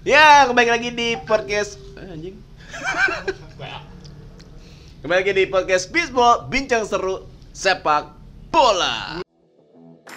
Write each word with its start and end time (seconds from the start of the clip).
Ya, 0.00 0.48
kembali 0.48 0.72
lagi 0.72 0.88
di 0.96 1.12
podcast 1.28 1.76
eh, 2.00 2.08
anjing. 2.08 2.32
Kembali 5.04 5.18
lagi 5.20 5.32
di 5.36 5.44
podcast 5.44 5.92
Bisbol, 5.92 6.48
bincang 6.48 6.88
seru 6.88 7.28
sepak 7.52 8.16
bola. 8.48 9.20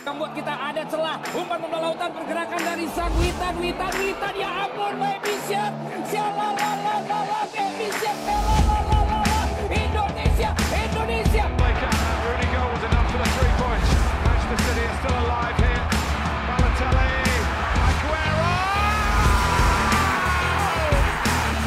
membuat 0.04 0.36
kita 0.40 0.56
ada 0.56 0.84
celah 0.88 1.20
umpan 1.36 1.60
bola 1.64 1.80
lautan 1.84 2.16
pergerakan 2.16 2.60
dari 2.64 2.88
sang 2.96 3.12
Witan 3.20 3.56
Witan 3.60 3.94
Witan. 4.00 4.34
Ya 4.40 4.50
ampun 4.68 4.96
baby 5.04 5.36
siap 5.52 5.76
sialalalala 6.08 7.44
baby 7.52 7.88
siap 8.00 8.18
lalalala 8.24 9.40
Indonesia. 9.68 10.50
Indonesia 10.72 11.44
Rudiger 12.24 12.66
was 12.72 12.84
enough 12.88 13.08
for 13.12 13.20
the 13.20 13.30
three 13.36 13.56
points. 13.60 13.90
Manchester 14.24 14.58
City 14.64 14.84
are 14.88 14.96
still 15.04 15.18
alive 15.28 15.63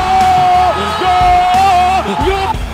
Norms 2.45 2.64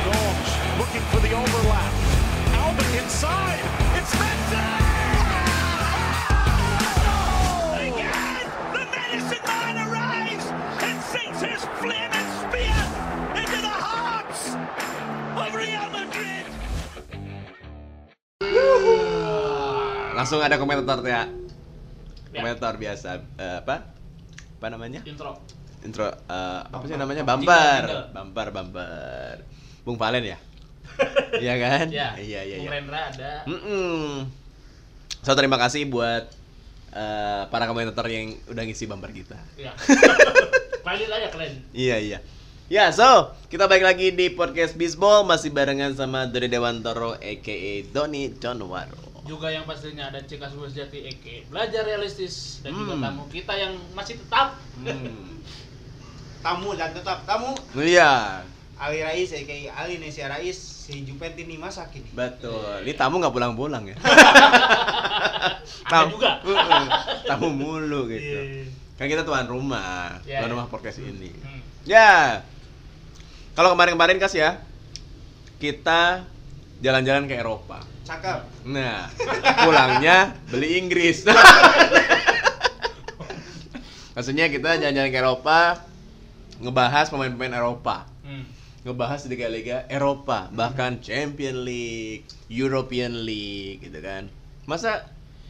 Langsung 20.22 20.38
ada 20.38 20.62
komentator 20.62 21.02
ya. 21.02 21.26
Komentator 22.30 22.78
biasa 22.78 23.26
eh, 23.42 23.58
apa? 23.66 23.90
Apa 24.62 24.68
namanya? 24.70 25.02
intro 25.02 25.34
Intro 25.82 26.06
eh, 26.14 26.62
apa 26.62 26.86
sih 26.86 26.94
namanya? 26.94 27.26
Bumper. 27.26 28.14
Bumper, 28.14 28.48
bumper. 28.54 29.36
Bung 29.82 29.98
Valen 29.98 30.22
ya? 30.22 30.38
Iya 31.42 31.56
kan? 31.58 31.86
ya 31.90 32.14
Iya, 32.22 32.46
iya, 32.46 32.56
Bung 32.62 32.70
iya. 32.70 32.76
Rendra 32.78 33.02
ada 33.10 33.32
Mm-mm. 33.50 34.30
So 35.26 35.34
terima 35.34 35.58
kasih 35.58 35.90
buat 35.90 36.30
eh, 36.94 37.42
para 37.50 37.66
komentator 37.66 38.06
yang 38.06 38.38
udah 38.46 38.62
ngisi 38.62 38.86
bumper 38.86 39.10
kita. 39.10 39.42
ya 39.58 39.74
kalian 40.86 41.10
aja 41.18 41.28
kalian 41.34 41.54
Iya 41.74 41.98
iya. 41.98 42.20
Ya 42.70 42.94
so 42.94 43.34
kita 43.50 43.66
balik 43.66 43.90
lagi 43.90 44.14
di 44.14 44.30
podcast 44.30 44.78
Bisbol 44.78 45.26
masih 45.26 45.50
barengan 45.50 45.98
sama 45.98 46.30
Doni 46.30 46.46
Dewantoro 46.46 47.18
aka 47.18 47.58
Doni 47.90 48.38
Jonwaro. 48.38 49.11
Juga 49.22 49.48
yang 49.48 49.64
pastinya 49.64 50.10
ada 50.10 50.18
Cika 50.20 50.50
Jati 50.68 51.06
Eke 51.06 51.46
belajar 51.46 51.84
realistis 51.84 52.60
dan 52.60 52.74
juga 52.74 52.96
Hmm. 52.96 53.04
tamu 53.04 53.24
kita 53.28 53.54
yang 53.54 53.74
masih 53.92 54.18
tetap 54.18 54.58
Hmm. 54.78 55.38
tamu 56.40 56.74
dan 56.74 56.90
tetap 56.90 57.22
tamu 57.24 57.54
Iya 57.74 58.42
Ali 58.82 58.98
Rais 59.00 59.30
aka 59.30 59.56
Ali 59.78 60.02
Nesia 60.02 60.26
Rais 60.26 60.58
si 60.58 61.06
Jupentini 61.06 61.54
masak 61.54 61.94
ini 61.94 62.10
betul. 62.12 62.82
Ini 62.82 62.98
tamu 62.98 63.22
nggak 63.22 63.30
pulang-pulang 63.30 63.86
ya. 63.86 63.98
ada 65.92 66.10
juga 66.10 66.42
tamu 67.24 67.54
mulu 67.54 68.10
gitu. 68.10 68.26
Iya. 68.42 68.66
Kan 68.98 69.06
kita 69.06 69.22
tuan 69.22 69.46
rumah, 69.46 70.18
Iya, 70.22 70.42
tuan 70.42 70.50
iya. 70.50 70.54
rumah 70.54 70.68
podcast 70.68 70.98
ini. 70.98 71.30
Hmm. 71.42 71.62
Ya. 71.86 72.42
Kalau 73.54 73.74
kemarin-kemarin 73.74 74.18
kas 74.18 74.34
ya, 74.34 74.62
kita 75.58 76.26
jalan-jalan 76.80 77.26
ke 77.26 77.36
Eropa. 77.36 77.82
Cakep 78.04 78.40
Nah, 78.68 79.10
pulangnya 79.62 80.38
beli 80.48 80.78
Inggris. 80.78 81.26
Maksudnya 84.12 84.52
kita 84.52 84.76
jalan-jalan 84.78 85.10
ke 85.10 85.18
Eropa, 85.18 85.60
ngebahas 86.60 87.08
pemain-pemain 87.08 87.56
Eropa, 87.56 88.06
Hmm. 88.22 88.46
ngebahas 88.84 89.24
liga-liga 89.26 89.88
Eropa, 89.88 90.52
bahkan 90.52 91.00
Champion 91.00 91.64
League, 91.64 92.28
European 92.46 93.24
League, 93.24 93.82
gitu 93.82 93.98
kan. 93.98 94.28
Masa 94.68 95.08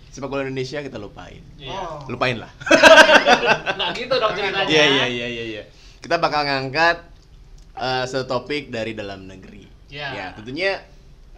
sepak 0.07 0.29
bola 0.29 0.45
Indonesia 0.45 0.79
kita 0.79 0.95
lupain? 0.95 1.41
Iya. 1.57 1.71
oh 1.73 2.05
Lupain 2.07 2.37
lah. 2.37 2.51
Nah 3.79 3.91
gitu 3.91 4.13
dong 4.13 4.35
ceritanya. 4.35 4.67
Iya 4.67 4.83
iya 4.85 5.05
iya 5.07 5.27
iya. 5.27 5.43
iya. 5.57 5.63
Kita 5.99 6.19
bakal 6.19 6.45
ngangkat 6.45 7.01
eh, 7.75 8.03
satu 8.05 8.27
topik 8.29 8.69
dari 8.69 8.93
dalam 8.93 9.25
negeri. 9.25 9.65
Iya. 9.89 10.07
Ya 10.13 10.25
tentunya 10.37 10.79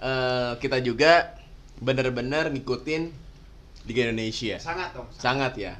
eh, 0.03 0.51
kita 0.59 0.83
juga 0.83 1.39
benar-benar 1.79 2.51
ngikutin 2.51 3.03
Liga 3.83 4.01
Indonesia. 4.05 4.59
sangat 4.59 4.91
dong 4.91 5.07
Sangat 5.11 5.55
ya. 5.55 5.73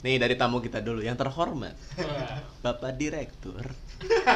Nih 0.00 0.16
dari 0.16 0.36
tamu 0.36 0.60
kita 0.60 0.80
dulu 0.80 1.00
yang 1.00 1.16
terhormat, 1.16 1.72
Wah. 1.96 2.40
Bapak 2.62 2.94
Direktur. 2.94 3.64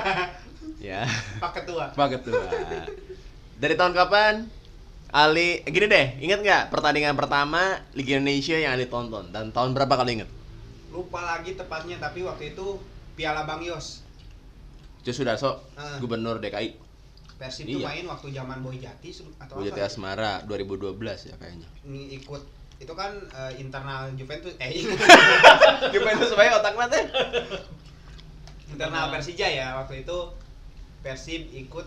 ya, 0.80 1.04
Pak 1.36 1.52
Ketua 1.56 1.92
Pak 1.92 2.08
Ketua. 2.10 2.48
Dari 3.56 3.74
tahun 3.76 3.92
kapan? 3.92 4.48
Ali, 5.10 5.60
gini 5.66 5.84
deh, 5.84 6.06
inget 6.22 6.38
nggak 6.38 6.62
pertandingan 6.70 7.12
pertama 7.12 7.82
Liga 7.92 8.14
Indonesia 8.14 8.54
yang 8.54 8.72
Ali 8.72 8.86
tonton 8.86 9.28
dan 9.28 9.50
tahun 9.50 9.74
berapa 9.74 9.90
kalau 9.90 10.08
inget? 10.08 10.30
lupa 10.90 11.22
lagi 11.22 11.54
tepatnya 11.54 11.98
tapi 11.98 12.26
waktu 12.26 12.50
itu 12.50 12.74
Piala 13.14 13.46
Bang 13.46 13.62
Yos 13.62 14.02
Jus 15.00 15.14
Sudarso, 15.14 15.62
Ah. 15.74 15.98
Gubernur 15.98 16.42
DKI. 16.42 16.74
Persib 17.40 17.64
Iya. 17.66 17.80
main 17.82 18.04
waktu 18.04 18.28
zaman 18.30 18.60
Boy 18.60 18.76
Jati 18.76 19.08
atau 19.40 19.56
Bujati 19.56 19.80
apa 19.80 19.88
Asmara 19.88 20.32
2012 20.44 20.92
ya 21.24 21.34
kayaknya. 21.34 21.68
ini 21.82 22.12
ikut 22.14 22.42
itu 22.76 22.92
kan 22.92 23.12
eh, 23.16 23.52
internal 23.56 24.12
Juventus 24.12 24.52
eh 24.56 24.72
Juventus 25.92 26.28
supaya 26.28 26.52
otak 26.54 26.76
mata. 26.76 27.00
internal 28.66 29.08
Persija 29.10 29.46
ya 29.46 29.74
waktu 29.74 30.04
itu 30.04 30.18
Persib 31.00 31.48
ikut 31.50 31.86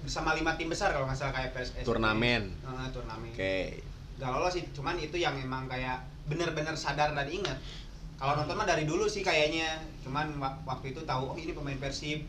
bersama 0.00 0.32
lima 0.32 0.54
tim 0.54 0.66
besar 0.66 0.90
kalau 0.90 1.06
nggak 1.06 1.14
salah 1.16 1.30
kayak 1.32 1.50
PSS 1.52 1.82
Turnamen. 1.82 2.54
Eh, 2.54 2.88
turnamen 2.90 3.30
Oke. 3.30 3.82
Gak 4.14 4.30
lolos 4.30 4.52
sih, 4.52 4.62
cuman 4.70 4.94
itu 4.96 5.14
yang 5.14 5.34
emang 5.36 5.66
kayak 5.66 5.98
bener-bener 6.24 6.74
sadar 6.76 7.10
dan 7.10 7.26
ingat. 7.26 7.58
Kalau 8.14 8.34
nonton 8.36 8.54
mah 8.54 8.62
dari 8.64 8.82
dulu 8.82 9.06
sih 9.06 9.18
kayaknya, 9.20 9.82
cuman 10.00 10.38
wa- 10.38 10.58
waktu 10.64 10.94
itu 10.94 11.02
tahu 11.02 11.34
oh 11.34 11.36
ini 11.36 11.50
pemain 11.50 11.74
Persib. 11.76 12.22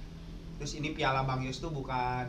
Terus 0.64 0.80
ini 0.80 0.96
Piala 0.96 1.28
Bang 1.28 1.44
Yos 1.44 1.60
tuh 1.60 1.76
bukan 1.76 2.24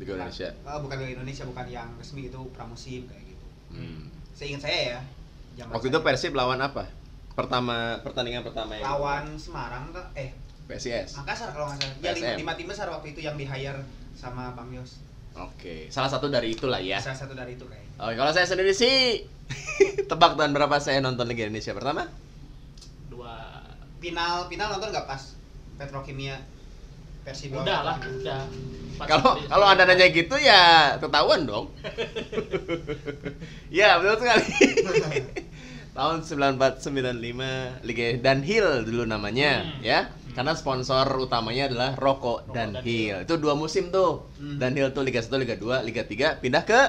Liga 0.00 0.16
bukan- 0.16 0.24
Indonesia. 0.24 0.48
eh, 0.48 0.78
bukan 0.80 0.96
Liga 1.04 1.12
Indonesia, 1.20 1.44
bukan 1.44 1.66
yang 1.68 1.88
resmi 2.00 2.32
itu 2.32 2.40
pramusim 2.56 3.04
kayak 3.04 3.24
gitu. 3.28 3.46
Hmm. 3.76 4.08
Seingat 4.32 4.64
saya 4.64 4.80
ya. 4.96 5.00
Waktu 5.68 5.84
saya. 5.84 5.92
itu 5.92 5.98
Persib 6.00 6.32
lawan 6.32 6.64
apa? 6.64 6.88
Pertama 7.36 8.00
pertandingan 8.00 8.40
pertama 8.40 8.72
yang 8.72 8.88
lawan 8.88 9.36
Semarang 9.36 9.92
tuh 9.92 10.00
eh 10.16 10.32
PSIS. 10.64 11.12
Makassar 11.20 11.52
kalau 11.52 11.68
nggak 11.68 11.76
salah. 11.76 12.00
Ya 12.00 12.10
lima, 12.16 12.40
lima 12.40 12.52
tim 12.56 12.72
besar 12.72 12.88
waktu 12.88 13.12
itu 13.12 13.20
yang 13.20 13.36
di 13.36 13.44
hire 13.44 13.84
sama 14.16 14.56
Bang 14.56 14.72
Yos. 14.72 15.04
Oke, 15.36 15.92
salah 15.92 16.08
satu 16.08 16.32
dari 16.32 16.56
itulah 16.56 16.80
ya. 16.80 16.96
Salah 17.04 17.20
satu 17.20 17.36
dari 17.36 17.52
itu 17.52 17.68
kayaknya. 17.68 18.00
Oke, 18.00 18.16
kalau 18.16 18.32
saya 18.32 18.48
sendiri 18.48 18.72
sih 18.72 19.28
tebak 20.10 20.40
tahun 20.40 20.56
berapa 20.56 20.80
saya 20.80 21.04
nonton 21.04 21.28
Liga 21.28 21.44
Indonesia 21.44 21.76
pertama? 21.76 22.08
Dua. 23.12 23.60
Final 24.00 24.48
final 24.48 24.72
nonton 24.72 24.88
nggak 24.88 25.04
pas 25.04 25.36
Petrokimia 25.76 26.40
Persib 27.24 27.56
lawan 27.56 27.64
Udah 27.64 27.78
lah, 27.82 27.96
udah. 27.98 28.42
Pas 28.94 29.06
Kalau 29.10 29.30
kalau 29.50 29.66
Anda 29.66 29.90
nanya 29.90 30.06
gitu 30.06 30.36
ya 30.38 30.94
ketahuan 31.02 31.48
dong. 31.48 31.66
ya, 33.74 33.98
betul 33.98 34.22
sekali. 34.22 34.46
Tahun 35.94 36.26
9495 36.26 37.86
Liga 37.86 38.06
Dunhill 38.18 38.68
dulu 38.82 39.02
namanya 39.06 39.62
Hmm. 39.62 39.82
ya. 39.82 40.10
Karena 40.34 40.50
sponsor 40.58 41.06
utamanya 41.22 41.70
adalah 41.70 41.90
Rokok 41.94 42.50
Rokok 42.50 42.54
Dunhill. 42.54 43.22
Itu 43.22 43.34
dua 43.38 43.54
musim 43.54 43.94
tuh. 43.94 44.26
Hmm. 44.38 44.58
Dunhill 44.58 44.90
tuh 44.90 45.06
Liga 45.06 45.22
1, 45.22 45.30
Liga 45.38 45.54
2, 45.54 45.86
Liga 45.86 46.02
3 46.02 46.42
pindah 46.42 46.62
ke 46.66 46.80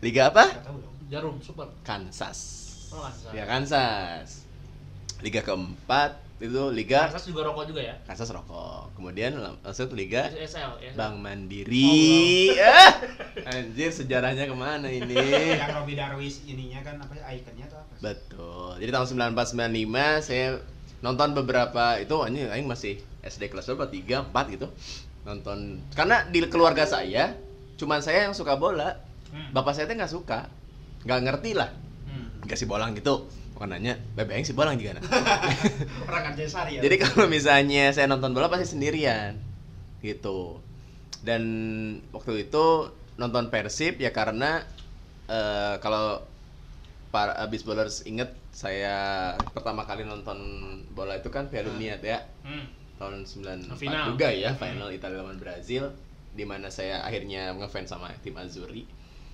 Liga 0.00 0.32
apa? 0.32 0.48
Jarum 1.08 1.40
super. 1.40 1.68
Kansas. 1.84 2.38
Oh, 2.92 3.04
Kansas. 3.04 3.32
Ya 3.36 3.44
Kansas. 3.44 4.28
Liga 5.20 5.40
keempat 5.44 6.27
itu 6.38 6.62
Liga 6.70 7.10
Kansas 7.10 7.26
juga 7.26 7.50
rokok 7.50 7.66
juga 7.66 7.82
ya. 7.82 7.94
Kansas 8.06 8.30
Rokok. 8.30 8.94
Kemudian 8.94 9.34
lang- 9.42 9.58
langsung 9.58 9.90
Liga 9.90 10.30
SL 10.30 10.78
ya. 10.78 10.90
Bank 10.94 11.18
Mandiri. 11.18 12.54
Eh, 12.58 12.90
anjir 13.42 13.90
sejarahnya 13.90 14.46
ke 14.46 14.54
mana 14.54 14.86
ini? 14.86 15.14
yang 15.62 15.74
Robi 15.74 15.94
Darwis 15.98 16.42
ininya 16.46 16.82
kan 16.82 16.98
apa 16.98 17.14
ikonnya 17.34 17.66
atau 17.66 17.78
apa? 17.82 17.92
Betul. 17.98 18.78
Jadi 18.78 18.90
tahun 18.90 19.06
9495 19.34 20.26
saya 20.26 20.46
nonton 20.98 21.34
beberapa 21.34 21.98
itu 21.98 22.14
anjing 22.18 22.50
aing 22.50 22.66
masih 22.66 22.98
SD 23.22 23.50
kelas 23.50 23.66
berapa? 23.70 23.90
3, 23.90 24.30
4 24.30 24.54
gitu. 24.54 24.66
Nonton 25.26 25.82
karena 25.94 26.22
di 26.26 26.38
keluarga 26.46 26.86
saya 26.86 27.34
cuman 27.78 27.98
saya 27.98 28.30
yang 28.30 28.34
suka 28.34 28.54
bola. 28.54 28.94
Hmm. 29.34 29.50
Bapak 29.50 29.74
saya 29.74 29.90
tuh 29.90 29.98
nggak 29.98 30.12
suka. 30.12 30.40
nggak 31.02 31.20
ngerti 31.30 31.50
lah. 31.54 31.70
Hmm. 32.06 32.42
Dikasih 32.46 32.66
bolang 32.66 32.94
gitu. 32.94 33.26
Bukan 33.58 33.74
nanya, 33.74 33.98
bebeng 34.14 34.46
si 34.46 34.54
bolang 34.54 34.78
juga. 34.78 35.02
Orang 36.06 36.22
kerja 36.30 36.46
sehari 36.46 36.78
ya. 36.78 36.86
Jadi 36.86 36.94
kalau 37.02 37.26
misalnya 37.26 37.90
saya 37.90 38.06
nonton 38.06 38.30
bola 38.30 38.46
pasti 38.46 38.70
sendirian. 38.70 39.34
Gitu. 39.98 40.62
dan 41.18 41.42
waktu 42.14 42.46
itu 42.46 42.66
nonton 43.18 43.50
Persib 43.50 43.98
ya 43.98 44.14
karena 44.14 44.62
eh, 45.26 45.74
kalau 45.82 46.22
para 47.10 47.34
abis 47.42 47.66
bowlers 47.66 48.06
inget 48.06 48.30
saya 48.54 48.94
pertama 49.50 49.82
kali 49.82 50.06
nonton 50.06 50.38
bola 50.94 51.18
itu 51.18 51.26
kan 51.26 51.50
Piala 51.50 51.74
Dunia 51.74 51.98
ya 51.98 52.22
Hmm. 52.46 52.70
tahun 53.02 53.26
94 53.26 53.74
Final. 53.74 54.14
juga 54.14 54.30
ya 54.30 54.54
final 54.54 54.94
Italia 54.94 55.18
lawan 55.18 55.42
Brazil 55.42 55.90
di 56.30 56.46
mana 56.46 56.70
saya 56.70 57.02
akhirnya 57.02 57.50
ngefans 57.58 57.90
sama 57.90 58.14
tim 58.22 58.38
Azzurri 58.38 58.86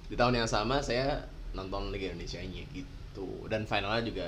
di 0.09 0.17
tahun 0.17 0.41
yang 0.41 0.49
sama 0.49 0.81
saya 0.81 1.29
nonton 1.53 1.93
Liga 1.93 2.09
Indonesia 2.09 2.41
nya 2.41 2.65
gitu 2.73 2.89
dan 3.47 3.63
finalnya 3.69 4.03
juga 4.03 4.27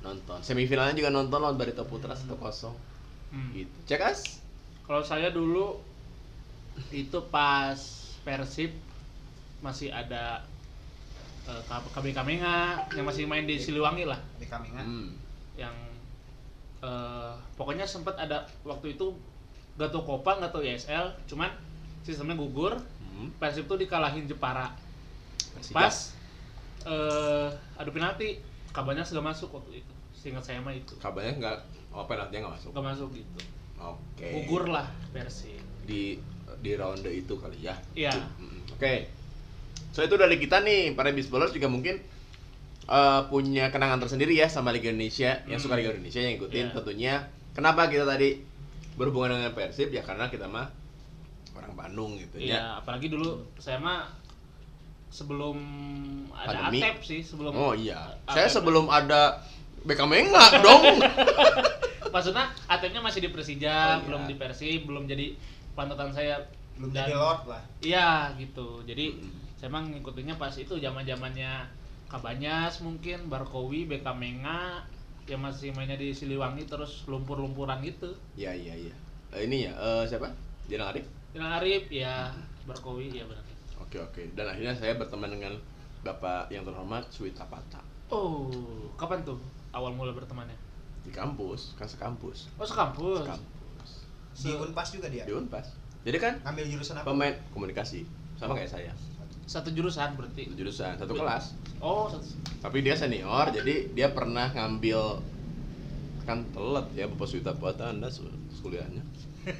nonton. 0.00 0.38
Semifinalnya 0.40 0.94
juga 0.96 1.10
nonton 1.12 1.38
lawan 1.40 1.56
Barito 1.58 1.84
Putra 1.84 2.14
1-0 2.14 2.90
Hmm. 3.30 3.54
gitu. 3.54 3.70
Cekas 3.86 4.42
Kalau 4.82 5.06
saya 5.06 5.30
dulu 5.30 5.78
itu 6.90 7.18
pas 7.30 7.78
Persib 8.26 8.74
masih 9.62 9.94
ada 9.94 10.42
eh, 11.46 11.62
KB 11.94 12.10
Kamenga 12.10 12.90
yang 12.90 13.06
masih 13.06 13.30
main 13.30 13.46
di 13.46 13.54
Siliwangi 13.54 14.02
lah. 14.02 14.18
Di 14.42 14.50
Kamingan 14.50 14.82
hmm. 14.82 15.10
yang 15.54 15.76
eh, 16.82 17.32
pokoknya 17.54 17.86
sempat 17.86 18.18
ada 18.18 18.50
waktu 18.66 18.98
itu 18.98 19.14
gak 19.78 19.94
tau 19.94 20.02
Copa 20.02 20.42
gak 20.42 20.50
tau 20.50 20.66
ISL 20.66 21.14
cuman 21.30 21.54
sistemnya 22.02 22.34
gugur. 22.34 22.74
Hmm. 22.74 23.30
Persib 23.38 23.70
tuh 23.70 23.78
dikalahin 23.78 24.26
Jepara. 24.26 24.74
Persija. 25.54 25.74
pas 25.74 25.94
eh 26.82 27.48
adu 27.76 27.90
penalti 27.90 28.40
kabarnya 28.70 29.02
sudah 29.02 29.20
masuk 29.20 29.52
waktu 29.52 29.80
itu. 29.80 29.92
Seingat 30.12 30.42
saya 30.42 30.60
mah 30.60 30.72
itu. 30.72 30.96
Kabarnya 30.96 31.36
nggak 31.36 31.56
oh 31.90 32.04
penaltinya 32.04 32.46
nggak 32.46 32.54
masuk? 32.56 32.70
Gak 32.70 32.86
masuk 32.86 33.08
gitu. 33.12 33.40
Oke. 33.76 34.28
Gugur 34.44 34.68
lah 34.68 34.86
Persib 35.10 35.60
di 35.82 36.20
di 36.58 36.72
ronde 36.74 37.08
itu 37.08 37.34
kali 37.34 37.58
ya? 37.62 37.74
Iya. 37.94 38.12
Hmm, 38.36 38.60
oke. 38.70 38.94
So 39.90 40.00
itu 40.00 40.14
dari 40.14 40.36
kita 40.36 40.60
nih 40.60 40.92
para 40.92 41.10
bisballers 41.10 41.50
juga 41.50 41.66
mungkin 41.66 41.98
eh, 42.82 43.20
punya 43.26 43.68
kenangan 43.68 43.98
tersendiri 43.98 44.34
ya 44.34 44.46
sama 44.46 44.70
Liga 44.70 44.88
Indonesia 44.88 45.40
yang 45.44 45.56
Hmm. 45.56 45.64
suka 45.64 45.74
Liga 45.74 45.90
Indonesia 45.90 46.20
yang 46.20 46.36
ngikutin 46.36 46.66
Iya. 46.66 46.74
tentunya. 46.74 47.14
Kenapa 47.50 47.86
kita 47.86 48.04
tadi 48.04 48.40
berhubungan 48.94 49.36
dengan 49.36 49.52
Persib? 49.52 49.90
Ya 49.90 50.02
karena 50.02 50.26
kita 50.26 50.46
mah 50.46 50.68
orang 51.52 51.74
Bandung 51.74 52.14
gitu 52.16 52.36
ya. 52.36 52.46
Iya, 52.46 52.62
apalagi 52.78 53.08
dulu 53.08 53.46
saya 53.56 53.78
mah 53.78 54.10
sebelum 55.10 55.56
ada 56.32 56.46
Pandemi. 56.64 56.78
Atep 56.80 56.96
sih, 57.02 57.20
sebelum 57.20 57.52
oh 57.52 57.72
iya 57.72 58.14
Atep. 58.24 58.32
saya 58.32 58.48
sebelum 58.48 58.86
ada 58.86 59.42
Beckham 59.80 60.08
enggak 60.08 60.60
dong 60.60 60.82
maksudnya 62.14 62.46
Atepnya 62.66 63.00
masih 63.00 63.20
di 63.20 63.28
Oh, 63.28 63.32
Persija, 63.32 63.74
iya. 63.92 64.00
belum 64.00 64.24
di 64.24 64.34
Persib, 64.34 64.80
belum 64.84 65.04
jadi 65.04 65.34
panutan 65.72 66.10
saya 66.10 66.38
belum 66.74 66.90
Dan- 66.90 67.06
jadi 67.06 67.14
Lord 67.14 67.42
lah 67.46 67.62
Iya, 67.80 68.10
gitu. 68.36 68.82
Jadi 68.82 69.06
Hmm. 69.12 69.30
saya 69.54 69.68
emang 69.68 69.90
ngikutinnya 69.90 70.34
pas 70.34 70.52
itu 70.52 70.74
zaman-zamannya 70.74 71.68
Kabanyas 72.06 72.80
mungkin, 72.80 73.26
Barkowi, 73.26 73.86
Bekamenga 73.86 74.82
yang 75.24 75.40
masih 75.40 75.70
mainnya 75.70 75.94
di 75.94 76.10
Siliwangi 76.10 76.64
terus 76.64 77.06
lumpur-lumpuran 77.06 77.78
gitu. 77.80 78.10
iya 78.34 78.50
iya 78.50 78.74
iya 78.74 78.94
Eh, 79.30 79.46
ini 79.46 79.62
ya 79.62 79.72
eh, 79.72 80.02
siapa 80.04 80.26
Dilan 80.66 80.90
Arif 80.90 81.06
Dengan 81.30 81.54
Arif 81.56 81.86
ya 81.86 82.34
Barkowi 82.64 83.12
ya 83.12 83.22
benar. 83.22 83.46
Oke 83.80 83.96
oke. 83.98 84.22
Dan 84.36 84.46
akhirnya 84.46 84.76
saya 84.76 84.94
berteman 85.00 85.32
dengan 85.32 85.56
Bapak 86.00 86.48
yang 86.48 86.64
terhormat 86.64 87.08
Suwita 87.12 87.44
Pata 87.44 87.80
Oh, 88.10 88.50
kapan 88.98 89.22
tuh 89.22 89.38
awal 89.70 89.94
mula 89.94 90.10
bertemannya? 90.10 90.58
di 91.00 91.08
kampus, 91.08 91.72
kan 91.80 91.88
sekampus. 91.88 92.52
Oh, 92.60 92.66
sekampus. 92.68 93.24
Sekampus. 93.24 93.90
di 94.40 94.50
Unpas 94.52 94.88
juga 94.92 95.08
dia 95.08 95.24
Di 95.24 95.32
Unpas. 95.32 95.72
Jadi 96.04 96.16
kan 96.20 96.36
ngambil 96.44 96.64
jurusan 96.68 96.94
apa 97.00 97.08
pemain 97.08 97.34
komunikasi 97.52 98.04
sama 98.36 98.56
kayak 98.56 98.68
saya. 98.68 98.92
Satu 99.48 99.72
jurusan 99.72 100.16
berarti. 100.16 100.48
Satu 100.48 100.56
jurusan, 100.56 100.92
satu 101.00 101.12
kelas. 101.16 101.44
Oh, 101.80 102.08
satu. 102.08 102.24
Tapi 102.60 102.84
dia 102.84 102.94
senior, 102.96 103.48
jadi 103.50 103.90
dia 103.96 104.12
pernah 104.12 104.52
ngambil 104.52 105.24
kan 106.28 106.44
telat 106.52 106.86
ya 106.92 107.08
Bapak 107.08 107.26
Suwita 107.26 107.56
Pata 107.56 107.90
Anda 107.90 108.12
kuliahnya. 108.60 109.02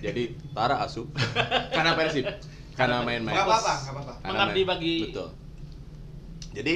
Jadi 0.04 0.36
Tara 0.52 0.84
asup 0.84 1.08
karena 1.74 1.96
Persib. 1.96 2.28
Karena 2.80 2.98
main-main. 3.02 3.34
nggak 3.34 3.46
apa-apa 3.46 3.72
nggak 3.76 3.94
apa-apa 3.94 4.12
Mengabdi 4.24 4.52
main- 4.56 4.68
bagi- 4.70 5.02
betul 5.06 5.28
jadi 6.50 6.74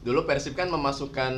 dulu 0.00 0.20
Persib 0.22 0.54
kan 0.54 0.68
memasukkan 0.68 1.32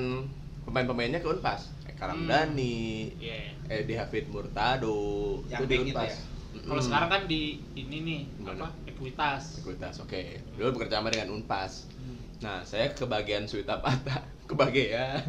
pemain-pemainnya 0.63 1.19
ke 1.19 1.29
Unpas 1.29 1.73
kayak 1.83 1.97
Karamdani 1.97 3.11
Iya. 3.17 3.37
Edi 3.67 3.95
Hafid 3.95 4.29
Murtado 4.29 5.41
Yang 5.47 5.51
itu 5.51 5.65
di 5.65 5.69
back 5.71 5.81
itu 5.81 5.91
Unpas 5.91 6.09
ya? 6.11 6.19
Kalau 6.55 6.79
Mm. 6.79 6.87
sekarang 6.87 7.09
kan 7.11 7.23
di 7.27 7.43
ini 7.75 7.97
nih 8.01 8.21
Gimana? 8.37 8.57
apa? 8.57 8.69
Ekuitas. 8.87 9.43
Ekuitas 9.59 9.95
oke 9.99 10.23
dulu 10.55 10.69
bekerja 10.73 10.97
sama 10.97 11.09
dengan 11.09 11.29
Unpas 11.33 11.89
Hmm. 11.95 12.21
nah 12.39 12.61
saya 12.63 12.91
kebagian 12.91 13.45
Suita 13.45 13.77
Pata 13.77 14.21
kebagian 14.51 15.25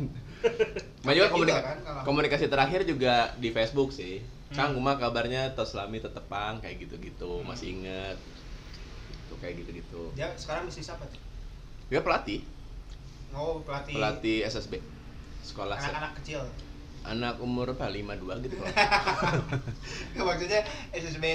juga 1.02 1.16
Juga 1.18 1.26
komunika- 1.30 1.64
kan, 1.66 1.78
kalau- 1.82 2.04
komunikasi 2.06 2.46
terakhir 2.46 2.84
juga 2.84 3.16
di 3.36 3.50
Facebook 3.50 3.90
sih 3.90 4.22
Kang 4.48 4.72
Hmm. 4.72 4.80
Uma 4.80 4.96
kabarnya 4.96 5.52
Toslami 5.52 5.98
tetepang 5.98 6.60
kayak 6.60 6.78
gitu-gitu 6.80 7.42
masih 7.42 7.74
inget 7.74 8.16
tuh 9.26 9.38
kayak 9.38 9.60
gitu-gitu 9.60 10.12
dia 10.14 10.30
sekarang 10.36 10.66
bisnis 10.66 10.88
apa 10.88 11.06
tuh 11.06 11.22
dia 11.88 12.00
pelatih 12.00 12.42
oh 13.32 13.62
pelatih, 13.62 13.94
pelatih 13.94 14.38
SSB 14.44 14.80
sekolah 15.42 15.76
se- 15.76 15.86
anak-anak 15.86 16.14
kecil 16.20 16.42
anak 17.04 17.38
umur 17.38 17.70
apa 17.70 17.86
52 17.88 18.18
gitu 18.42 18.56
kalau 18.58 20.26
maksudnya 20.30 20.62
SSB 20.92 21.26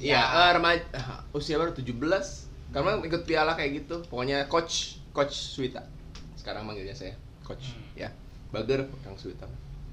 Iya, 0.00 0.16
eh, 0.16 0.50
remaja 0.56 0.80
usia 1.30 1.60
baru 1.60 1.76
17. 1.76 1.92
Karena 2.72 2.96
ikut 2.96 3.20
piala 3.20 3.52
kayak 3.52 3.84
gitu. 3.84 4.00
Pokoknya 4.08 4.48
coach 4.48 4.96
coach 5.12 5.36
Swita. 5.52 5.84
Sekarang 6.32 6.64
manggilnya 6.64 6.96
saya 6.96 7.12
coach 7.44 7.76
Hmm. 7.76 7.84
ya. 7.94 8.08
Bager 8.48 8.88
Kang 9.04 9.12
Swita. 9.14 9.44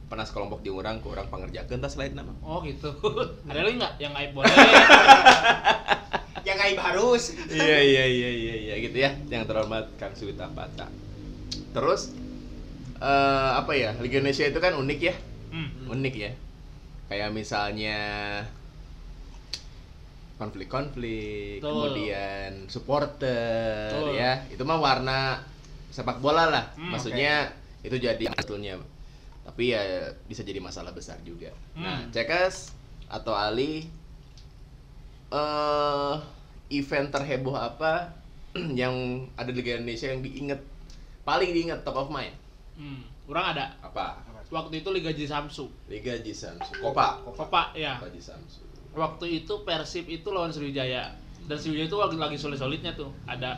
Pernah 0.07 0.23
sekelompok 0.23 0.63
di 0.63 0.71
orang 0.71 1.03
ke 1.03 1.11
orang 1.11 1.27
pangerjakeun 1.27 1.83
tas 1.83 1.99
lain 1.99 2.15
nama. 2.15 2.31
Oh 2.39 2.63
gitu. 2.63 2.87
Ada 3.51 3.67
lagi 3.67 3.75
nggak 3.75 3.93
yang 3.99 4.15
aib 4.15 4.31
boleh? 4.31 4.47
yang 6.47 6.59
aib 6.63 6.79
harus 6.79 7.35
iya 7.51 7.77
iya 7.83 8.03
iya 8.07 8.29
iya 8.31 8.55
iya 8.55 8.75
gitu 8.79 8.95
ya. 8.95 9.11
Yang 9.27 9.51
terhormat 9.51 9.91
Kang 9.99 10.15
Swita 10.15 10.47
Pata. 10.47 10.87
Terus 11.75 12.15
eh 12.97 13.51
apa 13.53 13.75
ya? 13.75 13.91
Liga 13.99 14.23
Indonesia 14.23 14.47
itu 14.47 14.57
kan 14.57 14.73
unik 14.73 14.99
ya. 15.03 15.15
hmm. 15.51 15.91
Unik 15.91 16.15
ya. 16.15 16.31
Kayak 17.07 17.35
misalnya 17.35 17.99
konflik-konflik, 20.37 21.59
kemudian 21.59 22.69
supporter 22.69 23.89
Betul. 23.89 24.15
ya. 24.15 24.45
Itu 24.47 24.63
mah 24.63 24.77
warna 24.77 25.41
sepak 25.89 26.21
bola 26.21 26.45
lah. 26.45 26.65
Hmm, 26.77 26.93
Maksudnya 26.93 27.51
itu 27.81 27.97
jadi 27.97 28.21
sebetulnya. 28.21 28.77
Tapi 29.43 29.73
ya 29.73 29.81
bisa 30.29 30.45
jadi 30.45 30.61
masalah 30.61 30.93
besar 30.93 31.17
juga. 31.25 31.49
Nah, 31.73 32.05
Hmm. 32.05 32.13
Cekas 32.13 32.71
atau 33.09 33.33
Ali 33.33 33.87
eh 35.27 36.15
event 36.69 37.07
terheboh 37.09 37.55
apa 37.55 38.11
yang 38.79 38.93
ada 39.33 39.49
di 39.49 39.59
Liga 39.59 39.77
Indonesia 39.77 40.07
yang 40.07 40.21
diinget 40.21 40.59
paling 41.21 41.51
diinget 41.51 41.83
top 41.83 41.97
of 41.97 42.09
mind 42.09 42.33
Hmm. 42.77 43.01
Kurang 43.25 43.57
ada. 43.57 43.73
apa 43.81 44.21
Waktu 44.47 44.85
itu 44.85 44.93
Liga 44.93 45.09
Ji 45.09 45.25
Samsu. 45.25 45.65
Liga 45.89 46.13
Jisamsu 46.21 46.77
Kopa 46.77 47.25
Kopa 47.25 47.41
Kopa 47.41 47.61
ya. 47.73 47.97
Kopa 47.97 48.13
Jisamsu 48.13 48.61
Waktu 48.93 49.41
itu 49.41 49.65
Persib 49.65 50.05
itu 50.05 50.29
lawan 50.29 50.53
Sriwijaya. 50.53 51.09
Dan 51.49 51.57
Sriwijaya 51.57 51.89
itu 51.89 51.97
lagi 51.97 52.17
lagi 52.21 52.37
solid-solidnya 52.37 52.93
tuh. 52.93 53.09
Ada 53.25 53.57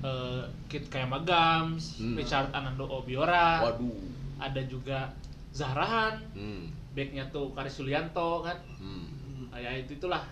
eh, 0.00 0.42
Kit 0.66 0.88
Kayama 0.88 1.20
Gams, 1.20 2.00
Hmm. 2.00 2.16
Richard 2.16 2.48
Anando 2.52 2.88
Obiora, 2.88 3.60
waduh 3.60 3.92
ada 4.40 4.64
juga 4.64 5.12
Zahrahan, 5.52 6.16
hmm. 6.32 6.96
backnya 6.96 7.28
tuh 7.28 7.52
Karis 7.52 7.76
Sulianto 7.76 8.40
kan. 8.40 8.56
hmm. 8.80 9.52
Ah, 9.52 9.60
ya 9.60 9.72
itu 9.76 9.96
itulah 9.96 10.24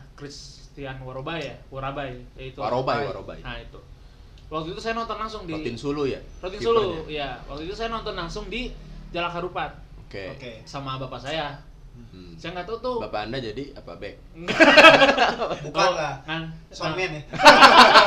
Christian 0.74 0.98
Warobai 1.06 1.38
ya, 1.38 1.54
Warabai, 1.70 2.18
ya 2.34 2.50
itu. 2.50 2.58
Warobai 2.58 3.06
Warobai 3.06 3.38
Nah 3.46 3.62
itu. 3.62 3.78
Waktu 4.50 4.74
itu 4.74 4.82
saya 4.82 4.98
nonton 4.98 5.14
langsung 5.22 5.46
di 5.46 5.54
Rotin 5.54 5.78
Sulu 5.78 6.02
ya 6.02 6.18
Rotin? 6.42 6.58
Sulu, 6.58 7.06
ya. 7.06 7.38
Waktu 7.46 7.70
itu 7.70 7.78
saya 7.78 7.94
nonton 7.94 8.18
langsung 8.18 8.50
di 8.50 8.74
Jalak 9.14 9.38
Harupat 9.38 9.70
oke 10.02 10.34
oke 10.34 10.52
sama 10.66 10.98
bapak 10.98 11.22
saya. 11.22 11.62
Hmm. 11.94 12.34
Saya 12.34 12.58
nggak 12.58 12.66
tahu 12.66 12.78
tuh. 12.82 12.96
bapak 13.06 13.30
anda 13.30 13.38
jadi 13.38 13.70
apa 13.78 13.94
back 14.02 14.18
bukan 15.70 15.90
lah 15.94 16.18
Kan, 16.26 16.50
Soundman 16.74 17.06
ya 17.14 17.22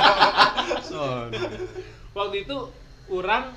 Son 0.91 1.31
waktu 2.11 2.43
itu 2.43 2.57
orang 3.07 3.55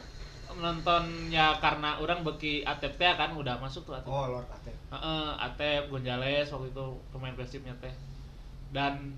nonton 0.55 1.35
ya 1.35 1.59
karena 1.59 1.99
orang 1.99 2.23
beki 2.23 2.63
Atep 2.63 2.95
teh 2.95 3.11
kan 3.19 3.35
udah 3.35 3.59
masuk 3.59 3.91
tuh 3.91 3.99
Atep. 3.99 4.07
oh 4.07 4.31
Lord 4.31 4.47
Atep 4.55 4.79
Heeh, 4.95 5.27
Atep, 5.35 5.91
Gonzales 5.91 6.47
waktu 6.47 6.71
itu 6.71 6.87
pemain 7.11 7.35
Persibnya 7.35 7.75
teh. 7.83 7.91
Dan 8.71 9.15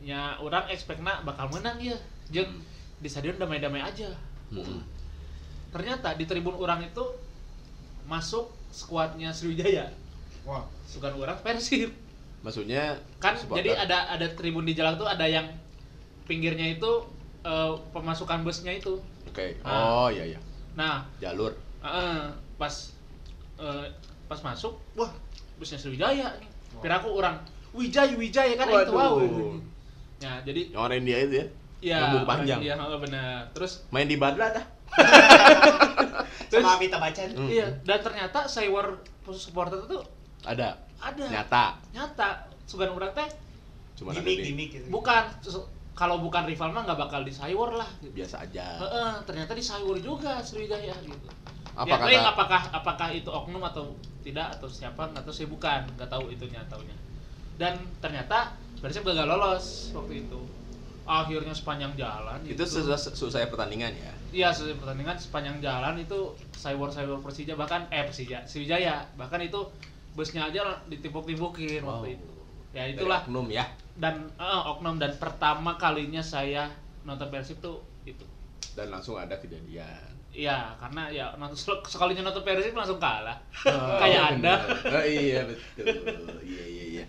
ya 0.00 0.36
orang 0.40 0.68
expect-na 0.72 1.20
bakal 1.24 1.48
menang 1.52 1.76
ya. 1.80 1.96
Jeung 2.32 2.62
di 3.00 3.08
stadion 3.08 3.36
damai-damai 3.36 3.84
aja. 3.84 4.08
Hmm. 4.48 4.80
Ternyata 5.72 6.16
di 6.16 6.24
tribun 6.24 6.56
orang 6.56 6.84
itu 6.86 7.04
masuk 8.06 8.48
skuadnya 8.70 9.34
Sriwijaya. 9.34 9.90
wah 10.46 10.62
Bukan 10.94 11.12
orang 11.18 11.36
Persib. 11.42 11.90
Maksudnya 12.46 12.94
kan 13.18 13.34
supporter. 13.34 13.66
jadi 13.66 13.70
ada 13.74 14.14
ada 14.14 14.26
tribun 14.38 14.62
di 14.62 14.72
jalan 14.78 14.94
tuh 14.94 15.10
ada 15.10 15.26
yang 15.26 15.50
pinggirnya 16.30 16.78
itu 16.78 16.90
eh, 17.42 17.72
pemasukan 17.90 18.46
busnya 18.46 18.70
itu 18.70 19.02
Oke. 19.26 19.58
Ah. 19.66 20.06
Oh 20.06 20.08
iya 20.10 20.36
iya. 20.36 20.40
nah 20.78 21.02
Jalur. 21.18 21.58
eh, 21.82 22.24
pas 22.54 22.74
eh, 23.58 23.86
pas 24.30 24.40
masuk 24.46 24.78
wah 24.94 25.10
busnya 25.58 25.74
Sriwijaya 25.80 26.38
nih 26.38 26.50
Piraku 26.78 27.10
orang 27.10 27.42
Wijaya 27.76 28.14
Wijaya 28.14 28.54
kan 28.54 28.66
itu 28.66 28.90
wow 28.90 29.14
Waduh. 29.14 29.60
ya 30.16 30.32
jadi 30.42 30.72
Yang 30.72 30.80
orang 30.80 30.98
India 30.98 31.16
itu 31.20 31.34
ya. 31.34 31.46
ya 31.84 31.98
Rambut 32.02 32.24
panjang. 32.24 32.60
iya 32.60 32.74
heeh, 32.74 32.98
benar 32.98 33.38
terus 33.52 33.72
Main 33.88 34.08
di 34.08 34.16
Badla 34.16 34.48
dah. 34.50 34.64
terus 36.50 36.62
Sama 36.62 36.76
Amita 36.76 36.96
Bachchan. 36.96 37.30
Hmm. 37.32 37.48
iya 37.48 37.66
dan 37.82 38.00
ternyata 38.00 38.46
Saywar 38.46 38.96
supporter 39.28 39.78
itu 39.78 39.98
Ada. 40.42 40.78
ada 40.96 41.24
Nyata. 41.26 41.64
nyata 41.92 42.28
sugan 42.64 42.90
orang 42.90 43.12
teh 43.12 43.28
Cuma 43.94 44.12
di 44.12 44.20
gimik 44.42 44.68
gitu. 44.72 44.86
bukan 44.88 45.24
kalau 45.92 46.20
bukan 46.20 46.44
rival 46.44 46.68
mah 46.70 46.84
nggak 46.84 46.96
bakal 46.98 47.20
di 47.20 47.32
Saywar 47.32 47.72
lah 47.74 47.88
gitu. 47.98 48.12
biasa 48.14 48.44
aja. 48.44 48.76
Heeh, 48.78 49.12
ternyata 49.24 49.52
di 49.52 49.60
Saywar 49.60 49.96
juga 49.96 50.36
Sriwijaya 50.38 50.92
gitu. 51.00 51.28
Apa 51.72 51.88
ya, 52.08 52.20
kata- 52.20 52.28
apakah 52.30 52.62
apakah 52.70 53.08
itu 53.10 53.28
oknum 53.28 53.60
atau 53.62 53.92
tidak 54.20 54.48
atau 54.50 54.64
siapa 54.66 55.08
nggak 55.08 55.24
tahu 55.24 55.32
saya 55.34 55.48
bukan 55.48 55.80
nggak 55.96 56.08
tahu 56.08 56.28
itunya 56.28 56.60
taunya. 56.68 56.92
Dan 57.56 57.72
ternyata 57.98 58.52
Persib 58.76 59.02
gagal 59.02 59.24
lolos 59.24 59.90
waktu 59.90 60.22
itu. 60.22 60.40
Akhirnya 61.02 61.54
sepanjang 61.54 61.94
jalan 61.94 62.42
Itu 62.42 62.60
sesudah 62.60 62.98
selesai 62.98 63.46
pertandingan 63.46 63.94
ya. 63.94 64.12
Iya, 64.28 64.48
sesuai 64.50 64.76
pertandingan 64.76 65.16
sepanjang 65.16 65.56
jalan 65.60 65.96
itu 65.96 66.18
Saywar 66.52 66.90
Saywar 66.90 67.20
Persija 67.20 67.54
bahkan 67.54 67.86
eh 67.88 68.02
Persija 68.02 68.42
Sriwijaya 68.42 69.06
bahkan 69.14 69.38
itu 69.40 69.70
busnya 70.12 70.44
aja 70.44 70.82
ditimpuk-timpukin 70.86 71.80
Wow. 71.80 72.02
waktu 72.02 72.08
itu. 72.14 72.28
Ya 72.72 72.84
itulah 72.84 73.22
Dari 73.22 73.30
oknum 73.30 73.46
ya. 73.48 73.64
dan 73.94 74.14
eh, 74.30 74.62
oknum 74.66 74.96
dan 74.96 75.14
pertama 75.14 75.76
kalinya 75.76 76.20
saya 76.20 76.68
nonton 77.02 77.30
Persib 77.30 77.56
tuh 77.58 77.80
itu. 78.02 78.26
Dan 78.74 78.90
langsung 78.90 79.14
ada 79.14 79.38
kejadian. 79.38 80.12
Iya, 80.28 80.76
karena 80.76 81.08
ya 81.08 81.32
nonton 81.32 81.56
sek- 81.56 81.86
sekalinya 81.86 82.26
nonton 82.26 82.42
Persib 82.42 82.74
langsung 82.74 82.98
kalah. 82.98 83.38
Oh, 83.64 83.96
Kayak 83.96 84.36
Anda. 84.36 84.54
Oh, 84.84 85.00
iya 85.00 85.46
betul. 85.46 85.86
iya 86.44 86.64
iya 86.66 86.84
iya. 86.92 87.04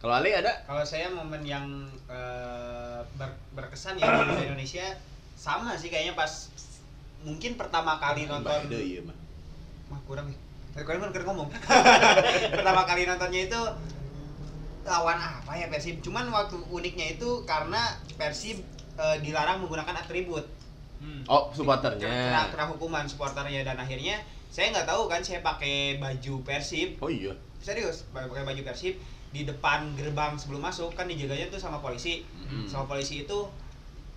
Kalau 0.00 0.14
Ali 0.16 0.32
ada? 0.32 0.64
Kalau 0.64 0.80
saya 0.80 1.12
momen 1.12 1.44
yang 1.44 1.64
eh, 2.08 3.00
ber- 3.20 3.40
berkesan 3.52 4.00
ya 4.00 4.08
di 4.24 4.48
Indonesia 4.48 4.96
sama 5.36 5.76
sih 5.76 5.92
kayaknya 5.92 6.16
pas 6.16 6.48
mungkin 7.20 7.60
pertama 7.60 8.00
kali 8.00 8.24
nonton 8.24 8.48
Ada 8.48 8.80
iya 8.80 9.04
mah. 9.04 9.12
Wah 9.92 10.00
kurang 10.08 10.32
nih. 10.32 10.38
Tadi 10.72 10.84
kalian 10.88 11.12
kan 11.12 11.24
ngomong. 11.28 11.48
Pertama 12.56 12.82
kali 12.86 13.04
nontonnya 13.04 13.40
itu 13.44 13.60
lawan 14.86 15.18
apa 15.20 15.52
ya 15.52 15.68
Persib? 15.68 16.00
Cuman 16.00 16.32
waktu 16.32 16.56
uniknya 16.72 17.18
itu 17.18 17.44
karena 17.44 17.92
Persib 18.16 18.64
eh, 18.96 19.16
dilarang 19.20 19.60
menggunakan 19.60 20.00
atribut. 20.00 20.48
Hmm. 21.00 21.24
Oh, 21.28 21.48
Kena, 21.48 21.56
supporternya. 21.56 22.08
kena 22.52 22.64
hukuman 22.68 23.04
supporternya 23.04 23.64
dan 23.64 23.76
akhirnya 23.76 24.20
saya 24.52 24.68
nggak 24.68 24.84
tahu 24.84 25.08
kan 25.08 25.20
saya 25.24 25.40
pakai 25.40 25.96
baju 25.96 26.44
Persib 26.44 27.00
Oh 27.00 27.08
iya. 27.08 27.32
serius 27.60 28.04
pakai 28.12 28.44
baju 28.44 28.60
Persib 28.64 29.00
di 29.30 29.42
depan 29.44 29.94
gerbang 29.94 30.34
sebelum 30.34 30.58
masuk 30.60 30.90
kan 30.92 31.06
dijaganya 31.06 31.46
tuh 31.48 31.58
sama 31.58 31.78
polisi 31.78 32.26
Hmm. 32.42 32.66
sama 32.66 32.84
polisi 32.84 33.22
itu 33.22 33.38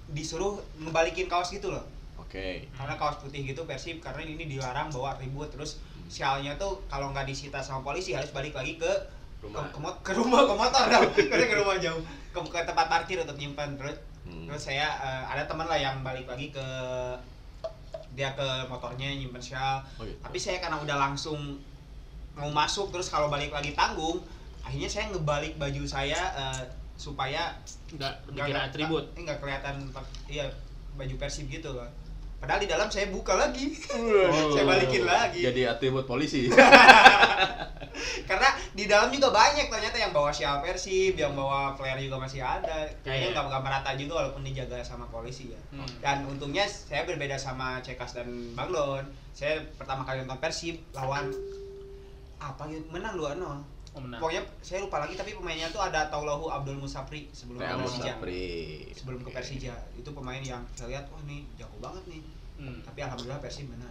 disuruh 0.09 0.57
ngebalikin 0.75 1.25
kaos 1.27 1.49
gitu 1.49 1.69
loh 1.69 1.85
Oke. 2.17 2.65
karena 2.67 2.95
kaos 2.95 3.17
putih 3.17 3.45
gitu 3.45 3.61
Persib 3.63 3.99
karena 3.99 4.25
ini 4.25 4.49
dilarang 4.49 4.89
bawa 4.89 5.13
atribut 5.13 5.47
terus 5.47 5.77
sialnya 6.07 6.53
tuh 6.55 6.81
kalau 6.87 7.09
nggak 7.09 7.25
disita 7.25 7.57
sama 7.59 7.81
polisi 7.83 8.11
harus 8.11 8.29
balik 8.29 8.53
lagi 8.53 8.75
ke 8.75 8.89
Rumah. 9.39 9.59
ke, 9.65 9.75
ke, 9.75 9.89
ke 10.01 10.11
rumah 10.15 10.41
ke 10.43 10.53
motor 10.55 10.83
dong 10.87 11.07
Karena 11.29 11.45
ke 11.45 11.55
rumah 11.55 11.77
jauh 11.77 12.01
ke, 12.31 12.39
ke 12.39 12.59
tempat 12.63 12.87
parkir 12.87 13.19
untuk 13.19 13.35
nyimpan 13.35 13.75
terus 13.75 13.97
Hmm. 14.23 14.47
terus 14.47 14.63
saya 14.63 14.87
eh, 14.97 15.23
ada 15.27 15.43
teman 15.43 15.67
lah 15.67 15.75
yang 15.75 15.99
balik 15.99 16.23
lagi 16.23 16.47
ke 16.47 16.63
dia 18.13 18.31
ke 18.31 18.47
motornya 18.67 19.11
nyimpen 19.11 19.41
sial 19.41 19.83
Oh, 19.97 20.05
gitu. 20.05 20.15
tapi 20.21 20.37
saya 20.37 20.57
karena 20.57 20.79
udah 20.79 20.95
langsung 20.97 21.59
mau 22.31 22.47
masuk 22.47 22.87
terus 22.89 23.09
kalau 23.09 23.27
balik 23.27 23.51
lagi 23.51 23.73
tanggung 23.73 24.23
akhirnya 24.63 24.87
saya 24.87 25.05
ngebalik 25.09 25.53
baju 25.55 25.83
saya 25.83 26.17
eh, 26.33 26.63
supaya 26.95 27.53
Enggak 27.89 28.13
nggak- 28.25 28.47
nggak- 28.47 28.65
atribut. 28.67 29.03
nggak- 29.11 29.21
nggak 29.23 29.37
kelihatan 29.39 29.75
iya 30.25 30.45
baju 30.93 31.15
persib 31.17 31.45
gitu 31.47 31.69
loh. 31.69 31.89
Padahal 32.37 32.59
di 32.59 32.67
dalam 32.67 32.87
saya 32.87 33.07
buka 33.07 33.33
lagi. 33.33 33.71
Saya 34.51 34.63
balikin 34.63 35.03
lagi. 35.03 35.39
Jadi 35.41 35.63
atribut 35.63 36.03
polisi. 36.03 36.51
karena 38.27 38.49
di 38.71 38.83
dalam 38.83 39.07
juga 39.07 39.31
banyak 39.31 39.69
ternyata 39.69 39.95
yang 39.95 40.11
bawa 40.11 40.27
sial 40.27 40.59
persib 40.59 41.15
yang 41.15 41.31
bawa 41.33 41.71
flare 41.73 41.99
juga 41.99 42.19
masih 42.19 42.39
ada. 42.39 42.83
Kayaknya 42.99 43.27
Iya. 43.29 43.33
nggak 43.33 43.45
nggak 43.47 43.63
merata 43.63 43.91
juga 43.95 44.13
walaupun 44.17 44.43
dijaga 44.43 44.79
sama 44.81 45.07
polisi 45.07 45.49
ya. 45.49 45.61
Hmm. 45.71 45.87
dan 45.99 46.25
untungnya 46.25 46.65
saya 46.65 47.03
berbeda 47.03 47.37
sama 47.37 47.79
Cekas 47.79 48.11
dan 48.13 48.27
Bang 48.53 48.69
Don. 48.69 49.03
Saya 49.31 49.57
pertama 49.73 50.03
kali 50.03 50.21
nonton 50.21 50.37
persib 50.37 50.83
lawan 50.91 51.31
apa 52.37 52.67
gitu 52.67 52.83
menang 52.91 53.15
2-0 53.15 53.39
Oh, 53.39 53.63
menang. 53.95 54.17
pokoknya 54.17 54.41
saya 54.59 54.79
lupa 54.79 54.97
lagi 54.97 55.13
tapi 55.13 55.31
pemainnya 55.31 55.67
tuh 55.67 55.79
ada 55.79 56.07
Taulahu 56.07 56.47
Abdul 56.47 56.77
Musafri 56.77 57.29
sebelum 57.29 57.57
ke 57.57 57.63
Kayak 57.63 57.77
Persija 57.79 58.03
Musafri. 58.11 58.47
sebelum 58.91 59.19
ke 59.19 59.29
Persija 59.29 59.73
itu 59.93 60.09
pemain 60.09 60.39
yang 60.39 60.61
saya 60.71 60.87
lihat 60.91 61.05
wah 61.07 61.21
nih 61.23 61.45
jago 61.55 61.77
banget 61.77 62.03
nih 62.07 62.23
Hmm. 62.53 62.79
tapi 62.79 63.01
alhamdulillah 63.01 63.37
Persib 63.39 63.65
menang 63.65 63.89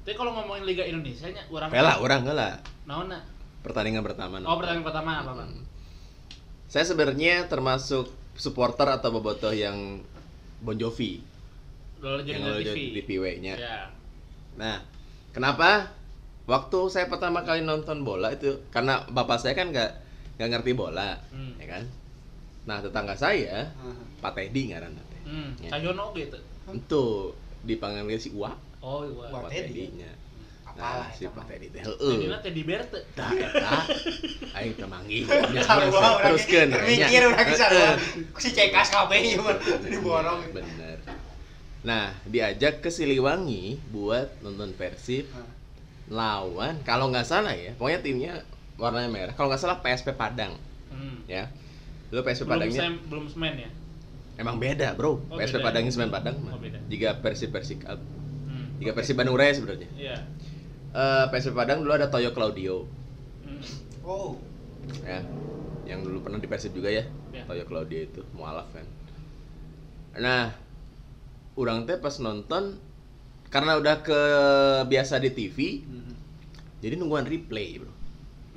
Tapi 0.00 0.16
kalau 0.16 0.32
ngomongin 0.32 0.64
Liga 0.64 0.80
Indonesia 0.82 1.28
nya 1.28 1.44
orang 1.46 1.68
Pela, 1.68 2.00
orang 2.00 2.24
lah. 2.26 2.56
Naonna? 2.82 3.20
Pertandingan 3.60 4.00
pertama. 4.00 4.40
Oh, 4.40 4.56
pertandingan 4.56 4.88
pertama 4.88 5.20
apa, 5.20 5.32
Bang? 5.36 5.52
Hmm. 5.52 5.64
Saya 6.64 6.84
sebenarnya 6.84 7.44
termasuk 7.44 8.08
supporter 8.32 8.88
atau 8.88 9.08
bobotoh 9.10 9.50
yang 9.50 10.00
Bon 10.58 10.72
Jovi 10.72 11.20
Lo 12.00 12.16
jadi 12.22 12.72
TV. 12.72 12.94
di 12.94 13.02
PW-nya. 13.04 13.54
Ya. 13.54 13.92
Nah, 14.56 14.80
kenapa? 15.30 15.92
Waktu 16.48 16.78
saya 16.88 17.06
pertama 17.06 17.44
kali 17.44 17.60
nonton 17.60 18.00
bola 18.00 18.32
itu 18.32 18.48
karena 18.68 19.04
bapak 19.06 19.36
saya 19.36 19.52
kan 19.52 19.68
nggak 19.68 19.90
nggak 20.34 20.48
ngerti 20.48 20.72
bola, 20.72 21.12
Hmm. 21.28 21.52
ya 21.58 21.66
kan? 21.68 21.84
Nah, 22.64 22.80
tetangga 22.80 23.12
saya, 23.12 23.68
Heeh. 23.68 23.96
Pak 24.18 24.32
Teddy 24.32 24.72
ngaranna 24.72 25.02
teh. 25.04 25.20
Hmm, 25.24 25.50
Ya. 25.58 25.70
Cahyono 25.70 26.14
gitu. 26.14 26.38
Itu 26.70 27.04
dipanggil 27.62 28.16
si 28.16 28.30
Uwa, 28.30 28.56
Oh, 28.78 29.02
iya. 29.02 29.28
Wah, 29.28 29.44
Pak 29.44 29.50
Teddy. 29.50 29.92
Teddy-nya. 29.92 30.12
apalah 30.64 31.04
Nah, 31.04 31.10
si 31.10 31.24
Pak. 31.26 31.44
Teddy 31.44 31.68
teh 31.68 31.80
Jadi 31.80 31.90
heueuh. 31.90 32.28
nanti 32.30 32.48
di 32.50 32.62
Berte. 32.62 33.00
Tah 33.12 33.28
eta 33.28 33.76
aing 34.54 34.72
teh 34.72 34.86
manggih. 34.86 35.24
Teruskeun 35.26 36.68
termikir 36.70 37.20
udah 37.26 37.44
bisa 37.44 37.66
si 38.36 38.48
cekas 38.50 38.88
kabeh 38.88 39.18
ieu 39.26 39.42
mah 39.42 39.58
diborong 39.82 40.48
Bener. 40.50 40.96
Nah, 41.80 42.14
diajak 42.24 42.80
ke 42.80 42.88
Siliwangi 42.88 43.80
buat 43.90 44.38
nonton 44.40 44.72
Persib 44.72 45.26
Heeh. 45.26 45.50
Lawan 46.08 46.80
kalau 46.82 47.08
nggak 47.08 47.22
salah 47.22 47.52
ya, 47.52 47.76
pokoknya 47.76 48.00
timnya 48.00 48.32
warnanya 48.74 49.08
merah. 49.08 49.32
Kalau 49.32 49.48
nggak 49.48 49.60
salah 49.60 49.78
PSP 49.78 50.12
Padang, 50.12 50.56
Hmm. 50.88 51.20
ya. 51.26 51.52
Dulu 52.08 52.24
PSP 52.24 52.42
Belum 52.42 52.52
Padangnya 52.56 52.80
sem, 52.80 52.94
belum 53.06 53.26
semen 53.28 53.54
ya. 53.58 53.70
emang 54.36 54.56
beda, 54.56 54.94
Bro. 54.94 55.20
Oh, 55.28 55.36
PSP 55.36 55.58
beda. 55.58 55.66
Padangnya 55.66 55.92
semen 55.92 56.08
Padang. 56.08 56.36
Oh, 56.42 56.56
beda. 56.56 56.80
Jika 56.86 57.20
Persib 57.20 57.50
Persik 57.50 57.84
Up. 57.84 58.00
Hmm. 58.46 58.72
Jika 58.78 58.92
Persib 58.92 59.14
Bandung 59.14 59.36
Raya 59.36 59.52
sebenarnya. 59.52 59.88
Iya. 59.92 60.16
Eh 60.88 61.24
PSP 61.28 61.52
Padang 61.52 61.82
dulu 61.82 61.92
ada 61.92 62.08
Toyo 62.08 62.32
Claudio, 62.32 62.88
Hmm. 63.44 63.60
oh 64.02 64.40
ya. 65.02 65.20
Yang 65.84 66.00
dulu 66.04 66.18
pernah 66.22 66.36
di 66.36 66.46
Persib 66.46 66.72
juga 66.72 66.88
ya. 66.88 67.04
Ya. 67.30 67.44
Toyo 67.44 67.64
Claudio 67.64 68.00
itu 68.02 68.20
mualaf 68.32 68.68
kan. 68.72 68.86
Nah, 70.14 70.50
orang 71.54 71.84
teh 71.84 71.94
pas 71.94 72.16
nonton 72.16 72.80
karena 73.48 73.76
udah 73.76 74.00
ke 74.00 74.20
biasa 74.84 75.16
di 75.18 75.30
TV, 75.32 75.82
Mhm. 75.84 76.14
jadi 76.80 76.94
nungguan 76.96 77.24
replay, 77.24 77.80
Bro. 77.80 77.92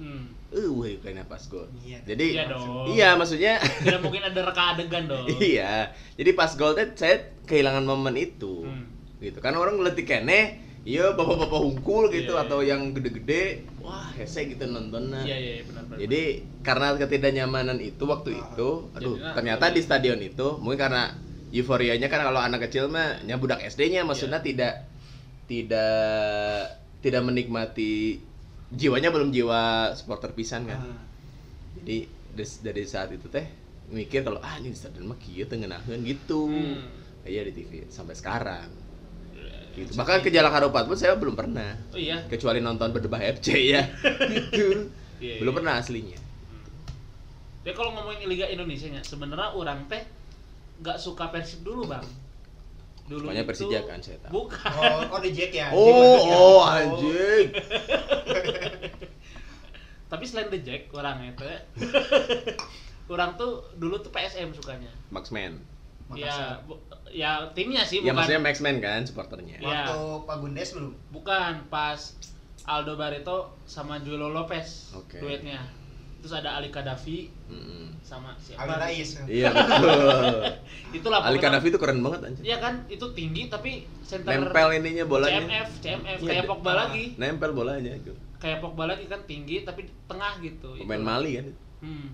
Hmm. 0.02 0.26
Eh, 0.52 0.68
weh 0.68 1.00
kayaknya 1.00 1.24
pas 1.32 1.40
gol. 1.48 1.64
Iya. 1.80 2.04
Jadi 2.04 2.36
Iya 2.36 2.44
dong. 2.52 2.84
Iya, 2.92 3.10
maksudnya 3.16 3.54
Tidak 3.64 4.04
mungkin 4.04 4.20
ada 4.20 4.42
reka 4.44 4.76
adegan 4.76 5.08
dong. 5.08 5.24
iya. 5.40 5.96
Jadi 6.20 6.30
pas 6.36 6.52
gol 6.60 6.76
saya 7.00 7.32
kehilangan 7.48 7.88
momen 7.88 8.20
itu. 8.20 8.68
Hmm. 8.68 8.84
Gitu. 9.24 9.40
Kan 9.40 9.56
orang 9.56 9.80
ngelitik 9.80 10.12
kene, 10.12 10.60
iya 10.84 11.16
bapak-bapak 11.16 11.56
hungkul 11.56 12.12
gitu 12.12 12.36
Iya, 12.36 12.42
iya. 12.42 12.48
atau 12.50 12.60
yang 12.66 12.92
gede-gede, 12.92 13.64
wah 13.80 14.12
hese 14.12 14.50
gitu 14.50 14.68
nontonnya. 14.68 15.24
Iya, 15.24 15.38
iya, 15.40 15.54
benar 15.64 15.84
benar. 15.88 15.98
Jadi 16.04 16.22
karena 16.68 16.88
ketidaknyamanan 17.00 17.80
itu 17.80 18.04
waktu 18.04 18.36
Ah, 18.36 18.42
itu, 18.44 18.70
aduh 18.92 19.16
ternyata 19.32 19.72
di 19.72 19.80
stadion 19.80 20.20
itu 20.20 20.58
mungkin 20.60 20.82
karena 20.84 21.16
euforianya 21.52 22.08
kan 22.08 22.24
kalau 22.24 22.40
anak 22.40 22.68
kecil 22.68 22.88
mah 22.88 23.20
nya 23.28 23.36
budak 23.36 23.60
SD-nya 23.62 24.08
maksudnya 24.08 24.40
Iya. 24.40 24.48
tidak 24.48 24.74
tidak 25.52 26.02
tidak 27.04 27.22
menikmati 27.28 28.24
jiwanya 28.72 29.12
belum 29.12 29.36
jiwa 29.36 29.92
supporter 29.92 30.32
pisan 30.32 30.64
kan. 30.64 30.80
Ah. 30.80 31.00
Jadi 31.82 32.08
des- 32.32 32.62
dari 32.64 32.84
saat 32.88 33.12
itu 33.12 33.28
teh 33.28 33.44
mikir 33.92 34.24
kalau 34.24 34.40
ah 34.40 34.56
ini 34.56 34.72
di 34.72 34.78
stadion 34.80 35.12
mah 35.12 35.20
kieu 35.20 35.44
teu 35.44 35.60
ngeunaheun 35.60 36.00
gitu. 36.08 36.48
Hmm. 36.48 36.88
Iya 37.28 37.44
di 37.44 37.54
TV 37.54 37.84
sampai 37.92 38.16
sekarang. 38.16 38.72
Iya. 39.36 39.76
Gitu. 39.76 39.92
Bahkan 40.00 40.24
ke 40.24 40.32
Jalak 40.32 40.56
Harupat 40.56 40.88
pun 40.88 40.96
saya 40.96 41.20
belum 41.20 41.36
pernah. 41.36 41.76
Oh 41.92 42.00
iya. 42.00 42.24
Kecuali 42.32 42.64
nonton 42.64 42.96
Berdebah 42.96 43.20
FC 43.20 43.76
ya. 43.76 43.84
gitu. 44.32 44.88
Iya, 45.20 45.44
belum 45.44 45.52
iya. 45.54 45.60
pernah 45.60 45.74
aslinya. 45.78 46.20
Ya 47.62 47.72
kalau 47.78 47.94
ngomongin 47.94 48.26
Liga 48.26 48.50
Indonesia 48.50 48.90
nya, 48.90 49.06
sebenarnya 49.06 49.54
orang 49.54 49.86
teh 49.86 50.02
nggak 50.82 50.98
suka 50.98 51.30
Persib 51.30 51.62
dulu 51.62 51.86
bang. 51.86 52.02
Dulu 53.06 53.28
itu- 53.28 53.44
Persija 53.44 53.80
kan, 53.84 54.00
saya 54.00 54.16
tahu. 54.20 54.32
Bukan. 54.42 54.72
Oh, 54.72 55.04
oh 55.10 55.20
di 55.20 55.30
Jack 55.30 55.52
ya. 55.52 55.68
Oh, 55.70 55.84
bentuknya. 55.84 56.34
oh 56.34 56.60
anjing. 56.64 57.48
Tapi 60.12 60.24
selain 60.24 60.48
The 60.48 60.60
Jack 60.60 60.82
orang 60.92 61.18
itu, 61.26 61.44
orang 63.10 63.36
tuh 63.36 63.64
dulu 63.76 63.98
tuh 63.98 64.12
PSM 64.12 64.52
sukanya. 64.52 64.92
Maxman. 65.08 65.58
Ya, 66.12 66.60
bu- 66.62 66.78
ya 67.08 67.50
timnya 67.52 67.82
sih 67.82 67.98
Ya 67.98 68.02
bukan. 68.06 68.14
maksudnya 68.20 68.42
Maxman 68.42 68.76
kan 68.80 69.00
supporternya. 69.02 69.58
Ya. 69.58 69.88
Waktu 69.88 69.98
Pak 70.28 70.36
Gundes 70.38 70.70
belum. 70.74 70.94
Bukan 71.10 71.52
pas 71.68 72.00
Aldo 72.62 72.94
Barreto 72.94 73.56
sama 73.64 73.98
Julio 74.00 74.28
Lopez 74.28 74.92
Oke. 74.94 75.18
duetnya. 75.18 75.58
Terus 76.22 76.34
ada 76.38 76.54
Ali 76.54 76.70
Kadafi 76.70 77.34
Mm-mm. 77.50 77.98
sama 78.06 78.38
siapa? 78.38 78.70
Ali 78.70 78.78
Rais. 78.78 79.10
Iya 79.26 79.50
betul. 79.50 80.38
Itulah 81.02 81.20
Ali 81.26 81.42
Kadafi 81.42 81.74
itu 81.74 81.80
keren 81.82 82.06
banget 82.06 82.30
anjir. 82.30 82.44
Iya 82.46 82.58
kan, 82.62 82.86
itu 82.86 83.06
tinggi 83.18 83.50
tapi 83.50 83.90
center 84.06 84.30
Nempel 84.30 84.70
ininya 84.78 85.06
bolanya. 85.10 85.42
CMF, 85.42 85.70
CMF 85.82 86.18
Iya, 86.22 86.30
kayak 86.30 86.46
Pogba 86.46 86.72
lagi. 86.78 87.06
Nempel 87.18 87.52
bolanya 87.58 87.92
itu. 87.98 88.14
Kayak 88.38 88.62
Pogba 88.62 88.86
lagi 88.86 89.10
kan 89.10 89.26
tinggi 89.26 89.66
tapi 89.66 89.90
di 89.90 89.94
tengah 90.06 90.38
gitu. 90.46 90.78
Pemain. 90.78 91.02
Mali 91.02 91.32
kan. 91.42 91.48
Hmm. 91.82 92.08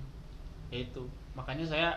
Ya 0.71 0.87
itu. 0.87 1.03
Makanya 1.35 1.67
saya 1.67 1.89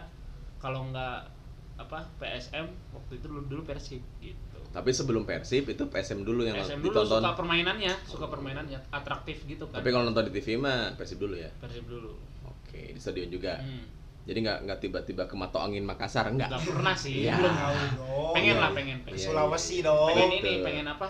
kalau 0.58 0.90
nggak 0.90 1.30
apa 1.78 2.10
PSM 2.18 2.66
waktu 2.92 3.22
itu 3.22 3.26
dulu 3.30 3.46
dulu 3.46 3.62
Persib 3.62 4.02
gitu. 4.18 4.49
Tapi 4.70 4.90
sebelum 4.94 5.26
Persib 5.26 5.66
itu 5.66 5.82
PSM 5.90 6.22
dulu 6.22 6.46
yang 6.46 6.54
PSM 6.54 6.78
dulu 6.78 6.94
ditonton. 6.94 7.20
suka 7.26 7.32
permainannya, 7.34 7.94
suka 8.06 8.26
permainannya 8.30 8.78
atraktif 8.94 9.42
gitu 9.50 9.66
kan. 9.66 9.82
Tapi 9.82 9.88
kalau 9.90 10.06
nonton 10.06 10.30
di 10.30 10.32
TV 10.38 10.54
mah 10.54 10.94
Persib 10.94 11.18
dulu 11.18 11.34
ya. 11.34 11.50
Persib 11.58 11.90
dulu. 11.90 12.14
Oke, 12.46 12.94
di 12.94 13.00
stadion 13.02 13.26
juga. 13.26 13.58
Hmm. 13.58 13.82
Jadi 14.30 14.38
nggak 14.46 14.58
nggak 14.68 14.78
tiba-tiba 14.78 15.26
ke 15.26 15.34
Mato 15.34 15.58
Angin 15.58 15.82
Makassar 15.82 16.30
enggak. 16.30 16.54
Nggak 16.54 16.64
pernah 16.70 16.94
sih, 16.94 17.26
Iya. 17.26 17.34
belum. 17.34 17.50
Tahu 17.50 17.74
dong. 17.98 18.32
Pengen 18.36 18.54
iya. 18.54 18.62
lah, 18.62 18.70
pengen, 18.70 18.96
Ke 19.02 19.04
pengen. 19.10 19.18
Iya, 19.18 19.26
Sulawesi 19.26 19.76
iya. 19.82 19.86
dong. 19.90 20.06
pengen 20.06 20.30
ini, 20.38 20.52
pengen 20.62 20.86
apa? 20.86 21.08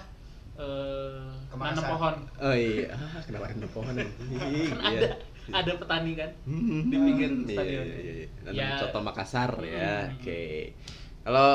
Eh, 0.57 1.21
Ke 1.51 1.57
nanam 1.61 1.85
pohon. 1.85 2.15
Oh 2.41 2.55
iya, 2.57 2.89
ah, 2.97 3.21
kenapa 3.29 3.45
ada 3.53 3.69
pohon? 3.69 3.95
Kan 4.73 4.79
ada 4.81 5.09
ada 5.51 5.73
petani 5.77 6.13
kan. 6.15 6.31
Hmm, 6.47 6.87
di 6.89 6.97
pinggir 6.97 7.31
iya, 7.33 7.45
stadion. 7.45 7.85
Iya, 7.85 7.99
iya, 8.01 8.13
iya. 8.15 8.27
Nanam 8.47 8.57
Ya. 8.57 8.69
Coto 8.87 8.99
Makassar 9.03 9.51
ya. 9.67 9.93
Hmm. 10.07 10.15
Oke. 10.17 10.43
Kalau 11.27 11.51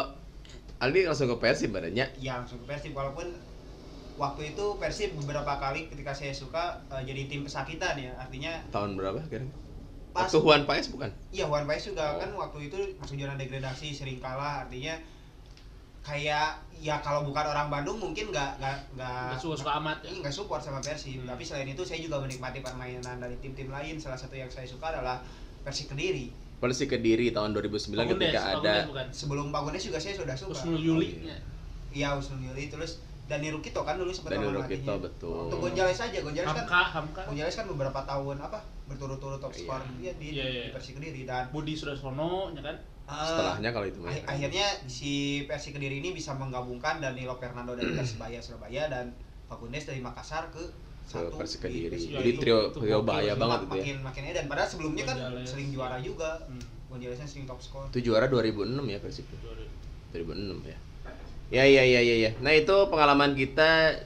Aldi 0.75 1.07
langsung 1.07 1.31
ke 1.31 1.37
Persib 1.39 1.71
badannya. 1.71 2.05
Ya 2.19 2.39
langsung 2.39 2.59
ke 2.61 2.65
Persib 2.67 2.91
walaupun 2.91 3.31
waktu 4.15 4.55
itu 4.55 4.65
Persib 4.75 5.15
beberapa 5.15 5.55
kali 5.55 5.87
ketika 5.87 6.11
saya 6.11 6.31
suka 6.31 6.83
eh, 6.91 7.03
jadi 7.03 7.27
tim 7.27 7.41
pesakitan 7.43 7.95
ya 7.95 8.11
artinya 8.15 8.51
Tahun 8.71 8.95
berapa 8.95 9.19
kira? 9.27 9.43
Pas- 10.15 10.31
Waktu 10.31 10.39
Juan 10.39 10.63
Paes 10.63 10.87
bukan? 10.87 11.11
iya 11.31 11.43
Juan 11.43 11.67
Pais 11.67 11.83
juga 11.83 12.15
Oh. 12.15 12.19
kan 12.23 12.29
waktu 12.31 12.71
itu 12.71 12.77
masuk 12.95 13.19
zona 13.19 13.35
degradasi 13.35 13.91
sering 13.91 14.19
kalah 14.23 14.63
artinya 14.63 14.95
kayak 16.05 16.53
ya 16.77 17.01
kalau 17.01 17.25
bukan 17.25 17.41
orang 17.43 17.67
Bandung 17.67 17.97
mungkin 17.97 18.29
nggak 18.29 18.61
nggak 18.61 18.77
nggak 18.93 19.21
Nggak 19.35 19.41
suka-suka 19.41 19.71
amat 19.81 19.97
ya. 20.05 20.13
Iya, 20.13 20.17
nggak 20.23 20.35
support 20.37 20.61
sama 20.61 20.79
Persib 20.79 21.19
Hmm. 21.19 21.27
tapi 21.27 21.43
selain 21.43 21.67
itu 21.67 21.81
saya 21.81 21.99
juga 21.99 22.21
menikmati 22.21 22.61
permainan 22.61 23.17
dari 23.17 23.35
tim-tim 23.41 23.67
lain 23.67 23.97
salah 23.97 24.15
satu 24.15 24.37
yang 24.37 24.47
saya 24.47 24.69
suka 24.69 24.93
adalah 24.93 25.19
Persik 25.65 25.91
Kediri 25.91 26.29
Persib 26.65 26.89
Kediri 26.89 27.29
tahun 27.29 27.53
2009 27.53 27.93
Pagundes, 27.93 28.09
ketika 28.09 28.41
ada 28.51 28.75
bukan. 28.85 29.05
sebelum 29.11 29.47
Pagundes 29.49 29.83
juga 29.83 29.97
saya 29.97 30.13
sudah 30.13 30.33
suka 30.33 30.49
Husnul 30.51 30.77
Yuli. 30.77 31.09
Oh, 31.13 31.21
iya. 31.23 31.37
iya 31.91 32.07
Husnul 32.11 32.41
Yuli 32.43 32.67
terus 32.67 32.97
Dani 33.25 33.49
Rukito 33.49 33.81
kan 33.81 33.95
dulu 33.95 34.09
sempat 34.09 34.33
Dani 34.33 34.49
Rukito, 34.51 34.93
betul. 34.99 35.45
Untuk 35.47 35.61
Gonzales 35.63 35.97
aja, 35.99 36.17
Gonzales 36.19 36.45
kan 36.47 36.57
Hamka, 36.59 36.81
Hamka. 36.91 37.21
Gonzales 37.23 37.55
kan 37.55 37.65
beberapa 37.67 37.99
tahun 38.03 38.37
apa 38.39 38.57
berturut-turut 38.85 39.37
top 39.39 39.49
Iya. 39.49 39.59
skor 39.59 39.81
dia 39.95 40.11
di, 40.15 40.27
Iya, 40.31 40.43
iya. 40.43 40.63
di 40.63 40.69
Persik 40.71 40.93
Kediri 40.95 41.21
dan 41.23 41.49
Budi 41.49 41.73
Sudarsono, 41.73 42.49
ya 42.51 42.61
kan? 42.63 42.77
eh, 43.05 43.13
setelahnya 43.23 43.69
kalau 43.69 43.85
itu 43.85 44.01
akh- 44.01 44.25
akhirnya 44.27 44.65
si 44.85 45.13
Persik 45.43 45.73
Kediri 45.73 45.97
ini 45.99 46.09
bisa 46.11 46.33
menggabungkan 46.33 46.97
Danilo 46.97 47.33
Fernando 47.35 47.73
dari 47.73 47.93
Persibaya 47.97 48.37
Surabaya 48.37 48.85
dan 48.87 49.13
Fagundes 49.45 49.83
dari 49.83 49.99
Makassar 49.99 50.49
ke 50.49 50.61
satu 51.05 51.37
Persik 51.37 51.61
di 51.65 51.85
Kediri. 51.85 51.93
Persik 51.95 52.09
Ya, 52.11 52.17
Jadi 52.19 52.31
trio 52.41 52.59
itu 52.69 52.79
trio 52.81 52.99
bahaya 53.05 53.33
banget 53.37 53.59
itu 53.61 53.65
ya. 53.65 53.73
makin 53.77 53.95
makin 54.01 54.21
dan 54.33 54.45
padahal 54.49 54.69
sebelumnya 54.69 55.03
kan 55.05 55.15
sering 55.45 55.67
iya. 55.69 55.75
juara 55.77 55.97
juga 56.01 56.29
Hmm. 56.49 56.63
Gonzalesnya 56.85 57.27
sering 57.27 57.45
top 57.49 57.59
skor 57.59 57.91
Itu 57.91 57.99
juara 57.99 58.25
2006 58.31 58.79
ya 58.87 58.99
Persib. 59.03 59.25
Dua 59.41 59.53
ribu. 59.57 59.73
2006 60.33 60.63
ya. 60.71 60.77
Ya 61.51 61.63
ya 61.67 61.83
ya 61.85 62.01
ya 62.01 62.15
ya. 62.25 62.31
Nah, 62.41 62.53
itu 62.55 62.75
pengalaman 62.89 63.37
kita 63.37 63.99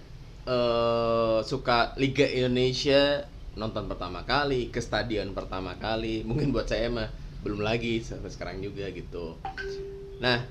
eh 0.50 1.40
suka 1.46 1.94
Liga 2.02 2.26
Indonesia 2.26 3.24
nonton 3.56 3.86
pertama 3.92 4.24
kali, 4.26 4.74
ke 4.74 4.82
stadion 4.82 5.32
pertama 5.38 5.78
kali. 5.78 6.26
Mungkin 6.26 6.50
buat 6.50 6.66
saya 6.66 6.90
mah 6.90 7.08
belum 7.46 7.62
lagi 7.64 8.04
sampai 8.04 8.28
sekarang 8.34 8.58
juga 8.60 8.90
gitu. 8.92 9.38
Nah, 10.20 10.44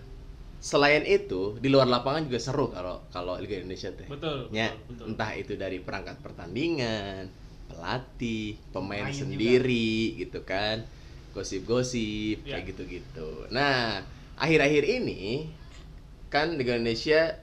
selain 0.58 1.02
itu 1.02 1.54
di 1.56 1.68
luar 1.68 1.86
lapangan 1.86 2.26
juga 2.26 2.38
seru 2.38 2.66
kalau 2.68 2.98
kalau 3.08 3.38
Liga 3.38 3.56
Indonesia 3.56 3.90
teh. 3.90 4.06
Betul, 4.06 4.50
Ya, 4.50 4.74
betul, 4.74 4.86
betul. 4.90 5.04
entah 5.08 5.30
itu 5.32 5.52
dari 5.54 5.78
perangkat 5.78 6.18
pertandingan, 6.18 7.30
pelatih, 7.68 8.58
pemain 8.70 9.06
juga. 9.06 9.18
sendiri 9.22 9.90
gitu 10.18 10.42
kan. 10.42 10.82
Gosip-gosip 11.32 12.42
Ya. 12.42 12.58
kayak 12.58 12.74
gitu-gitu. 12.74 13.46
Nah, 13.48 14.02
akhir-akhir 14.34 14.82
ini 14.84 15.46
kan 16.26 16.58
Liga 16.58 16.74
Indonesia 16.74 17.38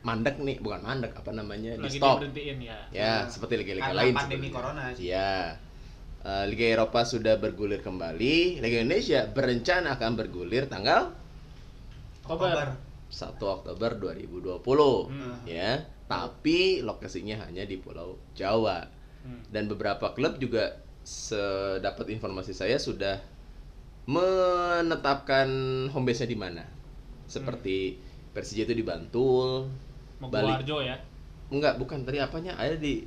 mandek 0.00 0.38
nih, 0.38 0.56
bukan 0.56 0.80
mandek 0.80 1.12
apa 1.12 1.30
namanya? 1.30 1.74
di 1.74 1.82
Lagi 1.82 1.98
stop. 1.98 2.22
diberhentiin 2.22 2.58
ya. 2.62 2.78
Ya, 2.88 3.12
seperti 3.26 3.58
liga-liga 3.58 3.90
Karena 3.90 4.00
lain 4.00 4.14
pandemi 4.14 4.30
sebenarnya. 4.46 4.54
corona 4.54 4.82
sih. 4.94 5.02
Iya. 5.10 5.34
Eh, 6.20 6.44
Liga 6.46 6.66
Eropa 6.70 7.00
sudah 7.02 7.34
bergulir 7.36 7.80
kembali. 7.80 8.60
Liga 8.60 8.78
Indonesia 8.78 9.26
berencana 9.26 9.98
akan 9.98 10.12
bergulir 10.14 10.68
tanggal 10.68 11.10
Oktober. 12.30 12.66
1 13.10 13.42
Oktober 13.42 13.90
2020 13.98 15.10
Hmm. 15.10 15.42
ya. 15.44 15.82
Tapi 16.06 16.82
lokasinya 16.82 17.42
hanya 17.44 17.62
di 17.62 17.76
Pulau 17.76 18.18
Jawa. 18.32 18.86
Hmm. 19.22 19.42
Dan 19.50 19.66
beberapa 19.66 20.14
klub 20.14 20.38
juga 20.38 20.78
sedapat 21.02 22.06
informasi 22.08 22.52
saya 22.52 22.78
sudah 22.78 23.18
menetapkan 24.06 25.48
home 25.90 26.06
base-nya 26.06 26.28
di 26.28 26.38
mana. 26.38 26.64
Seperti 27.26 27.98
Persija 28.30 28.62
itu 28.62 28.74
di 28.74 28.82
Bantul. 28.82 29.66
Bali. 30.20 30.52
Ya. 30.84 30.96
Enggak, 31.50 31.78
bukan 31.78 32.04
tadi 32.04 32.20
apanya? 32.20 32.54
Ada 32.54 32.76
di 32.76 33.02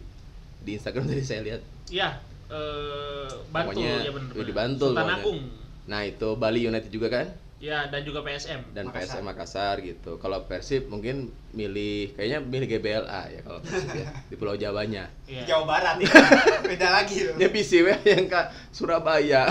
di 0.59 0.71
Instagram 0.73 1.05
tadi 1.05 1.21
saya 1.21 1.41
lihat. 1.43 1.61
Iya, 1.87 2.09
eh 2.49 3.27
Bantul 3.51 3.79
Pokoknya 3.79 3.93
ya 4.01 4.11
benar. 4.11 4.31
di 4.33 4.53
Bantul 4.53 4.89
Sultan 4.91 5.03
pokoknya. 5.03 5.21
Agung. 5.21 5.39
Nah, 5.83 6.01
itu 6.01 6.29
Bali 6.35 6.59
United 6.63 6.89
juga 6.89 7.07
kan? 7.11 7.27
Ya, 7.63 7.87
dan 7.87 8.03
juga 8.03 8.19
PSM. 8.27 8.75
dan 8.75 8.91
Makassar. 8.91 9.15
PSM 9.15 9.23
Makassar 9.23 9.75
gitu. 9.79 10.19
Kalau 10.19 10.43
Persib 10.43 10.91
mungkin 10.91 11.31
milih 11.55 12.11
kayaknya 12.11 12.43
milih 12.43 12.67
GBLA 12.67 13.21
ya 13.31 13.39
kalau 13.39 13.63
Persib 13.63 13.87
ya 13.95 14.11
di 14.29 14.35
Pulau 14.35 14.59
Jawanya. 14.59 15.07
Iya. 15.23 15.47
Jawa 15.47 15.63
Barat 15.63 15.95
beda 16.67 16.91
lagi 16.91 17.23
loh 17.23 17.39
Dia 17.39 17.47
PCW 17.47 18.03
yang 18.03 18.27
ke 18.27 18.41
Surabaya. 18.67 19.47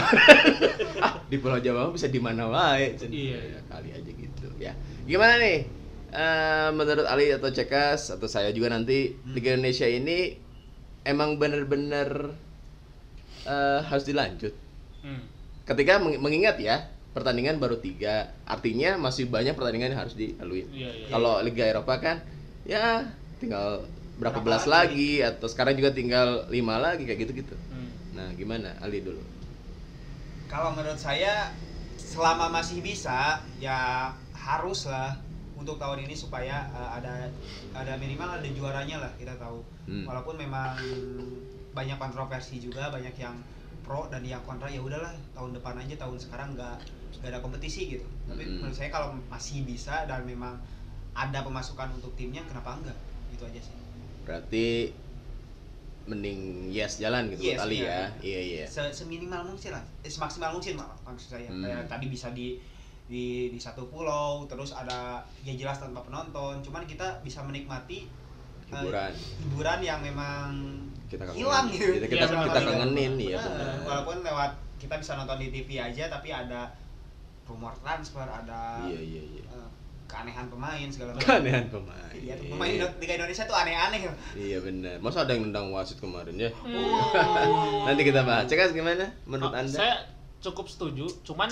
ah, 1.05 1.25
di 1.25 1.41
Pulau 1.41 1.57
Jawa 1.57 1.89
bisa 1.89 2.13
di 2.13 2.21
mana 2.21 2.53
wae. 2.53 3.01
Iya. 3.01 3.41
Ya, 3.49 3.61
kali 3.73 3.97
aja 3.97 4.11
gitu 4.13 4.49
ya. 4.61 4.77
Gimana 5.09 5.41
nih? 5.41 5.65
Eh, 6.13 6.69
menurut 6.77 7.09
Ali 7.09 7.33
atau 7.33 7.49
Cekas 7.49 8.13
atau 8.13 8.29
saya 8.29 8.53
juga 8.53 8.69
nanti 8.69 9.17
Liga 9.25 9.57
Indonesia 9.57 9.89
ini 9.89 10.37
emang 11.03 11.41
bener-bener 11.41 12.37
eh, 13.49 13.81
harus 13.81 14.05
dilanjut. 14.05 14.53
Hmm. 15.01 15.25
Ketika 15.65 15.97
meng- 15.97 16.21
mengingat 16.21 16.61
ya 16.61 16.93
pertandingan 17.13 17.57
baru 17.57 17.77
tiga, 17.77 18.33
artinya 18.45 18.97
masih 18.97 19.29
banyak 19.29 19.53
pertandingan 19.53 19.93
yang 19.93 20.01
harus 20.01 20.17
dilalui. 20.17 20.65
Iya, 20.69 20.91
iya. 20.91 21.07
Kalau 21.09 21.41
Liga 21.41 21.65
Eropa 21.65 21.95
kan 21.97 22.17
ya 22.65 23.05
tinggal 23.37 23.85
berapa 24.17 24.39
Berapa 24.39 24.45
belas 24.45 24.65
lagi? 24.65 25.21
lagi 25.21 25.37
atau 25.37 25.47
sekarang 25.47 25.75
juga 25.75 25.91
tinggal 25.91 26.49
lima 26.49 26.77
lagi 26.77 27.05
kayak 27.05 27.21
gitu-gitu. 27.23 27.57
Hmm. 27.69 27.91
Nah, 28.13 28.29
gimana 28.33 28.73
Ali 28.81 29.01
dulu? 29.01 29.21
kalau 30.47 30.77
menurut 30.77 31.01
saya 31.01 31.49
selama 31.97 32.53
masih 32.53 32.85
bisa 32.85 33.41
ya 33.57 34.13
harus 34.37 34.85
lah 34.85 35.17
untuk 35.57 35.81
tahun 35.81 36.05
ini 36.05 36.13
supaya 36.13 36.69
eh, 36.69 36.91
ada 37.01 37.33
ada 37.73 37.97
minimal 37.97 38.37
ada 38.37 38.45
juaranya 38.47 39.01
lah 39.01 39.13
kita 39.17 39.33
tahu 39.41 39.65
Hmm. 39.83 40.05
walaupun 40.07 40.37
memang 40.37 40.77
banyak 41.73 41.97
kontroversi 41.97 42.61
juga 42.61 42.87
banyak 42.87 43.17
yang 43.17 43.33
pro 43.83 44.07
dan 44.07 44.23
yang 44.23 44.41
kontra 44.41 44.67
ya 44.67 44.79
udahlah 44.79 45.11
tahun 45.31 45.53
depan 45.53 45.75
aja 45.77 45.95
tahun 45.97 46.17
sekarang 46.17 46.55
nggak 46.55 46.77
nggak 47.19 47.29
ada 47.29 47.39
kompetisi 47.39 47.91
gitu 47.91 48.07
tapi 48.25 48.43
Hmm. 48.43 48.59
menurut 48.61 48.73
saya 48.73 48.89
kalau 48.89 49.13
masih 49.27 49.63
bisa 49.63 50.07
dan 50.07 50.23
memang 50.23 50.55
ada 51.13 51.39
pemasukan 51.41 51.93
untuk 51.93 52.15
timnya 52.15 52.43
kenapa 52.43 52.75
enggak 52.75 52.99
itu 53.29 53.43
aja 53.43 53.61
sih 53.61 53.77
Berarti 54.23 54.95
mending 56.03 56.67
yes 56.69 56.99
jalan 56.99 57.31
gitu 57.31 57.43
Yes, 57.45 57.55
buat 57.57 57.65
Ali 57.65 57.77
iya. 57.79 57.87
ya. 57.87 58.07
Iya, 58.21 58.41
iya. 58.43 58.65
Se 58.67 58.83
seminimal 58.93 59.43
mungkin 59.45 59.71
lah 59.71 59.83
eh, 60.03 60.09
semaksimal 60.09 60.51
mungkin 60.51 60.75
mak- 60.75 60.99
maksud 61.05 61.29
saya 61.33 61.47
Hmm. 61.47 61.63
kayak 61.63 61.87
tadi 61.87 62.07
bisa 62.07 62.31
di 62.31 62.59
di 63.05 63.25
di 63.49 63.59
satu 63.61 63.87
pulau 63.87 64.47
terus 64.47 64.73
ada 64.73 65.21
ya 65.41 65.53
jelas 65.53 65.79
tanpa 65.79 66.01
penonton 66.01 66.59
cuman 66.59 66.83
kita 66.85 67.21
bisa 67.21 67.43
menikmati 67.43 68.07
Hiburan. 68.75 69.13
hiburan 69.39 69.79
yang 69.81 70.01
memang 70.01 70.45
Kita 71.07 71.23
kangenin. 71.23 71.39
hilang 71.39 71.67
gitu 71.69 71.93
Kita 71.93 72.07
kita, 72.07 72.17
Iya, 72.17 72.27
kita 72.27 72.41
benar. 72.51 72.65
kangenin 72.73 73.13
ya 73.19 73.39
Benar. 73.39 73.77
walaupun 73.85 74.17
lewat 74.23 74.51
kita 74.77 74.95
bisa 74.97 75.13
nonton 75.15 75.37
di 75.39 75.49
TV 75.51 75.69
aja 75.79 76.05
tapi 76.09 76.29
ada 76.29 76.73
rumor 77.45 77.77
transfer 77.77 78.25
ada 78.25 78.81
Iya 78.83 78.97
iya 78.99 79.23
iya. 79.31 79.45
eh, 79.47 79.69
keanehan 80.07 80.47
pemain 80.47 80.89
segala 80.89 81.13
macam 81.13 81.25
Keanehan 81.27 81.67
pemain. 81.69 82.13
Iya, 82.15 82.35
pemain 82.43 82.69
Indo- 82.71 82.97
Liga 82.99 83.15
Indonesia 83.15 83.45
tuh 83.45 83.57
aneh-aneh 83.57 84.01
Iya 84.33 84.59
benar. 84.59 84.97
Masa 84.99 85.23
ada 85.23 85.33
yang 85.33 85.45
nendang 85.45 85.69
wasit 85.69 85.97
kemarin 85.99 86.37
ya? 86.37 86.49
Hmm. 86.55 87.85
Nanti 87.87 88.03
kita 88.03 88.21
bahas. 88.23 88.45
Cekas 88.45 88.73
gimana 88.73 89.05
menurut 89.25 89.51
Oh, 89.51 89.59
Anda? 89.59 89.69
Saya 89.71 89.95
cukup 90.39 90.67
setuju, 90.67 91.09
cuman 91.23 91.49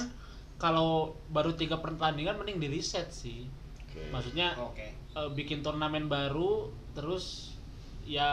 kalau 0.56 1.12
baru 1.28 1.52
tiga 1.52 1.78
pertandingan 1.78 2.36
mending 2.36 2.58
di 2.58 2.68
reset 2.70 3.08
sih. 3.08 3.48
Oke. 3.82 4.08
Maksudnya 4.08 4.52
oke 4.54 4.86
eh, 5.10 5.28
bikin 5.32 5.60
turnamen 5.60 6.04
baru, 6.06 6.68
terus 6.92 7.54
ya 8.02 8.30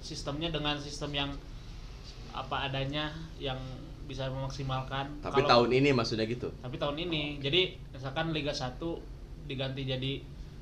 sistemnya 0.00 0.48
dengan 0.48 0.74
sistem 0.76 1.10
yang 1.12 1.30
apa 2.30 2.66
adanya 2.66 3.10
yang 3.38 3.58
bisa 4.04 4.26
memaksimalkan. 4.26 5.22
Tapi 5.22 5.40
Kalau- 5.40 5.66
tahun 5.66 5.70
ini 5.72 5.90
maksudnya 5.92 6.26
gitu. 6.26 6.50
tapi 6.58 6.76
tahun 6.76 6.98
ini 7.00 7.38
jadi 7.38 7.60
misalkan 7.90 8.30
Liga 8.30 8.50
1 8.50 8.98
diganti 9.46 9.82
jadi 9.84 10.12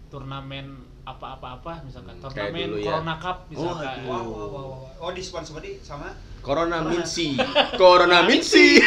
turnamen 0.08 0.72
apa-apa-apa 1.04 1.80
misalkan 1.82 2.16
Hmm, 2.16 2.22
turnamen 2.22 2.68
dulu 2.68 2.76
ya. 2.78 2.84
Corona 2.92 3.16
Cup 3.16 3.36
misalkan 3.48 3.96
aduh. 4.00 4.04
wow, 4.06 4.20
wow, 4.20 4.48
wow, 4.48 4.66
wow. 4.68 5.04
oh 5.04 5.12
disponsori 5.12 5.80
sama 5.80 6.12
Corona 6.40 6.80
Minsi. 6.82 7.36
Corona 7.76 8.20
Minsi. 8.22 8.76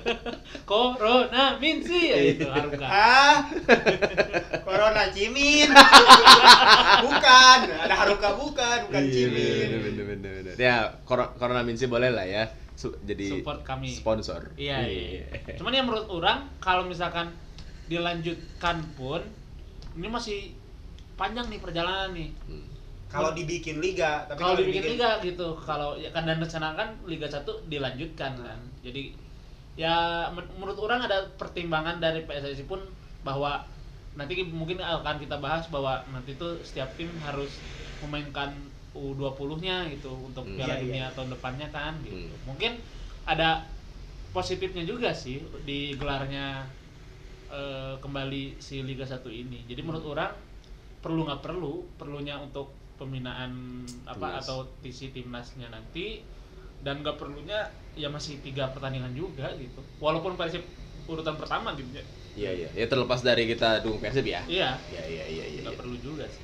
Corona 0.70 1.58
Minsi 1.58 1.98
ya 2.06 2.18
itu 2.28 2.46
Haruka 2.46 2.86
ah 2.86 3.42
Corona 4.66 5.10
Cimin 5.10 5.66
bukan 7.00 7.58
ada 7.66 7.94
Haruka 7.96 8.28
bukan 8.34 8.78
bukan 8.86 9.02
Iya, 9.02 9.10
Cimin 9.12 9.66
bener, 9.66 9.80
bener, 9.82 10.04
bener, 10.06 10.32
bener. 10.40 10.54
Ya, 10.56 10.76
Cor- 11.02 11.34
Corona 11.34 11.62
Minsi 11.62 11.84
boleh 11.86 12.08
lah 12.08 12.22
ya. 12.22 12.46
Su- 12.72 12.96
jadi 13.02 13.28
Support 13.36 13.60
kami. 13.60 13.90
sponsor. 13.90 14.54
iya 14.56 14.80
iya 14.80 15.26
cuman 15.52 15.68
ya 15.70 15.82
menurut 15.82 16.08
orang 16.08 16.48
kalau 16.58 16.82
misalkan 16.82 17.28
dilanjutkan 17.84 18.80
pun 18.94 19.20
ini 19.92 20.06
masih 20.06 20.54
panjang 21.14 21.44
nih 21.46 21.58
perjalanan 21.58 22.14
nih 22.14 22.30
Hmm. 22.46 22.64
kalau 23.10 23.34
dibikin 23.34 23.82
liga 23.82 24.24
tapi 24.24 24.38
kalau 24.38 24.54
dibikin 24.54 24.94
liga 24.94 25.18
gitu 25.18 25.58
kalau 25.58 25.92
ya 25.94 26.08
kan 26.08 26.22
dan 26.22 26.38
rencana 26.38 26.72
kan 26.72 26.88
liga 27.04 27.26
1 27.26 27.42
dilanjutkan 27.66 28.32
kan 28.32 28.58
jadi 28.80 29.12
ya 29.74 29.94
men- 30.30 30.50
menurut 30.54 30.78
orang 30.78 31.02
ada 31.02 31.30
pertimbangan 31.34 31.98
dari 31.98 32.22
PSSI 32.22 32.64
pun 32.64 32.82
bahwa 33.20 33.62
nanti 34.12 34.42
mungkin 34.42 34.78
akan 34.78 35.16
kita 35.16 35.38
bahas 35.38 35.66
bahwa 35.66 36.02
nanti 36.10 36.34
tuh 36.34 36.58
setiap 36.60 36.90
tim 36.94 37.06
harus 37.20 37.62
memainkan 38.00 38.50
U20-nya 38.90 39.86
gitu 39.88 40.10
untuk 40.10 40.42
Hmm. 40.42 40.56
Piala 40.56 40.74
Iya, 40.74 40.82
Dunia 40.82 40.98
iya. 41.00 41.14
tahun 41.14 41.30
depannya 41.30 41.68
kan 41.70 41.94
gitu. 42.02 42.26
Hmm. 42.26 42.42
Mungkin 42.44 42.72
ada 43.22 43.62
positifnya 44.30 44.82
juga 44.82 45.10
sih 45.10 45.38
di 45.62 45.94
gelarnya 45.94 46.66
eh, 47.48 47.98
kembali 47.98 48.58
si 48.58 48.78
Liga 48.80 49.02
1 49.02 49.26
ini. 49.26 49.66
Jadi 49.66 49.82
menurut 49.82 50.02
Hmm. 50.02 50.14
orang 50.14 50.30
perlu 51.00 51.26
nggak 51.26 51.42
perlu, 51.42 51.82
perlunya 51.96 52.36
untuk 52.36 52.70
pembinaan 52.94 53.82
apa 54.04 54.38
Timnas. 54.38 54.44
atau 54.44 54.58
TC 54.78 55.10
timnasnya 55.10 55.66
nanti 55.66 56.22
dan 56.80 57.04
nggak 57.04 57.16
perlunya 57.20 57.68
ya 57.98 58.08
masih 58.08 58.40
tiga 58.40 58.72
pertandingan 58.72 59.12
juga 59.12 59.52
gitu. 59.56 59.80
Walaupun 60.00 60.34
Persib 60.40 60.64
urutan 61.10 61.36
pertama 61.36 61.74
gitu 61.76 61.90
ya. 61.92 62.04
Iya, 62.38 62.50
iya. 62.54 62.68
Ya 62.72 62.86
terlepas 62.86 63.20
dari 63.20 63.44
kita 63.50 63.82
dukung 63.82 64.00
Persib 64.00 64.24
ya. 64.24 64.40
Iya, 64.46 64.78
Iya, 64.94 65.02
iya, 65.10 65.24
iya, 65.26 65.44
iya. 65.50 65.60
nggak 65.66 65.74
iya. 65.76 65.80
perlu 65.80 65.96
juga 66.00 66.24
sih. 66.30 66.42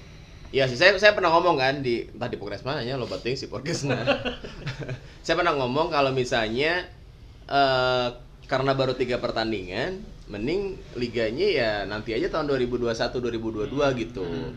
Iya 0.54 0.70
sih, 0.70 0.78
saya 0.78 0.94
saya 1.02 1.10
pernah 1.10 1.34
ngomong 1.34 1.58
kan 1.58 1.82
di 1.82 2.06
tadi 2.06 2.38
podcast 2.38 2.62
mana 2.62 2.78
ya, 2.86 2.94
lo 2.94 3.10
bating 3.10 3.34
si 3.34 3.50
podcast 3.50 3.90
saya 5.26 5.34
pernah 5.34 5.58
ngomong 5.58 5.90
kalau 5.90 6.14
misalnya 6.14 6.86
eh 7.50 8.08
karena 8.46 8.78
baru 8.78 8.94
tiga 8.94 9.18
pertandingan, 9.18 10.06
mending 10.30 10.78
liganya 10.94 11.46
ya 11.50 11.70
nanti 11.82 12.14
aja 12.14 12.30
tahun 12.30 12.46
2021 12.62 12.94
2022 12.94 14.02
gitu. 14.06 14.22
Hmm. 14.22 14.54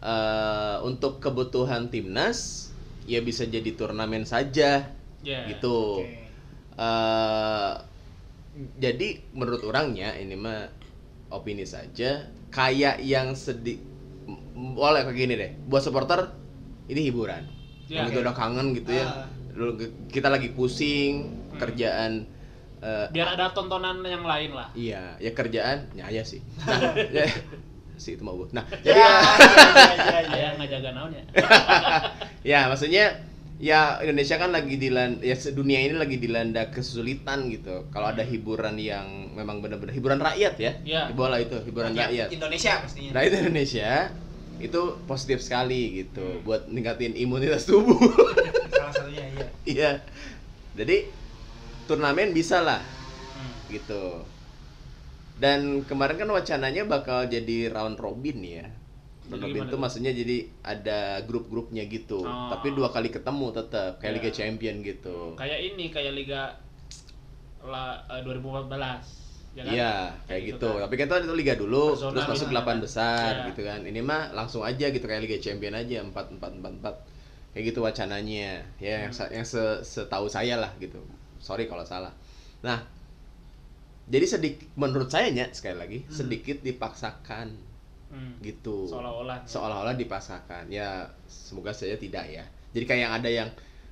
Eh 0.00 0.76
untuk 0.88 1.20
kebutuhan 1.20 1.92
timnas 1.92 2.72
ya 3.04 3.20
bisa 3.20 3.44
jadi 3.44 3.68
turnamen 3.76 4.24
saja 4.24 4.97
Ya. 5.20 5.44
gitu. 5.46 6.02
Oke. 6.02 6.26
eh 6.74 7.72
jadi 8.78 9.08
menurut 9.32 9.62
orangnya 9.62 10.14
ini 10.14 10.34
mah 10.34 10.66
opini 11.28 11.62
saja 11.62 12.22
kayak 12.48 12.98
yang 13.00 13.34
sedih 13.34 13.78
boleh 14.54 15.02
kayak 15.02 15.16
gini 15.16 15.34
deh 15.34 15.50
buat 15.64 15.80
supporter 15.80 16.30
ini 16.86 17.02
hiburan 17.04 17.44
Ya. 17.86 18.04
yang 18.04 18.12
itu 18.12 18.20
udah 18.20 18.32
kangen 18.32 18.76
gitu 18.76 18.92
ya. 18.92 19.24
Dulu 19.50 19.80
kita 20.06 20.28
lagi 20.28 20.52
pusing 20.52 21.34
Hmm. 21.48 21.56
kerjaan 21.58 22.12
eh, 22.78 23.06
Biar 23.10 23.32
ada 23.32 23.50
tontonan 23.50 23.98
yang 24.00 24.22
lain 24.22 24.52
lah. 24.52 24.68
iya 24.72 25.16
ya 25.16 25.32
kerjaan 25.32 25.90
ya 25.92 26.06
ya 26.06 26.22
sih 26.22 26.38
nah 26.62 26.94
ya, 27.16 27.26
sih 27.96 28.14
itu 28.14 28.22
mau 28.22 28.38
nah 28.52 28.62
ya 28.80 28.94
jadi 28.94 29.00
ya 29.00 29.10
ya 29.98 30.20
ya, 30.20 30.20
ya. 30.30 30.48
Nggak 30.56 30.68
jaga 30.70 30.90
naon 30.94 31.10
ya. 31.10 31.24
ya 32.54 32.60
maksudnya 32.68 33.18
ya 33.58 33.98
Indonesia 33.98 34.38
kan 34.38 34.54
lagi 34.54 34.78
dilanda 34.78 35.18
ya 35.18 35.34
dunia 35.50 35.82
ini 35.82 35.98
lagi 35.98 36.16
dilanda 36.16 36.70
kesulitan 36.70 37.50
gitu. 37.50 37.90
Kalau 37.90 38.08
ada 38.08 38.22
hiburan 38.22 38.78
yang 38.78 39.34
memang 39.34 39.58
benar-benar 39.58 39.90
hiburan 39.90 40.18
rakyat 40.18 40.54
ya. 40.56 40.72
Iya. 40.80 41.02
bola 41.10 41.42
itu 41.42 41.58
hiburan 41.60 41.90
Ya, 41.92 42.06
rakyat. 42.06 42.28
Indonesia 42.30 42.72
pastinya. 42.78 43.10
Rakyat 43.18 43.32
Indonesia 43.42 43.90
itu 44.58 44.80
positif 45.06 45.38
sekali 45.38 46.02
gitu 46.02 46.22
Hmm. 46.22 46.42
buat 46.42 46.62
ningkatin 46.66 47.14
imunitas 47.14 47.62
tubuh. 47.62 47.98
Salah 48.72 48.94
satunya 48.94 49.26
iya. 49.26 49.46
Iya. 49.66 49.90
Jadi 50.74 50.96
turnamen 51.86 52.30
bisa 52.30 52.62
lah 52.62 52.78
Hmm. 53.34 53.52
gitu. 53.70 54.22
Dan 55.38 55.86
kemarin 55.86 56.18
kan 56.18 56.30
wacananya 56.30 56.82
bakal 56.82 57.26
jadi 57.26 57.70
round 57.70 57.98
robin 57.98 58.38
ya 58.42 58.66
gimana 59.24 59.66
itu 59.66 59.76
maksudnya 59.76 60.12
jadi 60.12 60.36
ada 60.62 61.00
grup-grupnya 61.22 61.84
gitu 61.84 62.22
Oh. 62.22 62.48
tapi 62.48 62.72
dua 62.72 62.88
kali 62.88 63.08
ketemu 63.08 63.52
tetap 63.52 63.98
kayak 63.98 64.12
Ya. 64.12 64.16
Liga 64.16 64.30
Champion 64.30 64.76
gitu 64.80 65.34
Kayak 65.34 65.58
ini 65.60 65.84
kayak 65.88 66.12
Liga 66.14 66.42
la, 67.60 68.00
eh, 68.08 68.22
2014. 68.22 69.04
ya 69.52 69.62
kan? 69.66 69.72
Iya, 69.74 69.94
kayak 70.24 70.42
gitu. 70.54 70.70
Tapi 70.78 70.94
kan 70.94 71.06
itu 71.10 71.16
itu 71.18 71.34
liga 71.34 71.54
dulu, 71.58 71.90
Zona 71.92 72.14
terus 72.14 72.26
masuk 72.30 72.48
8 72.48 72.62
kan? 72.64 72.78
besar 72.78 73.30
Iya. 73.34 73.46
gitu 73.50 73.60
kan. 73.66 73.80
Ini 73.82 74.00
mah 74.00 74.30
langsung 74.30 74.62
aja 74.62 74.86
gitu 74.86 75.02
kayak 75.02 75.26
Liga 75.26 75.36
Champion 75.36 75.74
aja 75.74 75.98
4 75.98 76.14
4 76.38 76.52
4 76.54 76.72
4. 76.78 76.94
Kayak 77.50 77.64
gitu 77.66 77.82
wacananya. 77.82 78.62
Ya 78.78 79.02
yang 79.02 79.10
Hmm. 79.10 79.18
sa- 79.18 79.28
yang 79.28 79.42
se- 79.42 79.82
setahu 79.82 80.30
saya 80.30 80.54
lah 80.56 80.70
gitu. 80.78 81.02
Sorry 81.38 81.66
kalau 81.66 81.82
salah. 81.82 82.14
Nah, 82.62 82.86
jadi 84.06 84.24
sedikit 84.24 84.64
menurut 84.74 85.10
saya 85.10 85.28
nya 85.28 85.50
sekali 85.50 85.76
lagi 85.76 85.98
Hmm. 86.00 86.14
sedikit 86.14 86.62
dipaksakan 86.62 87.52
Hmm. 88.08 88.40
gitu. 88.40 88.86
Seolah-olah. 88.86 89.44
Seolah-olah 89.44 89.94
dipaksakan. 89.94 90.68
Ya, 90.68 91.04
semoga 91.24 91.70
saja 91.70 91.94
tidak 91.94 92.24
ya. 92.24 92.44
Jadi 92.70 92.84
kayak 92.84 93.00
yang 93.00 93.14
ada 93.14 93.28
yang 93.28 93.48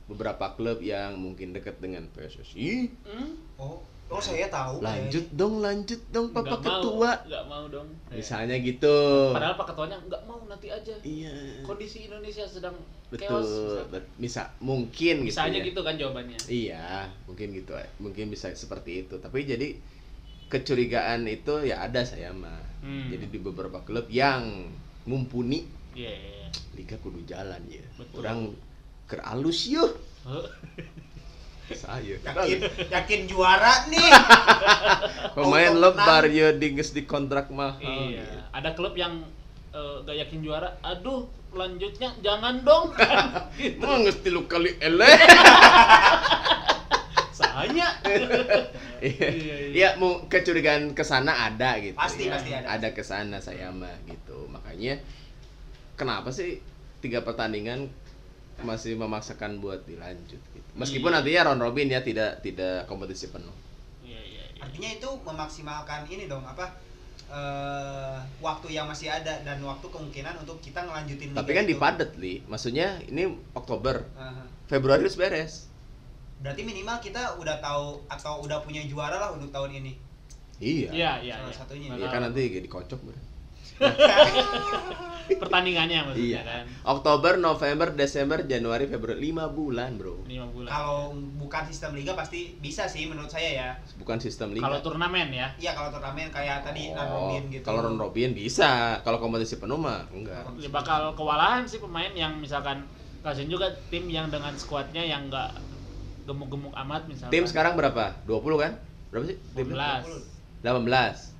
beberapa 0.06 0.54
klub 0.54 0.78
yang 0.80 1.14
mungkin 1.14 1.50
dekat 1.50 1.76
dengan 1.76 2.06
PSSI 2.08 2.86
Hmm? 3.02 3.34
oh 3.56 3.82
oh 4.06 4.22
saya 4.22 4.46
tahu 4.46 4.78
lanjut 4.78 5.26
dong 5.34 5.58
lanjut 5.58 5.98
dong 6.08 6.30
papa 6.30 6.54
mau, 6.54 6.62
ketua 6.62 7.10
nggak 7.26 7.44
mau 7.44 7.66
dong. 7.66 7.90
misalnya 8.08 8.54
gitu 8.56 9.34
Padahal 9.34 9.58
Pak 9.58 9.66
Ketuanya 9.66 9.98
nggak 9.98 10.22
mau 10.24 10.38
nanti 10.46 10.70
aja. 10.70 10.94
iya 11.02 11.34
Kondisi 11.60 12.06
Indonesia 12.06 12.46
sedang 12.46 12.78
betul 13.08 13.26
chaos. 13.34 13.50
misalkan. 13.50 13.86
bet- 13.90 14.10
bisa 14.16 14.42
mungkin 14.60 15.16
Bisa 15.26 15.42
gitu 15.42 15.50
aja 15.50 15.58
ya. 15.58 15.64
gitu 15.66 15.80
kan 15.82 15.94
jawabannya. 15.96 16.38
iya 16.46 16.86
mungkin 17.26 17.48
gitu 17.50 17.72
mungkin 17.98 18.24
bisa 18.28 18.46
seperti 18.52 19.02
itu 19.02 19.18
tapi 19.18 19.42
jadi 19.42 19.74
kecurigaan 20.48 21.26
itu 21.26 21.62
ya 21.62 21.82
ada 21.82 22.02
saya 22.02 22.30
mah 22.30 22.54
Hmm. 22.76 23.10
jadi 23.10 23.26
di 23.26 23.38
beberapa 23.40 23.82
klub 23.82 24.06
yang 24.06 24.70
mumpuni 25.04 25.66
Iya. 25.90 26.06
iya, 26.06 26.30
iya. 26.38 26.48
liga 26.74 26.94
kudu 26.96 27.18
jalan 27.24 27.58
ya 27.66 27.82
Betul. 27.96 28.22
orang 28.22 28.40
keralus 29.04 29.66
yuk 29.66 29.90
Huh? 30.22 30.46
saya 31.66 32.14
yakin 32.22 32.62
yakin 32.86 33.20
juara 33.26 33.90
nih 33.90 34.06
pemain 35.34 35.74
lebar 35.74 36.30
ya 36.30 36.54
dinges 36.54 36.90
di 36.90 37.02
kontrak 37.02 37.50
mahal 37.50 37.82
Iya. 37.82 38.22
gitu. 38.22 38.38
Ada 38.54 38.70
klub 38.72 38.94
yang 38.94 39.26
eh, 39.70 39.96
gak 40.02 40.16
yakin 40.16 40.40
juara. 40.40 40.78
Aduh, 40.80 41.26
lanjutnya 41.52 42.14
jangan 42.20 42.62
dong. 42.62 42.94
Kan 42.96 43.50
gitu. 43.58 43.76
Mau 43.76 43.98
ngesti 43.98 44.28
lu 44.30 44.46
kali 44.46 44.78
eleh 44.78 45.10
Saya. 47.56 47.88
Iya, 48.96 49.28
Iya, 49.28 49.28
iya. 49.28 49.56
iya, 49.72 49.88
mau 50.00 50.24
kecurigaan 50.24 50.96
ke 50.96 51.04
sana 51.04 51.48
ada 51.48 51.76
gitu. 51.80 51.92
Pasti, 51.96 52.28
ya. 52.28 52.36
pasti 52.36 52.50
ada. 52.52 52.64
Ada 52.76 52.88
ke 52.92 53.04
sana 53.04 53.36
saya 53.38 53.68
mah 53.68 53.92
gitu. 54.04 54.48
Makanya 54.48 54.96
kenapa 55.92 56.32
sih 56.32 56.60
tiga 57.00 57.20
pertandingan 57.20 57.92
masih 58.58 58.96
memaksakan 58.96 59.60
buat 59.60 59.84
dilanjut 59.84 60.40
gitu. 60.40 60.70
Meskipun 60.74 61.12
Iya. 61.12 61.16
nantinya 61.20 61.40
round 61.46 61.60
robin 61.60 61.88
ya 61.88 62.00
tidak 62.00 62.40
tidak 62.40 62.88
kompetisi 62.88 63.28
penuh. 63.28 63.52
Iya, 64.00 64.16
iya, 64.16 64.42
iya. 64.48 64.64
artinya 64.64 64.88
itu 64.90 65.08
memaksimalkan 65.24 66.08
ini 66.08 66.24
dong 66.24 66.40
apa 66.42 66.72
eh, 67.28 68.16
waktu 68.40 68.72
yang 68.72 68.88
masih 68.88 69.12
ada 69.12 69.44
dan 69.44 69.60
waktu 69.60 69.84
kemungkinan 69.84 70.40
untuk 70.40 70.56
kita 70.62 70.78
ngelanjutin 70.80 71.36
Tapi 71.36 71.52
kan 71.52 71.64
itu. 71.68 71.76
dipadet 71.76 72.10
li. 72.16 72.40
Maksudnya 72.48 72.96
ini 73.04 73.28
Oktober, 73.52 74.08
Aha. 74.16 74.40
Februari 74.66 75.04
harus 75.04 75.20
beres. 75.20 75.68
Berarti 76.40 76.62
minimal 76.62 76.96
kita 77.00 77.40
udah 77.40 77.56
tahu 77.58 78.04
atau 78.06 78.44
udah 78.44 78.60
punya 78.60 78.84
juara 78.84 79.16
lah 79.16 79.30
untuk 79.32 79.48
tahun 79.48 79.80
ini. 79.82 79.92
Iya. 80.60 80.88
Iya, 80.92 81.12
iya. 81.24 81.34
Salah 81.40 81.52
iya. 81.52 81.56
satunya. 81.56 81.88
Iya 81.96 82.08
kan 82.08 82.20
nanti 82.24 82.40
kayak 82.48 82.64
dikocok 82.68 83.00
bro. 83.04 83.20
pertandingannya 85.26 86.06
maksudnya 86.06 86.40
Iya. 86.40 86.42
kan. 86.48 86.64
Oktober, 86.96 87.36
November, 87.36 87.88
Desember, 87.92 88.38
Januari, 88.46 88.86
Februari 88.88 89.20
5 89.28 89.50
bulan, 89.52 89.98
Bro. 89.98 90.24
5 90.24 90.48
bulan. 90.54 90.68
Kalau 90.70 91.12
bukan 91.36 91.62
sistem 91.68 91.92
liga 91.92 92.14
pasti 92.16 92.56
bisa 92.62 92.86
sih 92.88 93.04
menurut 93.10 93.28
saya 93.28 93.50
ya. 93.52 93.68
Bukan 94.00 94.16
sistem 94.22 94.54
liga. 94.56 94.64
Kalau 94.64 94.78
turnamen 94.80 95.28
ya. 95.34 95.50
Iya 95.60 95.76
kalau 95.76 95.92
turnamen 95.92 96.30
kayak 96.30 96.64
tadi 96.64 96.88
Oh, 96.88 96.96
round 96.96 97.12
robin 97.12 97.42
gitu. 97.52 97.64
Kalau 97.66 97.80
round 97.84 98.00
robin 98.00 98.30
bisa, 98.32 98.70
kalau 99.02 99.18
kompetisi 99.20 99.58
penuh 99.60 99.76
mah 99.76 100.08
enggak. 100.14 100.46
Ya 100.56 100.70
bakal 100.72 101.12
kewalahan 101.18 101.66
sih 101.68 101.82
pemain 101.82 102.10
yang 102.16 102.38
misalkan 102.40 102.86
kasihin 103.20 103.50
juga 103.50 103.66
tim 103.90 104.06
yang 104.06 104.30
dengan 104.30 104.54
skuadnya 104.54 105.02
yang 105.02 105.26
enggak 105.26 105.50
gemuk-gemuk 106.26 106.74
amat 106.74 107.06
misalkan. 107.06 107.32
Tim 107.32 107.44
sekarang 107.46 107.78
berapa? 107.78 108.18
20 108.26 108.62
kan? 108.62 108.72
Berapa 109.14 109.24
sih? 109.30 109.38
Tim 109.54 109.70
12. 109.70 110.66
18. 110.66 111.36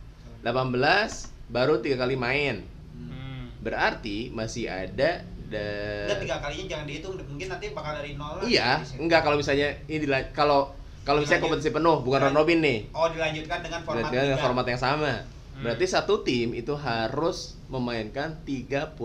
18 0.46 1.51
baru 1.51 1.75
tiga 1.83 1.96
kali 1.99 2.14
main. 2.14 2.62
Hmm. 2.94 3.51
Berarti 3.61 4.31
masih 4.31 4.70
ada 4.70 5.27
Udah 5.46 6.11
da... 6.11 6.22
tiga 6.22 6.37
kalinya 6.42 6.64
jangan 6.75 6.87
dihitung, 6.90 7.14
mungkin 7.22 7.46
nanti 7.46 7.70
bakal 7.70 7.92
dari 7.99 8.18
nol 8.18 8.42
lah. 8.42 8.42
Iya, 8.42 8.83
Bisa. 8.83 8.99
enggak 8.99 9.20
kalau 9.22 9.37
misalnya 9.38 9.68
ini 9.87 9.99
dila- 10.03 10.31
kalau 10.35 10.75
kalau 11.07 11.22
misalnya 11.22 11.46
kompetisi 11.46 11.70
penuh 11.70 12.03
bukan 12.03 12.18
round 12.18 12.35
robin 12.35 12.59
nih. 12.59 12.79
Oh 12.90 13.07
dilanjutkan 13.07 13.62
dengan 13.62 13.81
format 13.87 14.11
Berarti 14.11 14.27
dengan 14.27 14.40
format 14.42 14.66
yang 14.66 14.81
sama. 14.83 15.12
Hmm. 15.22 15.62
Berarti 15.62 15.87
satu 15.87 16.27
tim 16.27 16.51
itu 16.51 16.75
harus 16.75 17.55
memainkan 17.70 18.42
31 18.42 18.99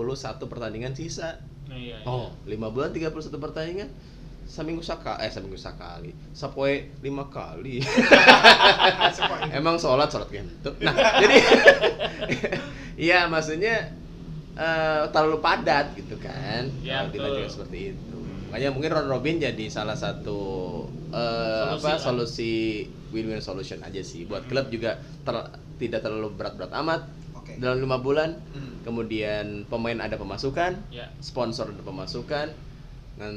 pertandingan 0.50 0.98
sisa. 0.98 1.38
Nah, 1.70 1.78
iya, 1.78 2.02
iya. 2.02 2.10
Oh, 2.10 2.34
5 2.50 2.74
bulan 2.74 2.90
31 2.90 3.14
pertandingan. 3.38 3.90
Seminggu 4.44 4.82
sekali, 4.82 5.18
eh 5.22 5.32
seminggu 5.32 5.56
sekali. 5.56 6.12
Sapoe 6.32 6.92
lima 7.00 7.28
kali. 7.28 7.80
Emang 9.58 9.78
sholat 9.78 10.08
sholat 10.08 10.28
gitu. 10.28 10.70
Nah, 10.82 10.94
jadi 11.24 11.36
Iya, 13.08 13.26
maksudnya 13.26 13.90
eh, 14.54 15.04
terlalu 15.10 15.40
padat 15.40 15.96
gitu 15.96 16.20
kan. 16.20 16.68
Ya, 16.82 17.02
Kalau 17.02 17.12
dilanjutkan 17.12 17.50
seperti 17.50 17.80
itu. 17.96 18.18
Makanya 18.52 18.70
mungkin 18.70 18.92
round 18.92 19.10
robin 19.10 19.40
jadi 19.40 19.66
salah 19.72 19.96
satu 19.96 20.40
eh, 21.10 21.72
Solusi 21.72 21.80
apa 21.80 21.90
lah. 21.90 22.00
solusi 22.00 22.54
win-win 23.10 23.40
solution 23.40 23.80
aja 23.82 24.02
sih. 24.04 24.28
Buat 24.28 24.48
klub 24.48 24.68
juga 24.68 25.00
ter- 25.24 25.52
tidak 25.80 26.04
terlalu 26.04 26.36
berat-berat 26.36 26.76
amat 26.84 27.02
Oke. 27.34 27.56
dalam 27.58 27.80
lima 27.80 27.98
bulan. 27.98 28.36
Hmm. 28.52 28.84
Kemudian 28.84 29.64
pemain 29.66 29.98
ada 29.98 30.18
pemasukan, 30.18 30.74
Ya. 30.90 31.08
sponsor 31.22 31.70
ada 31.70 31.82
pemasukan, 31.82 32.50
dan 33.16 33.34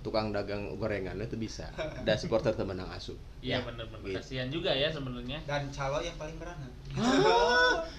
tukang 0.00 0.30
dagang 0.30 0.78
gorengan 0.78 1.18
itu 1.18 1.34
bisa. 1.34 1.68
Dan 2.06 2.16
supporter 2.16 2.54
temenang 2.54 2.86
asup. 2.94 3.18
Iya 3.42 3.62
benar-benar. 3.62 4.06
Gitu. 4.06 4.18
Kasihan 4.18 4.48
juga 4.50 4.70
ya 4.74 4.90
sebenarnya. 4.90 5.38
Dan 5.46 5.70
calo 5.74 5.98
yang 6.02 6.14
paling 6.14 6.36
beranak. 6.38 6.70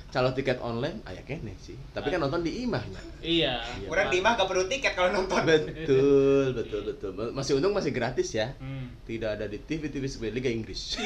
Kalau 0.09 0.33
tiket 0.33 0.57
online, 0.59 0.99
ayah 1.05 1.23
kene 1.23 1.53
sih. 1.61 1.77
Tapi 1.93 2.09
kan 2.09 2.19
nonton 2.23 2.41
di 2.41 2.65
imahnya. 2.65 2.99
Iya. 3.21 3.61
Iya. 3.61 3.87
Orang 3.87 4.07
di 4.09 4.19
mah 4.23 4.33
gak 4.39 4.49
perlu 4.49 4.65
tiket 4.65 4.93
kalau 4.97 5.13
nonton. 5.13 5.43
Betul, 5.45 6.55
betul, 6.55 6.81
betul. 6.87 7.11
Masih 7.35 7.59
untung 7.59 7.75
masih 7.75 7.91
gratis 7.93 8.33
ya. 8.33 8.55
Hmm. 8.57 8.89
Tidak 9.05 9.39
ada 9.39 9.45
di 9.45 9.59
TV 9.61 9.91
TV 9.91 10.07
seperti 10.09 10.33
Liga 10.33 10.49
Inggris. 10.49 10.97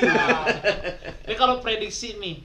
Ini 1.28 1.36
kalau 1.36 1.60
prediksi 1.60 2.16
nih 2.22 2.40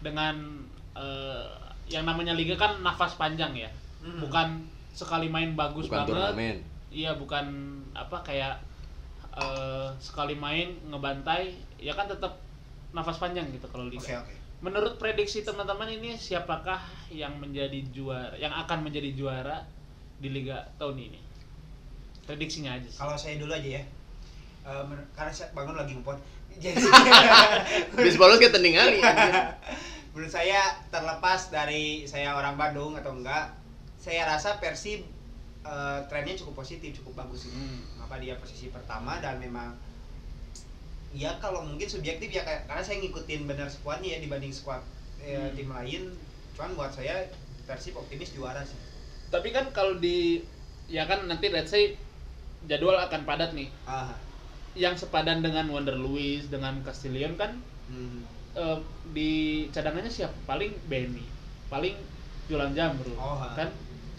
dengan 0.00 0.64
eh, 0.94 1.46
yang 1.90 2.04
namanya 2.04 2.36
liga 2.36 2.54
kan 2.56 2.80
nafas 2.80 3.18
panjang 3.18 3.52
ya. 3.58 3.70
Hmm. 4.00 4.22
Bukan 4.22 4.48
sekali 4.94 5.30
main 5.30 5.54
bagus 5.54 5.86
Bukan 5.86 6.06
banget. 6.06 6.10
turnamen. 6.14 6.56
Iya, 6.88 7.16
bukan 7.20 7.46
apa 7.92 8.24
kayak 8.24 8.56
eh, 9.36 9.88
sekali 10.00 10.34
main 10.34 10.72
ngebantai, 10.88 11.52
ya 11.76 11.92
kan 11.92 12.08
tetap 12.08 12.40
nafas 12.96 13.20
panjang 13.20 13.48
gitu 13.52 13.68
kalau 13.68 13.86
liga. 13.86 14.02
Oke 14.02 14.14
oke. 14.16 14.34
Menurut 14.58 14.98
prediksi 14.98 15.46
teman-teman 15.46 15.86
ini 15.86 16.18
siapakah 16.18 16.82
yang 17.14 17.38
menjadi 17.38 17.78
juara, 17.94 18.34
yang 18.34 18.50
akan 18.50 18.82
menjadi 18.82 19.14
juara 19.14 19.62
di 20.18 20.34
liga 20.34 20.66
tahun 20.82 20.98
ini? 20.98 21.20
Prediksinya 22.26 22.74
aja 22.74 22.88
sih. 22.90 22.98
Kalau 22.98 23.14
saya 23.14 23.38
dulu 23.38 23.54
aja 23.54 23.78
ya. 23.78 23.82
Eh, 24.66 24.82
men- 24.90 25.08
karena 25.14 25.30
saya 25.30 25.54
bangun 25.54 25.78
lagi 25.78 25.94
ngepot. 25.94 26.18
Jadi 26.62 26.74
tending 28.50 28.74
kali. 28.74 28.98
anjir. 28.98 29.32
menurut 30.10 30.34
saya 30.34 30.74
terlepas 30.90 31.54
dari 31.54 32.02
saya 32.02 32.34
orang 32.34 32.58
Bandung 32.58 32.98
atau 32.98 33.14
enggak, 33.14 33.54
saya 33.94 34.26
rasa 34.26 34.58
Persib 34.58 35.06
eh, 35.62 35.98
trennya 36.06 36.34
cukup 36.34 36.60
positif, 36.60 36.98
cukup 36.98 37.24
bagus 37.24 37.48
ini. 37.48 37.56
Hmm. 37.56 38.04
Apa 38.06 38.18
dia 38.18 38.36
posisi 38.36 38.68
pertama 38.68 39.18
dan 39.18 39.38
memang 39.38 39.74
ya 41.08 41.32
kalau 41.40 41.64
mungkin 41.64 41.88
subjektif 41.88 42.28
ya 42.28 42.44
karena 42.68 42.84
saya 42.84 43.00
ngikutin 43.00 43.48
benar 43.48 43.64
squadnya 43.66 44.16
ya 44.16 44.18
dibanding 44.20 44.52
squad 44.52 44.84
eh, 45.18 45.34
Hmm. 45.34 45.54
tim 45.56 45.68
lain. 45.68 46.02
Cuman 46.54 46.74
buat 46.74 46.90
saya 46.90 47.26
Persib 47.64 47.94
optimis 47.94 48.32
juara 48.32 48.64
sih. 48.64 48.80
Tapi 49.28 49.52
kan 49.52 49.68
kalau 49.70 49.96
di 49.96 50.40
ya 50.88 51.04
kan 51.04 51.28
nanti 51.28 51.52
let's 51.52 51.68
say 51.68 52.00
jadwal 52.64 52.96
akan 52.96 53.24
padat 53.24 53.52
nih. 53.52 53.68
Ah. 53.84 54.16
Yang 54.72 55.04
sepadan 55.04 55.44
dengan 55.44 55.68
Wonder 55.68 55.96
Luis 55.96 56.48
dengan 56.48 56.80
Castillion 56.80 57.36
kan 57.36 57.60
Hmm. 57.88 58.24
eh, 58.52 58.78
di 59.12 59.30
cadangannya 59.68 60.08
siapa? 60.08 60.32
Paling 60.44 60.72
Benny, 60.88 61.24
paling 61.68 61.96
Julan 62.48 62.72
Jamru, 62.72 63.12
Oh, 63.16 63.36
kan? 63.52 63.68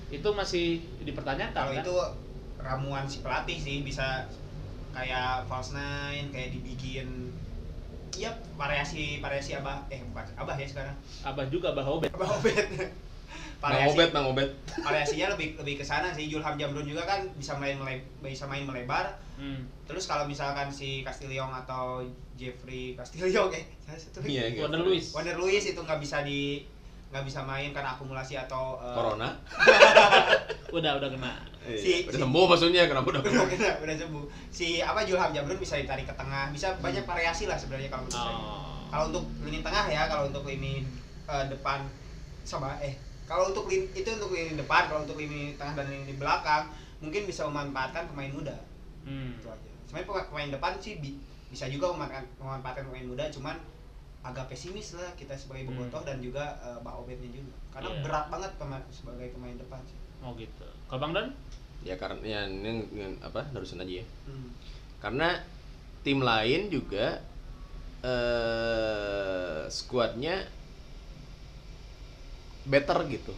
Itu 0.09 0.29
masih 0.31 0.65
dipertanyakan 0.99 1.53
Kalau 1.55 1.71
kan? 1.71 1.81
itu 1.81 1.95
ramuan 2.59 3.05
si 3.05 3.21
pelatih 3.21 3.55
sih 3.55 3.81
bisa 3.81 4.27
kayak 4.89 5.45
false 5.45 5.71
nine 5.71 6.27
kayak 6.29 6.51
dibikin 6.51 7.31
Iya, 8.11 8.33
variasi 8.57 9.21
variasi 9.21 9.55
abah 9.55 9.85
eh 9.87 10.01
bukan 10.03 10.25
abah 10.35 10.57
ya 10.57 10.65
sekarang 10.65 10.91
Abah 11.21 11.45
juga 11.47 11.71
Abah 11.71 11.87
Obet. 11.87 12.09
abah 12.11 12.27
obet 12.33 12.67
variasi 13.63 13.95
Obet, 13.95 14.09
Mang 14.11 14.27
Obet. 14.27 14.49
variasinya 14.77 15.27
lebih 15.31 15.55
lebih 15.55 15.75
ke 15.77 15.85
sana 15.85 16.09
sih 16.09 16.25
Julham 16.25 16.57
Jamrun 16.57 16.83
juga 16.83 17.05
kan 17.05 17.23
bisa 17.33 17.55
main 17.55 17.75
mele- 17.75 18.03
bisa 18.19 18.43
main 18.43 18.65
melebar 18.65 19.15
Hmm. 19.39 19.63
terus 19.87 20.03
kalau 20.03 20.27
misalkan 20.27 20.67
si 20.67 20.99
Castillion 20.99 21.47
atau 21.47 22.03
Jeffrey 22.35 22.91
Castillion 22.91 23.47
eh 23.55 23.63
saya 23.79 23.95
satu. 23.95 24.19
Iya, 24.21 24.51
iya. 24.51 24.67
Wonder 24.67 24.83
Luis. 24.83 25.15
Wonder 25.15 25.39
Luis 25.39 25.63
itu 25.63 25.79
nggak 25.79 25.95
bisa 25.97 26.27
di 26.27 26.67
nggak 27.09 27.23
bisa 27.23 27.41
main 27.41 27.69
karena 27.69 27.89
akumulasi 27.91 28.37
atau 28.37 28.77
eh, 28.77 28.93
Corona. 28.93 29.29
Udah 30.71 30.91
udah 30.95 31.09
kena. 31.09 31.33
Si- 31.67 32.05
Udah 32.05 32.13
si- 32.13 32.19
sembuh 32.19 32.45
maksudnya 32.47 32.85
kenapa 32.85 33.09
udah 33.09 33.21
udah 33.21 33.45
udah, 33.47 33.73
udah 33.79 33.95
sembuh 33.95 34.23
si 34.47 34.79
apa 34.79 35.01
Julham 35.01 35.29
Jamrun 35.29 35.57
bisa 35.57 35.75
ditarik 35.75 36.03
ke 36.03 36.13
tengah 36.13 36.49
bisa 36.49 36.77
banyak 36.77 37.03
variasi 37.03 37.45
lah 37.45 37.57
sebenarnya 37.57 37.89
kalau 37.89 38.05
menurut 38.05 38.17
saya 38.19 38.33
Oh. 38.33 38.89
kalau 38.89 39.05
untuk 39.07 39.25
lini 39.39 39.59
tengah 39.59 39.85
ya 39.87 40.01
kalau 40.05 40.23
untuk 40.25 40.43
lini 40.43 40.81
eh, 41.25 41.45
depan 41.47 41.85
sama 42.41 42.73
eh 42.79 42.97
kalau 43.23 43.49
untuk 43.49 43.65
lini 43.65 43.85
itu 43.91 44.09
untuk 44.11 44.29
lini 44.29 44.53
depan 44.55 44.85
kalau 44.85 45.01
untuk 45.03 45.13
lini 45.15 45.53
tengah 45.55 45.73
dan 45.75 45.85
lini 45.87 46.13
belakang 46.15 46.69
mungkin 46.99 47.21
bisa 47.23 47.45
memanfaatkan 47.45 48.05
pemain 48.07 48.29
muda 48.31 48.55
Hmm. 48.99 49.31
itu 49.31 49.47
aja 49.47 49.69
sebenarnya 49.85 50.05
pemain, 50.07 50.25
pemain 50.27 50.49
depan 50.51 50.71
sih 50.75 50.97
bi- 50.97 51.17
bisa 51.47 51.65
juga 51.65 51.89
memanfaatkan, 51.89 52.25
memanfaatkan 52.35 52.83
pemain 52.83 53.07
muda 53.07 53.25
cuman 53.27 53.55
agak 54.19 54.51
pesimis 54.51 54.93
lah 54.93 55.07
kita 55.15 55.31
sebagai 55.33 55.63
Hmm. 55.65 55.79
bobotoh 55.79 56.03
dan 56.03 56.19
juga 56.19 56.43
eh, 56.59 56.77
Mbak 56.79 56.95
Obetnya 56.97 57.29
juga 57.31 57.53
karena 57.71 57.89
Iya. 57.89 58.01
berat 58.03 58.25
banget 58.27 58.51
pemain 58.55 58.83
sebagai 58.89 59.27
pemain 59.31 59.55
depan 59.55 59.79
sih 59.85 59.97
Oh 60.19 60.35
gitu. 60.35 60.67
Kalau 60.85 60.99
Bang 60.99 61.15
Don? 61.15 61.31
Ya 61.79 61.95
karena 61.95 62.19
ya, 62.19 62.41
ini, 62.43 62.83
ini 62.91 63.15
apa 63.23 63.39
terusin 63.49 63.79
aja 63.79 64.03
ya. 64.03 64.05
Hmm. 64.27 64.51
Karena 64.99 65.39
tim 66.03 66.19
lain 66.19 66.67
juga 66.67 67.23
eh 68.03 69.63
skuadnya 69.67 70.43
better 72.67 72.99
gitu. 73.07 73.31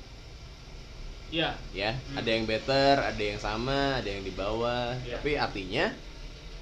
Iya. 1.31 1.53
Ya, 1.71 1.93
Hmm. 1.95 2.17
ada 2.17 2.29
yang 2.29 2.43
better, 2.43 2.95
ada 2.99 3.21
yang 3.23 3.37
sama, 3.37 4.01
ada 4.01 4.09
yang 4.09 4.25
di 4.25 4.33
bawah. 4.33 4.97
Iya. 5.05 5.21
Tapi 5.21 5.31
artinya 5.37 5.85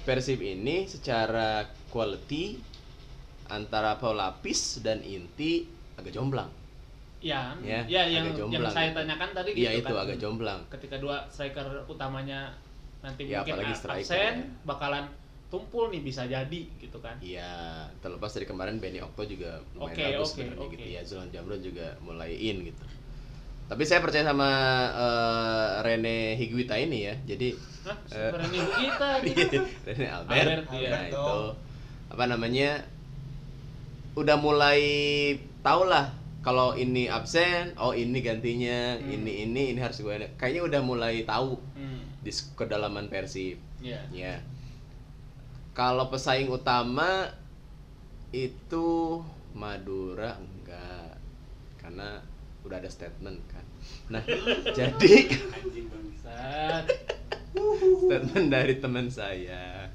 Persib 0.00 0.40
ini 0.40 0.84
secara 0.84 1.64
quality 1.88 2.56
antara 3.50 3.98
pelapis 3.98 4.80
dan 4.80 5.02
inti 5.02 5.66
agak 5.98 6.14
jomplang. 6.14 6.48
Ya, 7.20 7.52
Ya, 7.60 7.84
ya, 7.84 8.08
yang 8.08 8.32
agak 8.32 8.48
yang 8.48 8.64
saya 8.72 8.96
tanyakan 8.96 9.30
tadi 9.36 9.52
Iya 9.52 9.76
gitu 9.76 9.84
itu 9.84 9.92
kan. 9.92 10.04
agak 10.08 10.16
jomplang. 10.16 10.60
Ketika 10.72 10.96
dua 10.96 11.28
striker 11.28 11.84
utamanya 11.84 12.56
nanti 13.04 13.28
Ya, 13.28 13.44
mungkin 13.44 13.60
apalagi 13.60 13.74
striker, 13.76 14.00
absen, 14.08 14.34
ya. 14.40 14.64
bakalan 14.64 15.04
tumpul 15.52 15.90
nih 15.92 16.00
bisa 16.00 16.24
jadi 16.24 16.60
gitu 16.80 16.96
kan. 17.02 17.18
Iya, 17.20 17.84
terlepas 18.00 18.30
dari 18.32 18.46
kemarin 18.46 18.80
Benny 18.80 19.02
Okto 19.04 19.26
juga 19.26 19.60
lumayan 19.76 19.92
Oke, 19.92 20.04
bagus 20.16 20.28
sebenarnya 20.32 20.64
oke. 20.64 20.74
gitu 20.78 20.86
ya. 20.88 21.00
Zulham 21.04 21.28
Jamrun 21.28 21.60
juga 21.60 21.86
mulai 22.00 22.32
in 22.38 22.64
gitu. 22.64 22.84
Tapi 23.68 23.82
saya 23.84 24.00
percaya 24.00 24.24
sama 24.24 24.48
eh, 24.96 25.68
Rene 25.84 26.38
Higuita 26.40 26.78
ini 26.80 26.98
ya. 27.04 27.14
Jadi 27.26 27.52
Hah, 27.84 27.96
sebenarnya 28.08 28.48
ibu 28.48 28.70
kita 28.78 29.10
gitu. 29.28 29.60
Rene 29.92 30.06
Albert, 30.08 30.46
Albert, 30.48 30.64
nah, 30.70 30.78
iya. 30.80 30.96
itu 31.12 31.36
apa 32.10 32.24
namanya 32.26 32.70
udah 34.18 34.36
mulai 34.38 34.80
tau 35.60 35.84
lah 35.86 36.10
kalau 36.40 36.72
ini 36.72 37.04
absen, 37.04 37.76
oh 37.76 37.92
ini 37.92 38.24
gantinya, 38.24 38.96
Hmm. 38.96 39.12
ini 39.12 39.44
ini 39.44 39.76
ini 39.76 39.78
harus 39.80 40.00
gue 40.00 40.16
kayaknya 40.40 40.64
udah 40.64 40.80
mulai 40.80 41.28
tahu 41.28 41.60
Hmm. 41.76 42.00
di 42.24 42.32
kedalaman 42.56 43.12
Persib. 43.12 43.60
Iya. 43.84 44.00
Ya. 44.08 44.40
Kalau 45.76 46.08
pesaing 46.08 46.48
utama 46.48 47.28
itu 48.32 49.20
Madura 49.52 50.40
enggak. 50.40 51.20
Karena 51.76 52.24
udah 52.64 52.76
ada 52.80 52.88
statement 52.88 53.40
kan. 53.48 53.64
Nah, 54.08 54.24
jadi 54.78 55.28
statement 58.00 58.48
dari 58.48 58.80
teman 58.80 59.12
saya. 59.12 59.92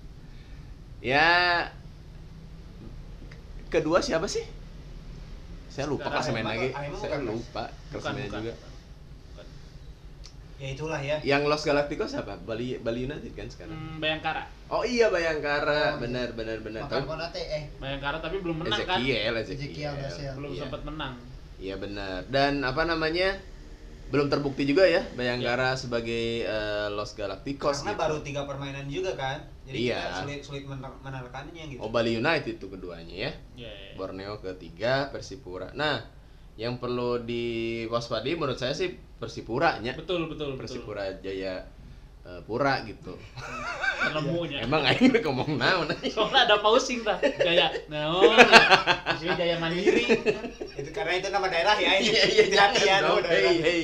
Ya 1.02 1.70
kedua 3.76 4.00
siapa 4.00 4.26
sih? 4.26 4.46
Saya 5.68 5.86
lupa 5.86 6.08
klasemen 6.08 6.40
Arema- 6.40 6.56
lagi. 6.56 6.70
Saya 6.96 7.20
lupa 7.20 7.64
klasemennya 7.92 8.28
bukan. 8.28 8.42
juga. 8.42 8.54
Ya 10.56 10.72
itulah 10.72 10.96
ya. 10.98 11.20
Yang 11.22 11.42
Los 11.46 11.64
Galacticos 11.64 12.08
siapa? 12.10 12.40
Bali 12.40 12.80
Bali 12.80 13.04
United 13.04 13.28
kan 13.36 13.44
sekarang. 13.46 13.76
Hmm, 13.76 14.00
Bayangkara. 14.00 14.48
Oh 14.66 14.88
iya 14.88 15.12
Bayangkara, 15.12 15.68
Oh, 15.68 15.84
iya. 15.92 16.00
benar 16.00 16.28
benar 16.32 16.58
benar. 16.60 16.88
Makan 16.88 16.96
Tapi 16.96 17.06
Konate 17.06 17.42
eh 17.44 17.64
Bayangkara 17.76 18.18
tapi 18.24 18.40
belum 18.40 18.64
menang 18.64 18.80
kan? 18.80 18.96
Ezekiel, 18.98 19.34
Ezekiel 19.36 19.60
Ezekiel. 19.60 19.94
Dasel. 20.00 20.32
Belum 20.40 20.50
Iya. 20.50 20.62
sempat 20.64 20.82
menang. 20.84 21.14
Iya 21.56 21.76
benar. 21.76 22.20
Dan 22.26 22.64
apa 22.64 22.82
namanya? 22.84 23.30
Belum 24.16 24.32
terbukti 24.32 24.64
juga 24.64 24.88
ya 24.88 25.04
Bayangkara 25.12 25.76
sebagai 25.76 26.48
eh, 26.48 26.88
Los 26.90 27.12
Galacticos. 27.14 27.84
Karena 27.84 27.92
gitu. 27.92 28.00
baru 28.00 28.18
tiga 28.24 28.42
permainan 28.48 28.88
juga 28.88 29.12
kan. 29.14 29.44
Jadi 29.68 29.92
Iya. 29.92 30.00
kita 30.00 30.16
sulit 30.24 30.40
sulit 30.42 30.64
mener- 30.64 31.00
menerkannya 31.04 31.64
gitu. 31.68 31.80
Oh 31.84 31.92
Bali 31.92 32.16
United 32.16 32.56
itu 32.56 32.68
keduanya 32.72 33.12
ya. 33.28 33.32
Ya, 33.60 33.68
ya. 33.68 33.92
Borneo 33.94 34.40
ketiga, 34.40 35.12
Persipura. 35.12 35.76
Nah, 35.76 36.00
yang 36.56 36.80
perlu 36.80 37.20
diwaspadai 37.20 38.40
menurut 38.40 38.56
saya 38.56 38.72
sih 38.72 38.96
Persipuranya. 39.20 40.00
Betul, 40.00 40.32
betul, 40.32 40.56
betul. 40.56 40.64
Persipura 40.64 41.12
Jaya 41.20 41.68
eh, 42.26 42.42
Pura 42.42 42.82
gitu. 42.84 43.14
Penemunya. 43.96 44.60
Emang 44.62 44.82
aing 44.84 45.14
ngomong 45.16 45.56
naon? 45.56 45.88
Soalnya 46.06 46.46
ada 46.46 46.56
pausing 46.58 47.02
dah. 47.02 47.18
Jaya. 47.22 47.70
Naon 47.88 48.36
ya. 48.36 48.66
Di 49.08 49.18
sini 49.20 49.34
Jaya 49.36 49.56
Mandiri. 49.58 50.06
Itu 50.76 50.90
karena 50.92 51.14
itu 51.16 51.30
nama 51.30 51.46
daerah 51.46 51.76
ya 51.76 51.92
ini. 51.96 52.10
Iya, 52.10 52.24
iya, 52.28 52.66
daerah. 52.72 53.22
Hey, 53.24 53.56
hey. 53.58 53.82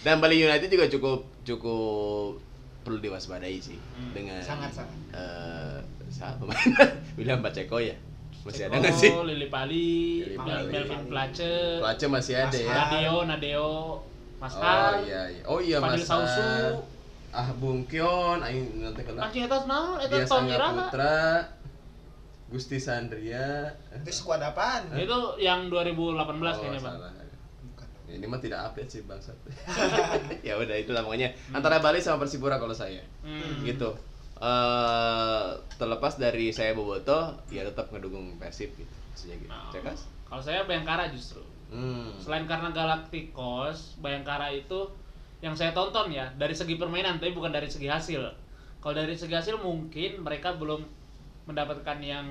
Dan 0.00 0.20
Bali 0.20 0.36
United 0.36 0.68
juga 0.68 0.86
cukup 0.86 1.18
cukup 1.42 2.36
perlu 2.82 3.00
diwaspadai 3.00 3.56
sih 3.56 3.80
Hmm. 3.96 4.12
dengan 4.12 4.36
Sangat, 4.38 4.68
sangat. 4.70 4.92
eh, 5.10 5.80
saat 6.10 6.36
pemain 6.36 6.60
William 7.16 7.40
Paceko 7.40 7.80
ya. 7.80 7.96
Masih 8.44 8.68
ada 8.68 8.76
nggak 8.76 8.92
sih? 8.92 9.08
Oh, 9.08 9.24
Lili 9.24 9.48
Pali, 9.48 10.20
Lili 10.20 10.36
Mel- 10.36 10.68
Pali. 10.68 10.68
Melvin 10.68 11.02
Place, 11.08 11.48
Pelace 11.80 12.06
masih 12.06 12.34
ada 12.36 12.52
ya. 12.52 12.68
Mas 12.68 12.76
Nadeo, 12.76 13.16
Nadeo, 13.24 13.70
Mas 14.36 14.52
Oh 14.52 14.60
Har, 14.60 14.92
iya 15.00 15.22
iya. 15.26 15.42
Oh 15.48 15.58
iya 15.58 15.76
Fadil 15.80 15.96
Mas. 15.96 16.04
Sausu. 16.04 16.52
Ah 17.34 17.50
Bung 17.58 17.82
Kion 17.90 18.38
aing 18.38 18.78
nanti 18.78 19.02
kena. 19.02 19.26
Anjing 19.26 19.50
eta 19.50 19.58
naon? 19.66 19.98
Eta 19.98 20.22
Sangga 20.22 20.54
Irana. 20.54 20.86
Putra. 20.86 21.18
Gusti 22.46 22.78
Sandria. 22.78 23.66
Itu 23.90 24.10
skuad 24.14 24.38
apaan? 24.38 24.94
Itu 24.94 25.34
yang 25.42 25.66
2018 25.66 26.14
Oh, 26.22 26.38
kayaknya, 26.38 26.78
Bang. 26.78 26.96
salah. 27.02 27.10
Ini 28.06 28.30
mah 28.30 28.38
tidak 28.38 28.70
update 28.70 28.90
sih 28.94 29.02
bangsat. 29.02 29.34
ya 30.46 30.54
udah 30.54 30.76
itulah 30.78 31.02
pokoknya 31.02 31.34
antara 31.50 31.82
Bali 31.82 31.98
sama 31.98 32.22
Persipura 32.22 32.62
kalau 32.62 32.76
saya. 32.76 33.02
Hmm. 33.26 33.66
Gitu. 33.66 33.90
eh 34.34 35.46
terlepas 35.78 36.14
dari 36.18 36.50
saya 36.50 36.74
Boboto, 36.74 37.42
ya 37.50 37.66
tetap 37.66 37.90
ngedukung 37.90 38.38
Persib 38.38 38.70
gitu. 38.78 38.94
Maksudnya 39.10 39.36
gitu. 39.42 39.50
Nah, 39.50 39.70
Cekas? 39.74 40.06
Kalau 40.30 40.42
saya 40.42 40.62
Bayangkara 40.62 41.10
justru. 41.10 41.42
Hmm. 41.74 42.14
Selain 42.22 42.46
karena 42.46 42.70
Galacticos, 42.70 43.98
Bayangkara 43.98 44.54
itu 44.54 44.90
yang 45.44 45.52
saya 45.52 45.76
tonton 45.76 46.08
ya 46.08 46.24
dari 46.40 46.56
segi 46.56 46.80
permainan 46.80 47.20
tapi 47.20 47.36
bukan 47.36 47.52
dari 47.52 47.68
segi 47.68 47.84
hasil. 47.84 48.24
Kalau 48.80 48.94
dari 48.96 49.12
segi 49.12 49.36
hasil 49.36 49.60
mungkin 49.60 50.24
mereka 50.24 50.56
belum 50.56 50.80
mendapatkan 51.44 52.00
yang 52.00 52.24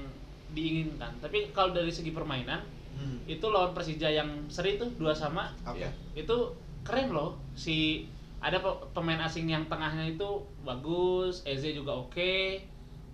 diinginkan. 0.49 1.21
Tapi 1.21 1.53
kalau 1.53 1.69
dari 1.71 1.93
segi 1.93 2.09
permainan 2.09 2.61
Hmm. 2.93 3.17
itu 3.25 3.41
lawan 3.49 3.73
Persija 3.73 4.05
yang 4.05 4.29
seri 4.45 4.77
tuh 4.77 4.85
dua 5.01 5.09
sama 5.11 5.49
Oke. 5.65 5.81
Iya. 5.81 5.89
itu 6.13 6.53
keren 6.85 7.09
loh 7.09 7.41
si 7.57 8.05
ada 8.37 8.61
pe- 8.61 8.85
pemain 8.93 9.17
asing 9.17 9.49
yang 9.49 9.65
tengahnya 9.65 10.13
itu 10.13 10.29
bagus 10.61 11.41
Eze 11.41 11.73
juga 11.73 11.89
oke 11.97 12.61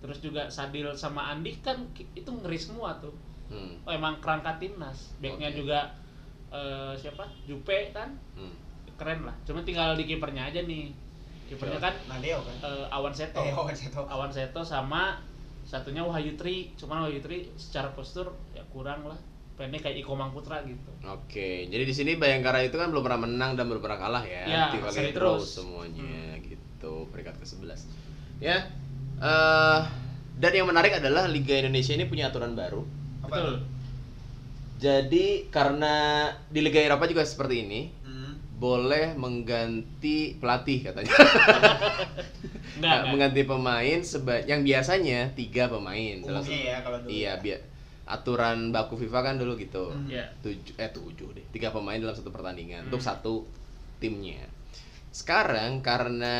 terus 0.04 0.20
juga 0.20 0.52
Sadil 0.52 0.92
sama 0.92 1.32
Andi 1.32 1.64
kan 1.64 1.80
itu 1.96 2.28
ngeri 2.28 2.60
semua 2.60 2.92
tuh 3.00 3.16
Hmm. 3.48 3.80
oh, 3.82 3.90
emang 3.90 4.20
kerangka 4.20 4.60
timnas 4.60 5.16
backnya 5.16 5.48
Oke. 5.48 5.64
juga 5.64 5.80
eh, 6.52 6.92
siapa 6.94 7.24
Jupe 7.48 7.88
kan 7.90 8.20
Hmm. 8.36 8.52
Keren 9.00 9.24
lah 9.24 9.32
cuma 9.42 9.64
tinggal 9.64 9.96
di 9.96 10.04
kipernya 10.04 10.44
aja 10.46 10.60
nih 10.60 10.92
kipernya 11.48 11.80
kan 11.80 11.94
Nadeo 12.06 12.38
kan. 12.38 12.56
eh, 12.60 12.86
Awan 12.90 13.10
Seto 13.10 13.40
Eh, 13.40 13.50
Owen 13.50 13.72
Seto. 13.72 14.04
Awan 14.04 14.28
Seto 14.28 14.60
sama 14.60 15.16
satunya 15.64 16.04
Wahyu 16.04 16.36
Tri 16.36 16.76
cuman 16.76 17.08
Wahyu 17.08 17.18
Tri 17.18 17.48
secara 17.56 17.88
postur 17.90 18.28
ya 18.52 18.60
kurang 18.68 19.02
lah 19.02 19.16
pendek 19.56 19.82
kayak 19.82 20.00
Iko 20.00 20.12
Mangputra 20.14 20.60
gitu 20.62 20.92
Oke, 21.02 21.64
jadi 21.66 21.80
di 21.80 21.92
sini 21.92 22.14
Bayangkara 22.14 22.60
itu 22.60 22.76
kan 22.76 22.88
belum 22.88 23.00
pernah 23.00 23.20
menang 23.20 23.56
dan 23.56 23.64
belum 23.66 23.80
pernah 23.80 23.96
kalah 23.96 24.22
ya. 24.22 24.68
Ya, 24.72 25.12
draw 25.12 25.36
terus. 25.36 25.56
semuanya 25.56 26.36
gitu, 26.40 27.08
peringkat 27.08 27.40
ke-11. 27.40 27.80
Ya. 28.38 28.68
eh 29.18 29.80
dan 30.40 30.52
yang 30.54 30.64
menarik 30.64 30.96
adalah 30.96 31.28
Liga 31.28 31.52
Indonesia 31.56 31.92
ini 31.92 32.04
punya 32.04 32.28
aturan 32.28 32.56
baru. 32.56 32.80
Apa 33.20 33.28
betul? 33.30 33.56
Jadi 34.80 35.52
karena 35.52 35.92
di 36.48 36.64
Liga 36.64 36.80
Eropa 36.80 37.04
juga 37.04 37.20
seperti 37.20 37.60
ini, 37.60 37.80
Hmm. 37.92 37.99
Boleh 38.60 39.16
mengganti 39.16 40.36
pelatih 40.36 40.84
katanya. 40.84 41.08
enggak, 41.16 42.12
Nah, 42.78 42.92
enggak. 42.92 43.08
mengganti 43.08 43.42
pemain 43.42 43.98
seba 44.00 44.36
yang 44.42 44.60
biasanya 44.60 45.32
tiga 45.32 45.66
pemain. 45.66 46.20
Umumnya 46.20 46.44
ya 46.60 46.76
kalau 46.78 47.00
dulu. 47.00 47.08
Iya, 47.08 47.32
biar 47.40 47.60
aturan 48.04 48.68
baku 48.68 48.98
FIFA 48.98 49.20
kan 49.22 49.34
dulu 49.36 49.56
gitu. 49.56 49.88
Hmm. 49.88 50.04
Iya. 50.04 50.26
tujuh 50.40 50.74
eh 50.76 50.90
tujuh 50.90 51.30
deh 51.30 51.46
tiga 51.48 51.70
pemain 51.70 51.96
dalam 51.96 52.12
satu 52.12 52.28
pertandingan 52.28 52.82
Hmm. 52.82 52.88
untuk 52.88 53.00
satu 53.00 53.46
timnya 53.96 54.42
sekarang 55.10 55.78
karena 55.80 56.36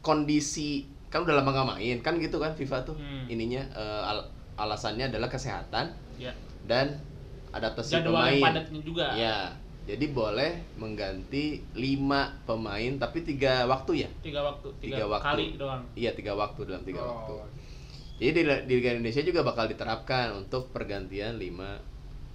kondisi 0.00 0.82
kan 1.06 1.22
udah 1.22 1.36
lama 1.36 1.50
nggak 1.52 1.68
main 1.72 1.96
kan 2.00 2.16
gitu 2.16 2.36
kan 2.36 2.52
FIFA 2.52 2.82
tuh 2.84 2.94
Hmm. 2.94 3.26
ininya 3.26 3.62
eh, 3.68 4.02
al- 4.04 4.28
alasannya 4.56 5.08
adalah 5.08 5.26
kesehatan 5.26 5.90
ya 6.16 6.30
dan 6.64 6.98
adaptasi 7.50 7.92
jadwal 7.96 8.14
pemain 8.16 8.32
yang 8.32 8.44
padatnya 8.44 8.80
juga 8.80 9.06
ya 9.12 9.38
jadi 9.86 10.06
boleh 10.10 10.52
mengganti 10.76 11.62
lima 11.72 12.34
pemain 12.42 12.98
tapi 12.98 13.22
tiga 13.22 13.64
waktu 13.64 14.02
ya 14.02 14.08
tiga 14.18 14.42
waktu 14.42 14.68
tiga, 14.78 14.98
Tiga 14.98 15.06
waktu. 15.06 15.24
kali 15.24 15.44
doang 15.54 15.82
iya 15.94 16.10
tiga 16.10 16.34
waktu 16.34 16.60
dalam 16.64 16.82
tiga 16.82 17.00
Oh. 17.00 17.08
waktu 17.08 17.34
jadi 18.16 18.30
di, 18.32 18.42
di 18.64 18.72
Liga 18.76 18.90
Indonesia 18.92 19.20
juga 19.20 19.40
bakal 19.40 19.68
diterapkan 19.68 20.32
untuk 20.36 20.68
pergantian 20.70 21.36
lima 21.36 21.78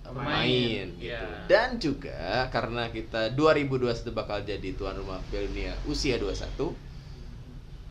Pemain, 0.01 0.33
pemain 0.33 0.87
gitu. 0.97 1.07
iya. 1.07 1.21
Dan 1.45 1.77
juga 1.77 2.19
karena 2.49 2.89
kita 2.89 3.31
2021 3.31 3.85
bakal 4.11 4.41
jadi 4.41 4.73
tuan 4.73 4.97
rumah 4.97 5.21
Piala 5.29 5.45
Dunia 5.45 5.71
usia 5.85 6.17
21 6.17 6.73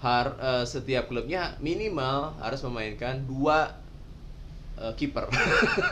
har 0.01 0.27
eh, 0.35 0.64
setiap 0.64 1.07
klubnya 1.07 1.55
minimal 1.59 2.35
harus 2.38 2.61
memainkan 2.62 3.23
dua 3.23 3.79
eh, 4.77 4.92
kiper. 4.94 5.31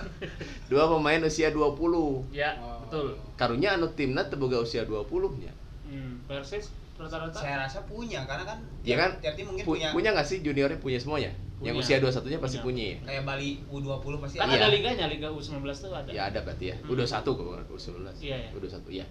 dua 0.70 0.84
pemain 0.88 1.22
usia 1.22 1.48
20. 1.50 2.34
ya 2.34 2.56
Oh. 2.58 2.77
Betul 2.88 3.08
Karunya 3.34 3.68
anu 3.70 3.86
timna 3.90 4.24
teboga 4.24 4.58
usia 4.58 4.82
20 4.82 5.04
nya. 5.38 5.52
hmm, 5.84 6.24
Persis 6.24 6.72
rata-rata 6.94 7.36
Saya 7.36 7.60
rasa 7.60 7.78
punya 7.84 8.24
karena 8.24 8.42
kan 8.44 8.58
Iya 8.82 8.96
kan? 8.98 9.10
tiap 9.20 9.34
tim 9.34 9.46
mungkin 9.46 9.62
Pu- 9.62 9.76
punya, 9.76 9.92
punya 9.92 10.10
nggak 10.10 10.24
sih 10.24 10.40
juniornya 10.40 10.78
punya 10.78 10.96
semuanya? 10.96 11.30
Yang 11.58 11.74
Punya. 11.76 11.84
usia 11.84 11.96
21 12.00 12.26
nya 12.28 12.38
pasti 12.38 12.58
Punya. 12.58 12.64
punya 12.64 12.84
ya? 12.84 12.96
kayak 13.04 13.22
Bali 13.24 13.50
U20 13.68 14.14
pasti 14.18 14.36
kan 14.36 14.46
Iya. 14.46 14.56
ada 14.56 14.68
liganya 14.68 15.04
liga 15.06 15.28
U19 15.28 15.62
tuh 15.70 15.90
ada 15.92 16.08
Ya 16.08 16.22
ada 16.26 16.38
berarti 16.40 16.64
ya. 16.66 16.76
Hmm. 16.76 16.88
U21 16.88 17.22
kok 17.24 17.44
bukan 17.44 17.64
U19. 17.68 17.98
Iya, 18.18 18.36
iya. 18.36 18.48
U21 18.50 18.74
iya. 18.90 19.06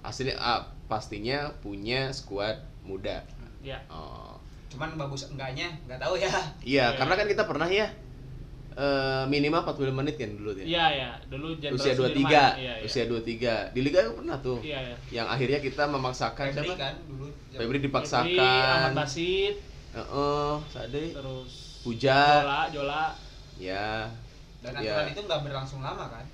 Aslinya 0.00 0.34
ah, 0.36 0.60
pastinya 0.86 1.38
punya 1.58 2.10
skuad 2.10 2.56
muda. 2.80 3.22
ya 3.60 3.78
Oh. 3.86 4.38
Cuman 4.68 4.94
bagus 4.94 5.26
enggaknya 5.26 5.74
nggak 5.84 5.98
tahu 5.98 6.14
ya. 6.16 6.26
Iya, 6.26 6.42
Iya. 6.62 6.86
karena 6.94 7.14
kan 7.14 7.26
kita 7.26 7.42
pernah 7.44 7.66
ya 7.66 7.86
eh, 8.78 9.24
minimal 9.26 9.60
45 9.64 9.90
menit 9.92 10.14
kan 10.14 10.30
dulu 10.32 10.50
ya. 10.54 10.64
iya 10.64 10.84
ya 10.92 11.10
dulu 11.26 11.48
Jenderal 11.52 11.76
usia 11.76 11.92
23, 11.92 11.98
Sudirman. 11.98 12.30
iya, 12.30 12.46
iya. 12.56 12.72
usia 12.80 13.04
23. 13.04 13.74
Di 13.74 13.80
liga 13.82 14.00
pernah 14.08 14.38
tuh. 14.38 14.58
iya 14.60 14.78
ya 14.80 14.96
Yang 15.12 15.26
akhirnya 15.28 15.58
kita 15.60 15.82
memaksakan 15.84 16.46
Febri 16.48 16.62
siapa? 16.64 16.74
kan 16.76 16.94
dulu. 17.04 17.26
Febri 17.48 17.58
Febri, 17.58 17.78
dipaksakan. 17.84 18.38
Ahmad 18.38 18.92
Basit 18.94 19.54
Heeh, 19.90 20.52
Sade. 20.68 21.04
terus 21.10 21.50
Puja. 21.80 22.18
Jola 22.38 22.60
Jola 22.70 23.04
Ya, 23.58 24.06
Dan 24.58 24.70
Iya. 24.76 24.94
aturan 24.94 25.06
itu 25.08 25.22
nggak 25.24 25.40
berlangsung 25.42 25.80
lama 25.80 26.06
kan? 26.08 26.26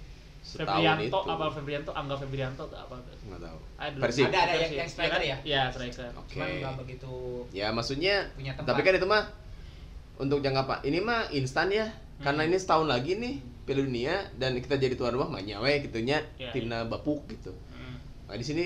setahun 0.45 0.77
Febrianto 0.77 1.09
itu. 1.19 1.33
apa 1.33 1.45
Febrianto 1.51 1.91
Angga 1.91 2.17
Febrianto 2.19 2.63
tuh 2.67 2.77
apa 2.77 2.95
Nggak 3.01 3.41
tahu. 3.41 3.59
Persib. 3.97 4.29
Ada, 4.29 4.39
ada 4.43 4.55
yang- 4.59 4.77
yang 4.77 4.89
striker 4.91 5.17
Iya 5.17 5.25
ya? 5.25 5.35
kan? 5.35 5.41
Iya, 5.43 5.63
striker. 5.73 6.11
Oke. 6.15 6.29
Cuman 6.31 6.49
nggak 6.61 6.75
begitu 6.79 7.13
Ya 7.51 7.67
maksudnya 7.71 8.15
punya 8.31 8.53
tempat. 8.53 8.69
Tapi 8.69 8.81
kan 8.83 8.93
itu 8.95 9.07
mah 9.07 9.25
untuk 10.15 10.39
jangka 10.39 10.63
pak 10.63 10.79
ini 10.85 11.01
mah 11.01 11.33
instan 11.33 11.73
ya. 11.73 11.89
Karena 12.17 12.41
Hmm. 12.41 12.49
ini 12.49 12.57
setahun 12.57 12.87
lagi 12.87 13.13
nih 13.15 13.35
Piala 13.63 13.83
Dunia 13.83 14.15
dan 14.35 14.55
kita 14.55 14.77
jadi 14.77 14.93
tuan 14.93 15.11
rumah 15.11 15.31
mah 15.31 15.41
nyawe 15.41 15.73
gitunya 15.81 16.21
Ya, 16.37 16.51
timna 16.51 16.85
bapuk 16.85 17.25
gitu. 17.27 17.51
Hmm. 17.71 17.97
Nah 18.25 18.35
di 18.35 18.45
sini 18.45 18.65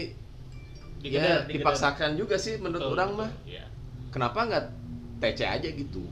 Digeder, 0.99 1.23
ya 1.23 1.37
digeder. 1.41 1.55
dipaksakan 1.55 2.11
juga 2.15 2.35
sih 2.35 2.59
menurut 2.59 2.83
Betul, 2.83 2.95
orang 2.95 3.09
betul. 3.09 3.21
mah. 3.21 3.31
Iya. 3.45 3.65
Kenapa 4.09 4.39
nggak 4.43 4.65
TC 5.19 5.41
aja 5.45 5.69
gitu? 5.69 6.03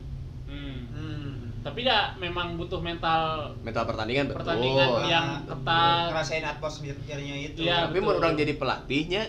Hmm. 0.44 0.78
Hmm. 0.88 1.32
tapi 1.60 1.82
ya 1.82 2.14
memang 2.16 2.54
butuh 2.54 2.78
mental 2.78 3.50
mental 3.60 3.82
pertandingan 3.84 4.30
betul 4.30 4.38
Pertandingan 4.38 4.86
Ah, 4.88 5.02
yang 5.04 5.26
ketat. 5.42 6.06
ngerasain 6.08 6.44
atmosfernya 6.46 6.94
itu 7.42 7.58
Iya. 7.60 7.90
tapi 7.90 7.98
betul. 7.98 8.06
mau 8.06 8.14
orang 8.16 8.34
jadi 8.36 8.52
pelatihnya 8.54 9.22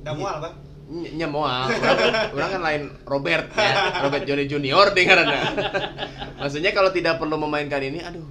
udah 0.00 0.14
mual 0.16 0.36
bang 0.40 0.54
ny- 0.88 1.12
nyemoal 1.14 1.68
orang, 1.68 2.32
orang 2.32 2.48
kan 2.50 2.62
lain 2.64 2.82
Robert 3.04 3.46
ya 3.52 3.72
Robert 4.00 4.24
Johnny 4.24 4.48
Junior 4.48 4.86
dengarannya 4.96 5.40
maksudnya 6.40 6.72
kalau 6.72 6.90
tidak 6.90 7.20
perlu 7.20 7.36
memainkan 7.36 7.84
ini 7.84 8.00
aduh 8.00 8.24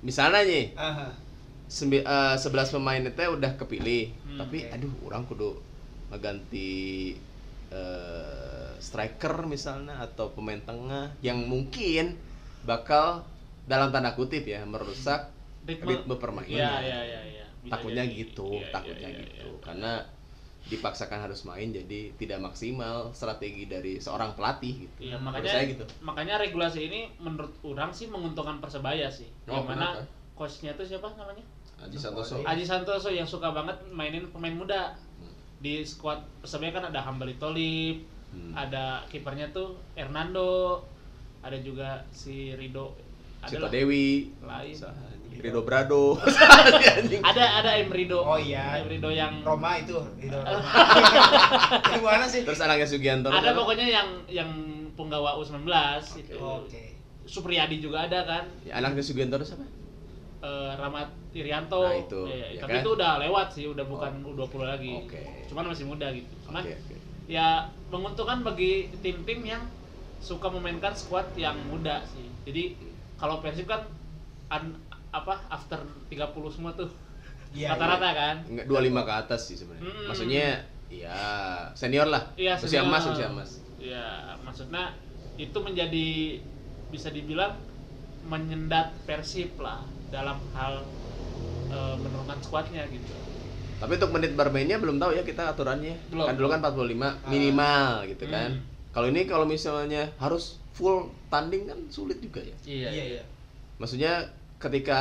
misalnya 0.00 0.40
nih 0.42 0.72
sembi- 1.68 2.00
eh, 2.00 2.36
11 2.40 2.72
pemain 2.72 3.02
itu 3.02 3.20
udah 3.28 3.52
kepilih 3.60 4.08
Hmm, 4.24 4.38
tapi 4.40 4.64
oke. 4.64 4.72
aduh 4.72 4.94
orang 5.04 5.22
kudu 5.28 5.50
ngeganti 6.08 6.70
eh, 7.68 8.70
striker 8.80 9.44
misalnya 9.44 10.00
atau 10.00 10.32
pemain 10.32 10.56
tengah 10.64 11.12
yang 11.20 11.44
mungkin 11.44 12.16
bakal 12.64 13.20
dalam 13.68 13.92
tanda 13.92 14.16
kutip 14.16 14.48
ya 14.48 14.64
merusak 14.64 15.28
ritme, 15.68 16.00
permainan. 16.16 16.56
Iya, 16.56 16.72
iya, 16.80 17.00
iya, 17.04 17.20
iya. 17.28 17.46
Bisa 17.60 17.76
takutnya 17.76 18.04
jadi. 18.08 18.16
gitu 18.16 18.48
Iya, 18.48 18.64
iya, 18.64 18.72
takutnya 18.72 19.08
iya, 19.12 19.20
gitu. 19.20 19.48
karena 19.60 19.92
dipaksakan 20.66 21.24
harus 21.24 21.46
main 21.46 21.70
jadi 21.70 22.12
tidak 22.18 22.42
maksimal 22.44 23.14
strategi 23.14 23.64
dari 23.70 24.02
seorang 24.02 24.34
pelatih 24.34 24.84
gitu 24.84 24.98
Iya, 25.00 25.16
Menurut 25.16 25.40
makanya 25.40 25.52
saya 25.54 25.64
gitu 25.70 25.84
makanya 26.02 26.34
regulasi 26.42 26.80
ini 26.90 27.00
menurut 27.22 27.54
orang 27.62 27.90
sih 27.94 28.10
menguntungkan 28.10 28.58
Persebaya 28.58 29.08
sih. 29.08 29.30
Oh, 29.48 29.62
yang 29.62 29.70
mana 29.70 30.02
coachnya 30.34 30.74
tuh 30.74 30.84
siapa 30.84 31.08
namanya? 31.16 31.40
Aji 31.78 31.94
Santoso. 31.94 32.42
Aji 32.42 32.64
Santoso 32.66 33.08
yang 33.08 33.24
suka 33.24 33.54
banget 33.54 33.78
mainin 33.94 34.26
pemain 34.34 34.52
muda. 34.52 34.98
Hmm. 35.22 35.30
Di 35.62 35.86
squad 35.86 36.20
Persebaya 36.42 36.74
kan 36.74 36.84
ada 36.90 37.00
Hambali 37.00 37.38
Tolib, 37.38 38.02
Hmm. 38.28 38.52
ada 38.52 39.08
kipernya 39.08 39.48
tuh 39.56 39.72
Hernando, 39.96 40.84
ada 41.40 41.56
juga 41.64 42.04
si 42.12 42.52
Rido 42.52 42.92
Cita. 43.40 43.72
Dewi 43.72 44.28
Lain. 44.44 44.76
Rido 45.30 45.62
Brado 45.62 46.18
ada 47.30 47.44
ada 47.60 47.70
Em 47.74 47.86
Rido. 47.86 48.18
Oh 48.18 48.34
iya. 48.34 48.80
Em 48.80 48.88
Rido 48.88 49.06
yang 49.08 49.38
Roma 49.40 49.76
itu 49.76 49.94
itu 50.24 50.34
Roma. 50.34 50.70
Yang 51.88 52.02
mana 52.02 52.24
sih 52.24 52.40
terus 52.42 52.58
anaknya 52.58 52.84
Sugianto 52.84 53.28
ada 53.28 53.40
siapa? 53.44 53.54
pokoknya 53.54 53.86
yang 53.86 54.08
yang 54.26 54.50
penggawa 54.94 55.38
U19 55.38 55.62
itu. 56.18 56.34
oke 56.36 56.82
Supriyadi 57.22 57.76
juga 57.78 58.08
ada 58.08 58.24
kan. 58.24 58.44
Ya, 58.62 58.80
anaknya 58.80 59.04
Sugianto 59.04 59.36
siapa 59.38 59.62
eh, 60.38 60.70
Rahmat 60.74 61.12
Irianto. 61.30 61.82
Nah, 61.82 61.94
itu, 61.94 62.20
Iya, 62.24 62.46
ya 62.50 62.60
tapi 62.64 62.72
kan? 62.72 62.82
itu 62.82 62.90
udah 62.94 63.12
lewat 63.20 63.46
sih, 63.52 63.64
udah 63.66 63.84
bukan 63.84 64.12
Oh. 64.24 64.32
U20 64.34 64.62
lagi. 64.64 64.92
Oke. 64.98 65.20
Cuman 65.46 65.68
masih 65.68 65.84
muda 65.84 66.08
gitu. 66.08 66.30
Cuman 66.42 66.62
Oke, 66.62 66.72
oke. 66.74 66.94
ya 67.26 67.62
menguntungkan 67.88 68.40
bagi 68.40 68.72
tim-tim 68.98 69.44
yang 69.44 69.62
suka 70.18 70.48
memainkan 70.48 70.90
squad 70.92 71.28
yang 71.34 71.54
muda 71.68 72.00
sih. 72.06 72.26
Jadi 72.42 72.74
kalau 73.14 73.38
Persib 73.38 73.68
kan 73.68 73.86
an- 74.48 74.78
apa 75.12 75.34
after 75.48 75.80
30 76.12 76.54
semua 76.54 76.72
tuh. 76.76 76.90
Iya, 77.56 77.72
Rata-rata 77.72 78.08
kan. 78.12 78.36
Enggak 78.44 78.66
25 78.68 79.08
ke 79.08 79.14
atas 79.14 79.40
sih 79.48 79.56
sebenarnya. 79.56 79.88
Mm. 79.88 80.04
Maksudnya 80.12 80.46
ya 80.88 81.18
senior 81.72 82.08
lah. 82.08 82.22
Iya, 82.36 82.54
usia 82.60 82.80
senior. 82.84 82.88
emas, 82.92 83.02
usia 83.08 83.26
emas. 83.28 83.50
Iya, 83.78 84.06
maksudnya 84.44 84.84
itu 85.40 85.58
menjadi 85.60 86.08
bisa 86.92 87.08
dibilang 87.12 87.56
menyendat 88.28 88.92
Persib 89.08 89.56
lah 89.60 89.80
dalam 90.12 90.36
hal 90.52 90.84
eh, 91.72 91.96
menurunkan 91.96 92.38
squadnya 92.44 92.84
gitu. 92.88 93.14
Tapi 93.78 93.94
untuk 93.94 94.10
menit 94.10 94.34
bermainnya 94.34 94.76
belum 94.82 94.98
tahu 94.98 95.14
ya 95.14 95.22
kita 95.22 95.54
aturannya. 95.54 95.96
Belum. 96.10 96.26
Kan 96.26 96.34
dulu 96.36 96.48
kan 96.50 96.60
45 96.60 97.30
minimal 97.30 97.90
gitu 98.10 98.24
kan. 98.26 98.50
Hmm. 98.58 98.64
Kalau 98.90 99.06
ini 99.08 99.22
kalau 99.30 99.46
misalnya 99.46 100.10
harus 100.18 100.58
full 100.74 101.10
tanding 101.30 101.70
kan 101.70 101.78
sulit 101.88 102.18
juga 102.18 102.42
ya. 102.42 102.56
Iya, 102.66 102.88
iya 102.90 103.04
iya 103.18 103.22
Maksudnya 103.78 104.26
ketika 104.58 105.00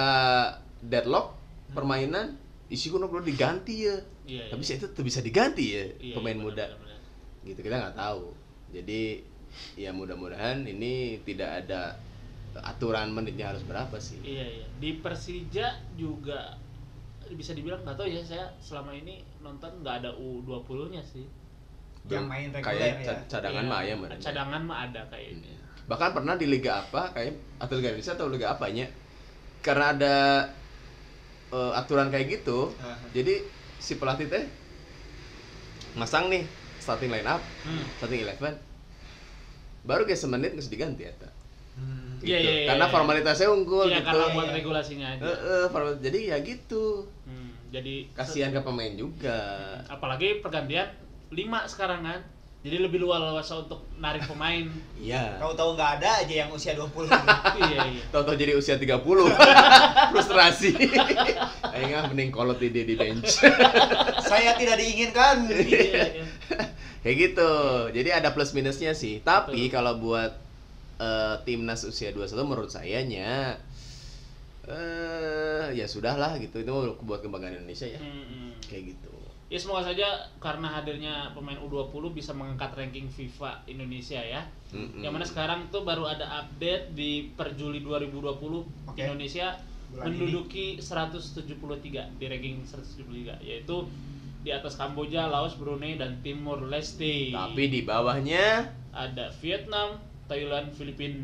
deadlock 0.79 1.33
permainan 1.69 2.37
isi 2.67 2.87
kuno 2.87 3.07
perlu 3.07 3.23
diganti 3.23 3.75
ya. 3.83 3.97
Iya, 4.27 4.51
Tapi 4.51 4.59
iya. 4.61 4.75
itu 4.75 4.85
tuh 4.91 5.03
bisa 5.03 5.19
diganti 5.19 5.65
ya 5.71 5.83
Iya, 5.97 6.13
pemain 6.13 6.35
iya, 6.35 6.43
muda. 6.43 6.65
benar-benar. 6.67 6.99
Gitu 7.43 7.59
kita 7.61 7.75
nggak 7.79 7.95
tahu. 7.95 8.23
Jadi 8.69 9.01
ya 9.73 9.89
mudah-mudahan 9.89 10.61
ini 10.61 11.23
tidak 11.23 11.65
ada 11.65 11.95
aturan 12.57 13.09
menitnya 13.09 13.53
harus 13.53 13.63
berapa 13.63 13.95
sih. 13.97 14.19
Iya 14.21 14.45
iya. 14.53 14.65
Di 14.77 14.99
Persija 14.99 15.67
juga 15.95 16.57
bisa 17.27 17.51
dibilang 17.51 17.83
nggak 17.83 17.95
tahu 17.95 18.07
ya 18.07 18.21
saya 18.21 18.47
selama 18.57 18.91
ini 18.91 19.19
nonton 19.39 19.81
nggak 19.81 19.95
ada 20.01 20.11
U20-nya 20.13 21.01
sih. 21.01 21.25
yang 22.07 22.23
main 22.23 22.47
reguler 22.47 22.63
kayak 22.63 23.03
ya 23.03 23.11
ca- 23.11 23.23
cadangan 23.27 23.63
Iya, 23.63 23.69
mah 23.69 23.81
ya 23.83 23.95
bener. 23.99 24.15
Cadangan 24.17 24.61
mah 24.63 24.77
ada 24.87 25.01
kayaknya. 25.11 25.51
Bahkan 25.87 26.09
pernah 26.15 26.35
di 26.35 26.47
liga 26.47 26.79
apa 26.81 27.11
kayak 27.11 27.35
atau 27.59 27.75
liga 27.75 27.91
Indonesia 27.91 28.15
atau 28.15 28.27
liga 28.31 28.47
apanya 28.49 28.87
karena 29.67 29.91
ada 29.91 30.15
eh, 31.47 31.71
aturan 31.75 32.07
kayak 32.07 32.39
gitu. 32.39 32.71
Aha. 32.77 33.11
Jadi 33.11 33.43
si 33.77 33.95
pelatih 33.95 34.27
teh 34.27 34.43
masang 35.93 36.27
nih 36.27 36.47
starting 36.77 37.11
line 37.11 37.27
up, 37.27 37.43
Hmm. 37.63 37.83
starting 37.97 38.23
eleven. 38.23 38.55
Baru 39.83 40.03
kayak 40.03 40.19
semenit 40.19 40.55
nggak 40.55 40.67
diganti 40.67 41.03
ya. 41.03 41.11
Hmm. 41.75 42.15
Gitu. 42.17 42.31
Iya, 42.31 42.37
iya, 42.39 42.51
iya, 42.53 42.67
karena 42.67 42.85
iya. 42.87 42.93
formalitasnya 42.93 43.47
unggul 43.47 43.87
Iya 43.87 43.99
gitu. 44.01 44.07
karena 44.07 44.25
Iya, 44.25 44.33
buat 44.33 44.49
regulasinya 44.49 45.07
aja. 45.09 45.21
Eh, 45.21 45.37
eh, 45.37 45.65
formal- 45.69 45.99
jadi 45.99 46.19
ya 46.33 46.37
gitu. 46.41 46.85
Hmm, 47.23 47.51
jadi 47.69 47.95
Kasihan 48.11 48.51
ke 48.51 48.61
pemain 48.63 48.93
juga. 48.93 49.39
apalagi 49.85 50.39
pergantian 50.39 50.87
5 51.29 51.67
sekarang 51.67 52.01
kan. 52.01 52.19
Jadi 52.67 52.83
lebih 52.83 52.99
luas 53.07 53.47
untuk 53.55 53.87
narik 53.95 54.27
pemain. 54.27 54.67
Iya. 54.97 55.39
tahu-tahu 55.39 55.77
nggak 55.77 55.91
ada 56.01 56.09
aja 56.25 56.33
yang 56.43 56.49
usia 56.51 56.73
20 56.73 56.89
iya 57.69 57.85
iya. 57.85 58.01
Tahu-tahu 58.11 58.33
jadi 58.33 58.57
usia 58.57 58.75
30 58.81 58.97
Frustrasi 60.11 60.73
Ayo 61.69 62.01
mending 62.11 62.33
kolot 62.33 62.57
di 62.57 62.73
di 62.73 62.97
bench 62.97 63.39
saya 64.25 64.57
tidak 64.57 64.81
diinginkan 64.81 65.47
Iya, 65.53 66.17
iya. 66.17 66.25
Kayak 67.05 67.15
gitu 67.29 67.51
Jadi 67.93 68.09
ada 68.09 68.33
plus 68.33 68.57
minusnya 68.57 68.97
sih 68.97 69.21
Tapi 69.21 69.69
Betul. 69.69 69.77
kalau 69.79 70.01
buat 70.01 70.33
eh, 70.97 71.35
timnas 71.45 71.85
usia 71.85 72.09
21 72.09 72.33
menurut 72.41 72.73
saya 72.73 73.05
nya 73.05 73.61
eh 74.67 75.71
ya 75.79 75.87
sudahlah 75.87 76.35
gitu 76.43 76.59
itu 76.59 76.71
buat 77.07 77.23
kebanggaan 77.23 77.63
Indonesia 77.63 77.87
ya 77.87 78.03
hmm. 78.03 78.59
kayak 78.67 78.91
gitu 78.91 79.16
Ya 79.47 79.55
semoga 79.55 79.87
saja 79.87 80.27
karena 80.43 80.67
hadirnya 80.67 81.31
pemain 81.31 81.55
U20 81.55 82.11
bisa 82.11 82.35
mengangkat 82.35 82.75
ranking 82.75 83.07
FIFA 83.07 83.63
Indonesia 83.63 84.19
ya. 84.19 84.43
Mm-mm. 84.75 84.99
Yang 84.99 85.13
mana 85.15 85.25
sekarang 85.25 85.59
tuh 85.71 85.87
baru 85.87 86.03
ada 86.03 86.43
update 86.43 86.91
di 86.91 87.31
per 87.31 87.55
Juli 87.55 87.79
2020 87.79 88.91
Oke. 88.91 88.99
Indonesia 88.99 89.55
Bulan 89.87 90.11
menduduki 90.11 90.75
173 90.83 92.19
di 92.19 92.25
ranking 92.27 92.59
173 92.67 93.39
yaitu 93.39 93.87
di 94.43 94.51
atas 94.51 94.75
Kamboja, 94.75 95.31
Laos, 95.31 95.55
Brunei 95.55 95.95
dan 95.95 96.19
Timur 96.19 96.67
Leste. 96.67 97.31
tapi 97.31 97.71
di 97.71 97.87
bawahnya 97.87 98.67
ada 98.91 99.31
Vietnam, 99.39 99.95
Thailand, 100.27 100.75
Filipina, 100.75 101.15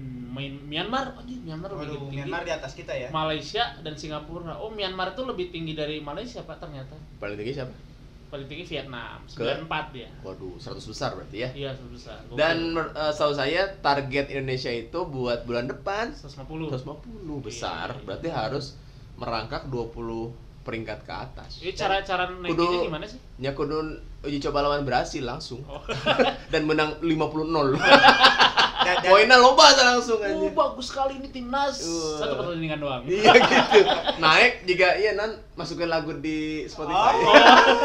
Myanmar. 0.64 1.20
Anjir, 1.20 1.44
Myanmar 1.44 1.76
lebih 1.76 1.88
Waduh, 1.92 2.00
tinggi. 2.08 2.16
Myanmar 2.24 2.42
di 2.48 2.52
atas 2.56 2.72
kita 2.72 2.96
ya 2.96 3.12
Malaysia 3.12 3.76
dan 3.84 4.00
Singapura. 4.00 4.56
Oh, 4.64 4.72
Myanmar 4.72 5.12
tuh 5.12 5.28
lebih 5.28 5.52
tinggi 5.52 5.76
dari 5.76 6.00
Malaysia, 6.00 6.40
Pak 6.48 6.64
ternyata. 6.64 6.96
paling 7.20 7.36
tinggi 7.36 7.60
siapa 7.60 7.93
Paling 8.34 8.50
tinggi 8.50 8.66
Vietnam, 8.68 9.22
Ke? 9.28 9.46
94 9.62 9.94
dia. 9.94 10.10
waduh 10.20 10.58
100 10.58 10.82
besar 10.84 11.14
berarti 11.14 11.38
ya 11.38 11.50
Iya, 11.54 11.72
sebesar. 11.72 12.18
Gokil. 12.26 12.34
dan 12.36 12.58
eh, 12.74 13.12
setahu 13.14 13.30
saya 13.32 13.62
target 13.78 14.26
Indonesia 14.28 14.74
itu 14.74 15.00
buat 15.06 15.46
bulan 15.46 15.70
depan 15.70 16.10
150. 16.10 16.74
150 16.74 17.06
besar 17.40 17.88
Iya, 17.88 17.96
iya. 17.96 18.04
berarti 18.04 18.28
harus 18.28 18.66
merangkak 19.14 19.70
20 19.70 20.34
peringkat 20.62 21.00
ke 21.00 21.14
atas 21.14 21.62
Ini 21.62 21.72
cara-cara 21.74 22.26
naikinnya 22.32 22.82
gimana 22.84 23.06
sih? 23.06 23.22
nya 23.38 23.54
kudu 23.54 24.02
uji 24.24 24.40
coba 24.42 24.60
lawan 24.62 24.82
Brasil 24.82 25.22
langsung 25.22 25.60
Oh. 25.64 25.84
dan 26.52 26.64
menang 26.64 26.96
50-0 26.98 27.04
dan, 28.84 28.96
dan, 28.96 28.96
poinnya 29.06 29.36
loba 29.36 29.70
aja 29.70 29.84
langsung 29.90 30.18
aja 30.18 30.32
Oh, 30.34 30.48
bagus 30.50 30.88
sekali 30.88 31.16
ini 31.16 31.28
timnas. 31.28 31.80
Wah. 31.82 32.20
Satu 32.20 32.34
pertandingan 32.38 32.80
doang. 32.80 33.04
iya 33.04 33.32
gitu 33.40 33.80
naik 34.18 34.64
jika 34.64 34.96
iya 34.96 35.12
nan 35.14 35.36
masukin 35.54 35.88
lagu 35.88 36.12
di 36.18 36.64
Spotify 36.66 37.16
Oh. 37.18 37.36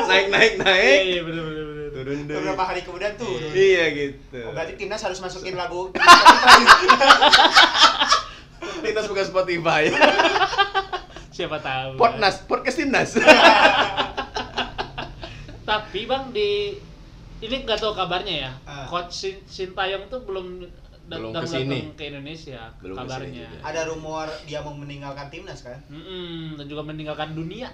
naik 0.06 0.26
naik 0.28 0.52
Iya, 0.54 0.64
naik 0.64 1.00
iya 1.04 1.20
benar 1.22 1.42
benar 1.44 1.64
benar. 1.64 1.86
turun 1.90 2.18
deh 2.22 2.34
beberapa 2.36 2.64
hari 2.64 2.80
kemudian 2.82 3.12
tuh 3.14 3.34
iya 3.50 3.84
gitu 3.90 4.38
Oh, 4.40 4.52
berarti 4.52 4.72
timnas 4.74 5.02
harus 5.02 5.18
masukin 5.18 5.54
lagu 5.54 5.90
Timnas 8.78 9.06
bukan 9.06 9.24
Spotify 9.24 9.82
Siapa 11.28 11.58
tahu. 11.58 11.94
Podnas 11.94 12.42
podcast 12.42 12.76
timnas 12.76 13.14
Tapi 15.68 16.00
Bang 16.04 16.32
di 16.32 16.72
ini 17.38 17.56
nggak 17.60 17.78
tahu 17.78 17.92
kabarnya 17.92 18.34
ya. 18.40 18.52
Ah. 18.64 18.84
Coach 18.84 19.12
Shin, 19.14 19.36
Sintayong 19.44 20.08
tuh 20.08 20.22
belum 20.22 20.64
Belum 21.06 21.32
datang 21.32 21.40
ke 21.42 21.48
sini. 21.54 21.72
datang 21.80 21.94
ke 21.94 22.04
Indonesia 22.06 22.60
Belum 22.78 22.96
kabarnya. 22.98 23.48
juga. 23.48 23.64
ada 23.64 23.80
rumor 23.86 24.28
dia 24.44 24.60
mau 24.60 24.74
meninggalkan 24.74 25.28
timnas 25.28 25.60
kan 25.62 25.80
Mm-mm, 25.86 26.56
dan 26.56 26.66
juga 26.66 26.82
meninggalkan 26.82 27.32
dunia. 27.32 27.72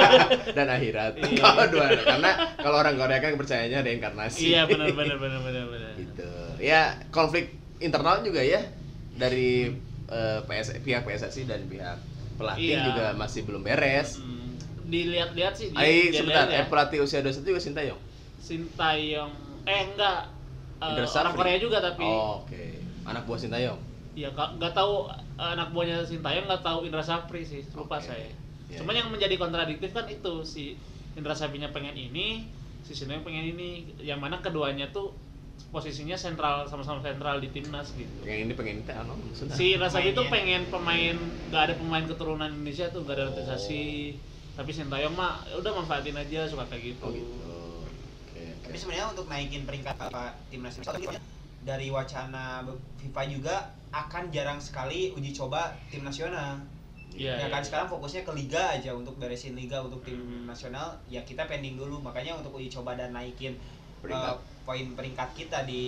dan 0.56 0.66
akhirat 0.68 1.18
Iya. 1.18 1.66
dua 1.74 1.86
karena 1.96 2.30
kalau 2.54 2.76
orang 2.76 2.94
Korea 2.94 3.18
kan 3.18 3.34
percayanya 3.34 3.82
reinkarnasi 3.82 4.46
iya 4.48 4.62
benar 4.64 4.90
benar 4.92 5.16
benar 5.16 5.40
benar 5.40 5.64
benar. 5.66 5.92
gitu 5.96 6.30
ya 6.60 6.82
konflik 7.08 7.50
internal 7.78 8.22
juga 8.22 8.38
ya 8.40 8.62
dari 9.12 9.74
eh, 10.06 10.38
PS 10.40 10.78
pihak 10.78 11.02
PSSI 11.02 11.42
dan 11.44 11.66
pihak 11.66 11.98
pelatih 12.36 12.62
Iya. 12.72 12.86
juga 12.86 13.04
masih 13.12 13.42
belum 13.42 13.60
beres. 13.60 14.22
Hmm, 14.22 14.47
dilihat-lihat 14.88 15.52
sih 15.52 15.68
dia- 15.68 15.78
Ai 15.78 16.08
dia 16.08 16.18
sebentar, 16.18 16.48
ya. 16.48 16.58
eh, 16.58 16.66
pelatih 16.66 16.98
usia 17.00 17.20
21 17.20 17.44
juga 17.46 17.60
Sintayong. 17.60 18.00
Sintayong 18.38 19.32
eh 19.64 19.80
enggak 19.86 20.20
Eh, 20.78 20.88
Indra 20.88 21.10
orang. 21.28 21.34
Korea 21.36 21.58
juga 21.58 21.78
tapi 21.82 22.06
Oh, 22.06 22.40
Oke, 22.40 22.64
anak 23.04 23.22
buah 23.24 23.36
Sintayong. 23.36 23.80
ya 24.14 24.30
nggak 24.30 24.48
nggak 24.56 24.72
tahu 24.72 25.06
eh, 25.10 25.50
anak 25.52 25.68
buahnya 25.70 26.02
Sintayong 26.02 26.46
nggak 26.46 26.62
tahu 26.62 26.78
Indra 26.82 27.02
Safri 27.02 27.42
sih 27.42 27.62
lupa 27.70 27.98
Oke. 27.98 28.08
saya 28.08 28.30
Iya, 28.68 28.78
cuman 28.78 28.92
iya. 28.92 29.00
yang 29.00 29.08
menjadi 29.10 29.34
kontradiktif 29.36 29.90
kan 29.90 30.06
itu 30.06 30.32
si 30.42 30.74
Indra 31.14 31.32
Safrinya 31.32 31.68
pengen 31.68 31.94
ini 31.94 32.46
si 32.80 32.92
Sintayong 32.92 33.22
pengen 33.22 33.44
ini 33.50 33.68
yang 34.00 34.18
mana 34.18 34.38
keduanya 34.38 34.88
tuh 34.88 35.12
posisinya 35.68 36.14
sentral 36.14 36.64
sama-sama 36.64 36.98
sentral 37.00 37.38
di 37.38 37.50
timnas 37.50 37.92
gitu 37.92 38.22
Pengen 38.22 38.46
ini 38.46 38.54
pengen 38.54 38.76
itu 38.78 38.92
anu 38.92 39.18
si 39.34 39.74
Rasabi 39.74 40.14
itu 40.14 40.22
pengen 40.26 40.64
pemain 40.66 41.16
nggak 41.50 41.62
ada 41.62 41.74
pemain 41.74 42.02
keturunan 42.02 42.48
Indonesia 42.48 42.88
tuh 42.88 43.02
nggak 43.02 43.14
ada 43.14 43.24
naturalisasi 43.28 43.82
tapi 44.58 44.74
Sintayong 44.74 45.14
mah 45.14 45.46
ya 45.46 45.54
udah 45.54 45.70
manfaatin 45.70 46.18
aja 46.18 46.42
suka 46.50 46.66
kayak 46.66 46.98
gitu, 46.98 47.06
Oh 47.06 47.14
gitu. 47.14 47.46
Oke, 48.26 48.42
oke. 48.42 48.66
Tapi 48.66 48.74
sebenarnya 48.76 49.06
untuk 49.06 49.30
naikin 49.30 49.62
peringkat 49.62 49.94
apa 49.94 50.34
timnas 50.50 50.74
Indonesia 50.74 51.22
dari 51.62 51.94
wacana 51.94 52.66
FIFA 52.98 53.22
juga 53.30 53.56
akan 53.94 54.34
jarang 54.34 54.58
sekali 54.58 55.14
uji 55.14 55.30
coba 55.30 55.78
tim 55.86 56.02
nasional. 56.02 56.58
Iya, 57.14 57.34
ya 57.34 57.38
iya, 57.40 57.46
kan 57.48 57.62
iya. 57.62 57.66
sekarang 57.70 57.88
fokusnya 57.88 58.22
ke 58.22 58.32
liga 58.34 58.62
aja 58.68 58.90
untuk 58.92 59.14
beresin 59.16 59.54
liga 59.54 59.78
untuk 59.78 60.02
tim 60.02 60.18
Hmm. 60.18 60.50
nasional 60.50 60.98
ya 61.06 61.22
kita 61.22 61.46
pending 61.46 61.78
dulu 61.78 62.02
makanya 62.02 62.34
untuk 62.34 62.58
uji 62.58 62.68
coba 62.68 62.94
dan 62.94 63.14
naikin 63.14 63.54
Peringkat. 64.02 64.34
eh, 64.34 64.38
poin 64.62 64.86
peringkat 64.92 65.28
kita 65.34 65.58
di 65.64 65.84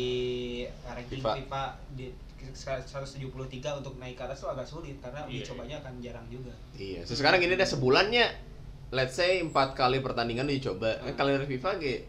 ranking 0.83 1.21
FIFA. 1.21 1.31
FIFA, 1.43 1.63
di 1.93 2.07
173 2.41 3.79
untuk 3.79 4.01
naik 4.01 4.17
ke 4.17 4.23
atas 4.25 4.41
itu 4.41 4.49
agak 4.49 4.65
sulit 4.65 4.97
karena 4.99 5.27
uji 5.29 5.43
Iya, 5.43 5.47
cobanya 5.53 5.77
akan 5.85 5.93
jarang 6.01 6.27
juga. 6.33 6.55
Iya, 6.73 7.05
so, 7.05 7.13
sekarang 7.13 7.39
ini 7.45 7.53
udah 7.53 7.69
sebulannya 7.69 8.25
let's 8.91 9.15
say 9.15 9.39
empat 9.39 9.73
kali 9.73 9.99
pertandingan 9.99 10.47
dicoba. 10.47 10.99
Hmm. 10.99 11.09
Eh, 11.09 11.15
kalender 11.15 11.45
FIFA 11.45 11.71
ge 11.77 12.05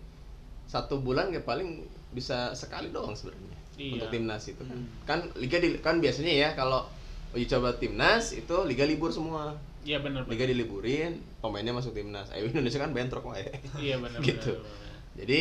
satu 0.66 1.00
bulan 1.00 1.30
ge 1.30 1.40
paling 1.40 1.84
bisa 2.12 2.52
sekali 2.54 2.90
doang 2.90 3.12
sebenarnya 3.12 3.60
Iya. 3.76 3.98
untuk 3.98 4.10
timnas 4.12 4.44
itu 4.46 4.62
kan. 4.62 4.76
Hmm. 4.76 4.88
Kan 5.04 5.20
liga 5.36 5.58
di, 5.58 5.80
kan 5.80 5.98
biasanya 5.98 6.32
ya 6.32 6.50
kalau 6.54 6.86
uji 7.32 7.48
coba 7.48 7.74
timnas 7.74 8.32
itu 8.32 8.56
liga 8.64 8.84
libur 8.84 9.10
semua. 9.10 9.56
iya 9.82 9.98
benar 9.98 10.30
Liga 10.30 10.46
diliburin, 10.46 11.18
pemainnya 11.42 11.74
masuk 11.74 11.98
timnas. 11.98 12.30
Ayo 12.30 12.46
Indonesia 12.46 12.78
kan 12.78 12.94
bentrok 12.94 13.26
wae. 13.26 13.50
iya 13.80 13.98
benar 13.98 14.22
Gitu. 14.28 14.54
benar. 14.54 15.18
Jadi 15.18 15.40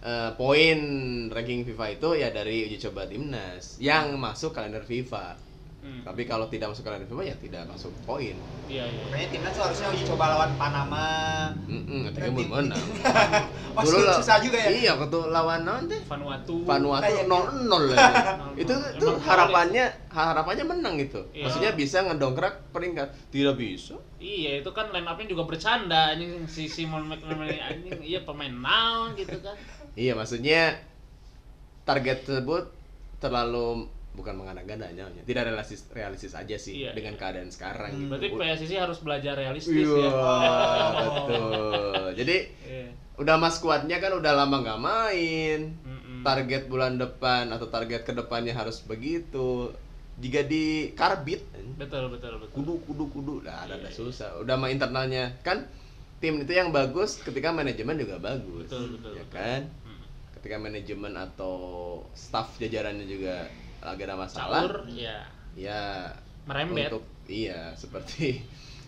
eh, 0.00 0.30
poin 0.36 0.78
ranking 1.26 1.62
FIFA 1.64 1.86
itu 1.92 2.08
ya 2.14 2.28
dari 2.30 2.62
uji 2.64 2.78
coba 2.80 3.06
timnas 3.06 3.78
yang 3.78 4.14
masuk 4.14 4.54
kalender 4.54 4.82
FIFA. 4.82 5.34
Hmm. 5.82 6.06
Tapi 6.06 6.22
kalau 6.24 6.46
tidak 6.46 6.70
masuk 6.70 6.86
kalender 6.86 7.10
FIFA 7.10 7.26
ya 7.26 7.36
tidak 7.36 7.62
masuk 7.66 7.90
poin. 8.06 8.38
iya 8.70 8.86
iya 8.86 9.02
Makanya 9.02 9.28
timnas 9.28 9.50
tuh 9.50 9.62
harusnya 9.66 9.86
uji 9.90 10.04
coba 10.06 10.24
lawan 10.30 10.50
Panama. 10.54 11.06
Mm 11.66 12.06
nanti 12.06 12.18
Nanti- 12.22 12.46
mau 12.46 12.62
menang. 12.62 12.84
Wah, 13.74 13.82
Dulu 13.82 13.98
lah- 13.98 14.14
susah 14.16 14.36
juga 14.38 14.62
ya. 14.62 14.70
Iya, 14.70 14.92
waktu 14.94 15.18
lawan 15.26 15.66
naon 15.66 15.90
teh? 15.90 15.98
Vanuatu 16.06 16.62
Vanuatu 16.62 17.02
Kayak 17.02 17.26
0-0 17.26 17.90
lagi. 17.90 18.14
itu 18.62 18.74
itu 18.94 19.08
harapannya 19.20 19.84
harapannya 20.08 20.64
menang 20.64 20.94
gitu. 20.96 21.20
Iya. 21.34 21.50
Maksudnya 21.50 21.70
bisa 21.74 21.98
ngedongkrak 22.00 22.54
peringkat. 22.70 23.08
Tidak 23.28 23.54
bisa. 23.58 23.98
Iya 24.16 24.62
itu 24.62 24.70
kan 24.70 24.86
line 24.88 25.02
up-nya 25.02 25.26
juga 25.26 25.42
bercanda 25.44 26.14
anjing 26.14 26.46
si 26.46 26.70
Simon 26.70 27.10
McManamy 27.10 27.58
anjing 27.58 27.98
iya 27.98 28.22
pemain 28.22 28.54
naon 28.54 29.18
gitu 29.18 29.34
kan. 29.42 29.58
Iya, 29.92 30.14
maksudnya 30.14 30.78
target 31.82 32.22
tersebut 32.22 32.70
terlalu 33.18 33.90
bukan 34.12 34.34
mengada-ngada 34.36 34.92
nyawa. 34.92 35.24
Tidak 35.24 35.42
realistis 35.42 35.88
realistis 35.88 36.32
aja 36.32 36.54
sih 36.54 36.84
Iya, 36.84 36.92
dengan 36.92 37.16
iya. 37.16 37.20
keadaan 37.20 37.48
sekarang 37.48 37.90
Hmm. 37.90 38.00
gitu. 38.02 38.10
Berarti 38.12 38.28
PSSI 38.60 38.76
harus 38.76 38.98
belajar 38.98 39.34
realistis 39.34 39.72
Iya, 39.82 39.96
ya. 39.98 40.10
betul. 41.02 42.06
Jadi 42.20 42.36
Iya. 42.62 42.86
udah 43.14 43.36
mas 43.36 43.56
kuatnya 43.56 43.96
kan 43.98 44.12
udah 44.12 44.32
lama 44.34 44.56
nggak 44.58 44.80
main. 44.80 45.60
Mm-mm. 45.80 46.20
target 46.22 46.62
bulan 46.66 46.96
depan 46.96 47.50
atau 47.50 47.66
target 47.66 48.04
ke 48.04 48.12
depannya 48.12 48.54
harus 48.54 48.78
begitu 48.80 49.74
jika 50.14 50.46
di 50.46 50.92
karbit 50.92 51.42
Betul 51.74 52.14
betul 52.14 52.38
betul. 52.38 52.54
kudu 52.54 52.74
kudu 52.86 53.04
kudu 53.10 53.34
lah 53.42 53.66
ada 53.66 53.74
ada 53.74 53.90
Iya, 53.90 53.96
susah 53.96 54.38
udah 54.38 54.54
mah 54.54 54.70
internalnya 54.70 55.34
kan 55.40 55.66
tim 56.22 56.38
itu 56.38 56.54
yang 56.54 56.70
bagus 56.70 57.18
ketika 57.18 57.50
manajemen 57.50 57.98
juga 57.98 58.22
bagus 58.22 58.70
Betul, 58.70 58.94
betul, 58.94 59.12
ya 59.12 59.24
betul. 59.24 59.34
kan 59.34 59.60
ketika 60.38 60.56
manajemen 60.58 61.12
atau 61.16 61.56
staff 62.14 62.54
jajarannya 62.56 63.02
juga 63.02 63.50
lagi 63.82 64.02
ada 64.02 64.14
masalah 64.14 64.62
Caur 64.62 64.86
ya 64.88 65.18
ya 65.52 66.08
merembet. 66.44 66.88
untuk 66.88 67.04
iya 67.26 67.70
seperti 67.72 68.40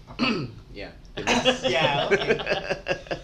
ya 0.72 0.90
ya, 1.64 2.04
oke. 2.04 2.18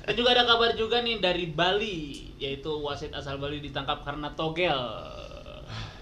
Dan 0.03 0.15
juga 0.15 0.31
ada 0.33 0.45
kabar 0.45 0.73
juga 0.73 1.01
nih 1.01 1.19
dari 1.19 1.47
Bali 1.47 2.01
yaitu 2.37 2.71
wasit 2.81 3.11
asal 3.11 3.37
Bali 3.37 3.59
ditangkap 3.59 4.01
karena 4.01 4.33
togel. 4.33 4.79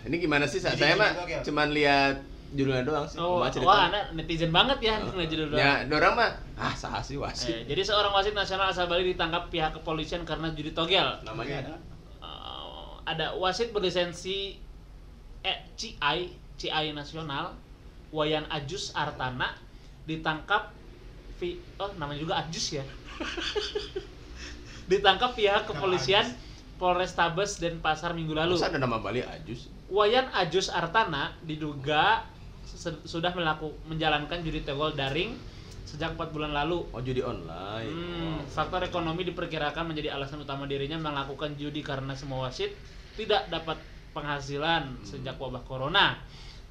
ini 0.04 0.16
gimana 0.18 0.44
sih? 0.44 0.58
Jadi 0.58 0.78
saya 0.78 0.94
mah 0.94 1.10
ya? 1.26 1.42
cuman 1.42 1.68
lihat 1.68 2.22
judulnya 2.48 2.80
doang 2.82 3.04
sih 3.04 3.18
Oh, 3.18 3.40
Cuma 3.40 3.50
cerita. 3.50 3.66
wah, 3.66 3.80
anak 3.88 4.04
netizen 4.14 4.48
banget 4.48 4.78
ya 4.82 4.94
Oh. 4.98 5.18
judul 5.18 5.46
doang. 5.50 5.58
ya 5.58 5.72
orang 5.86 6.14
mah 6.14 6.30
ah 6.56 6.72
sah 6.72 6.96
sih 6.98 7.16
wasit 7.16 7.50
Eh, 7.50 7.60
jadi 7.66 7.82
seorang 7.82 8.12
wasit 8.12 8.32
nasional 8.32 8.68
asal 8.68 8.86
Bali 8.86 9.08
ditangkap 9.08 9.48
pihak 9.48 9.74
kepolisian 9.74 10.22
karena 10.22 10.48
judi 10.50 10.70
togel. 10.70 11.04
namanya 11.22 11.64
ada 11.64 11.74
Eh, 12.20 12.88
ada 13.04 13.34
wasit 13.34 13.72
berlisensi 13.72 14.60
eh, 15.44 15.58
CI 15.78 16.34
CI 16.58 16.90
nasional 16.90 17.54
Wayan 18.10 18.48
Ajus 18.48 18.90
Artana 18.96 19.52
ditangkap 20.08 20.72
vi, 21.38 21.60
oh 21.78 21.92
namanya 22.00 22.24
juga 22.24 22.34
Ajus 22.40 22.80
ya. 22.80 22.84
Ditangkap 24.90 25.36
pihak 25.36 25.68
kepolisian 25.68 26.24
Polrestabes 26.80 27.60
dan 27.60 27.84
Pasar 27.84 28.16
Minggu 28.16 28.32
lalu. 28.32 28.56
Masa 28.56 28.72
ada 28.72 28.80
nama 28.80 28.96
Bali 28.98 29.20
Ajus? 29.20 29.68
Wayan 29.92 30.32
Ajus 30.32 30.72
Artana 30.72 31.36
diduga 31.44 32.24
sudah 33.04 33.32
melaku, 33.32 33.72
menjalankan 33.88 34.44
judi 34.44 34.64
togel 34.64 34.96
daring 34.96 35.36
sejak 35.88 36.16
4 36.16 36.32
bulan 36.32 36.52
lalu. 36.52 36.84
Oh 36.92 37.00
judi 37.00 37.20
online. 37.20 37.92
Hmm, 37.92 38.38
faktor 38.48 38.84
ekonomi 38.84 39.24
diperkirakan 39.28 39.88
menjadi 39.88 40.16
alasan 40.16 40.44
utama 40.44 40.68
dirinya 40.68 41.00
melakukan 41.00 41.56
judi 41.56 41.80
karena 41.80 42.12
semua 42.12 42.48
wasit 42.48 42.72
tidak 43.16 43.48
dapat 43.48 43.80
penghasilan 44.12 45.02
sejak 45.04 45.36
wabah 45.36 45.62
corona. 45.64 46.18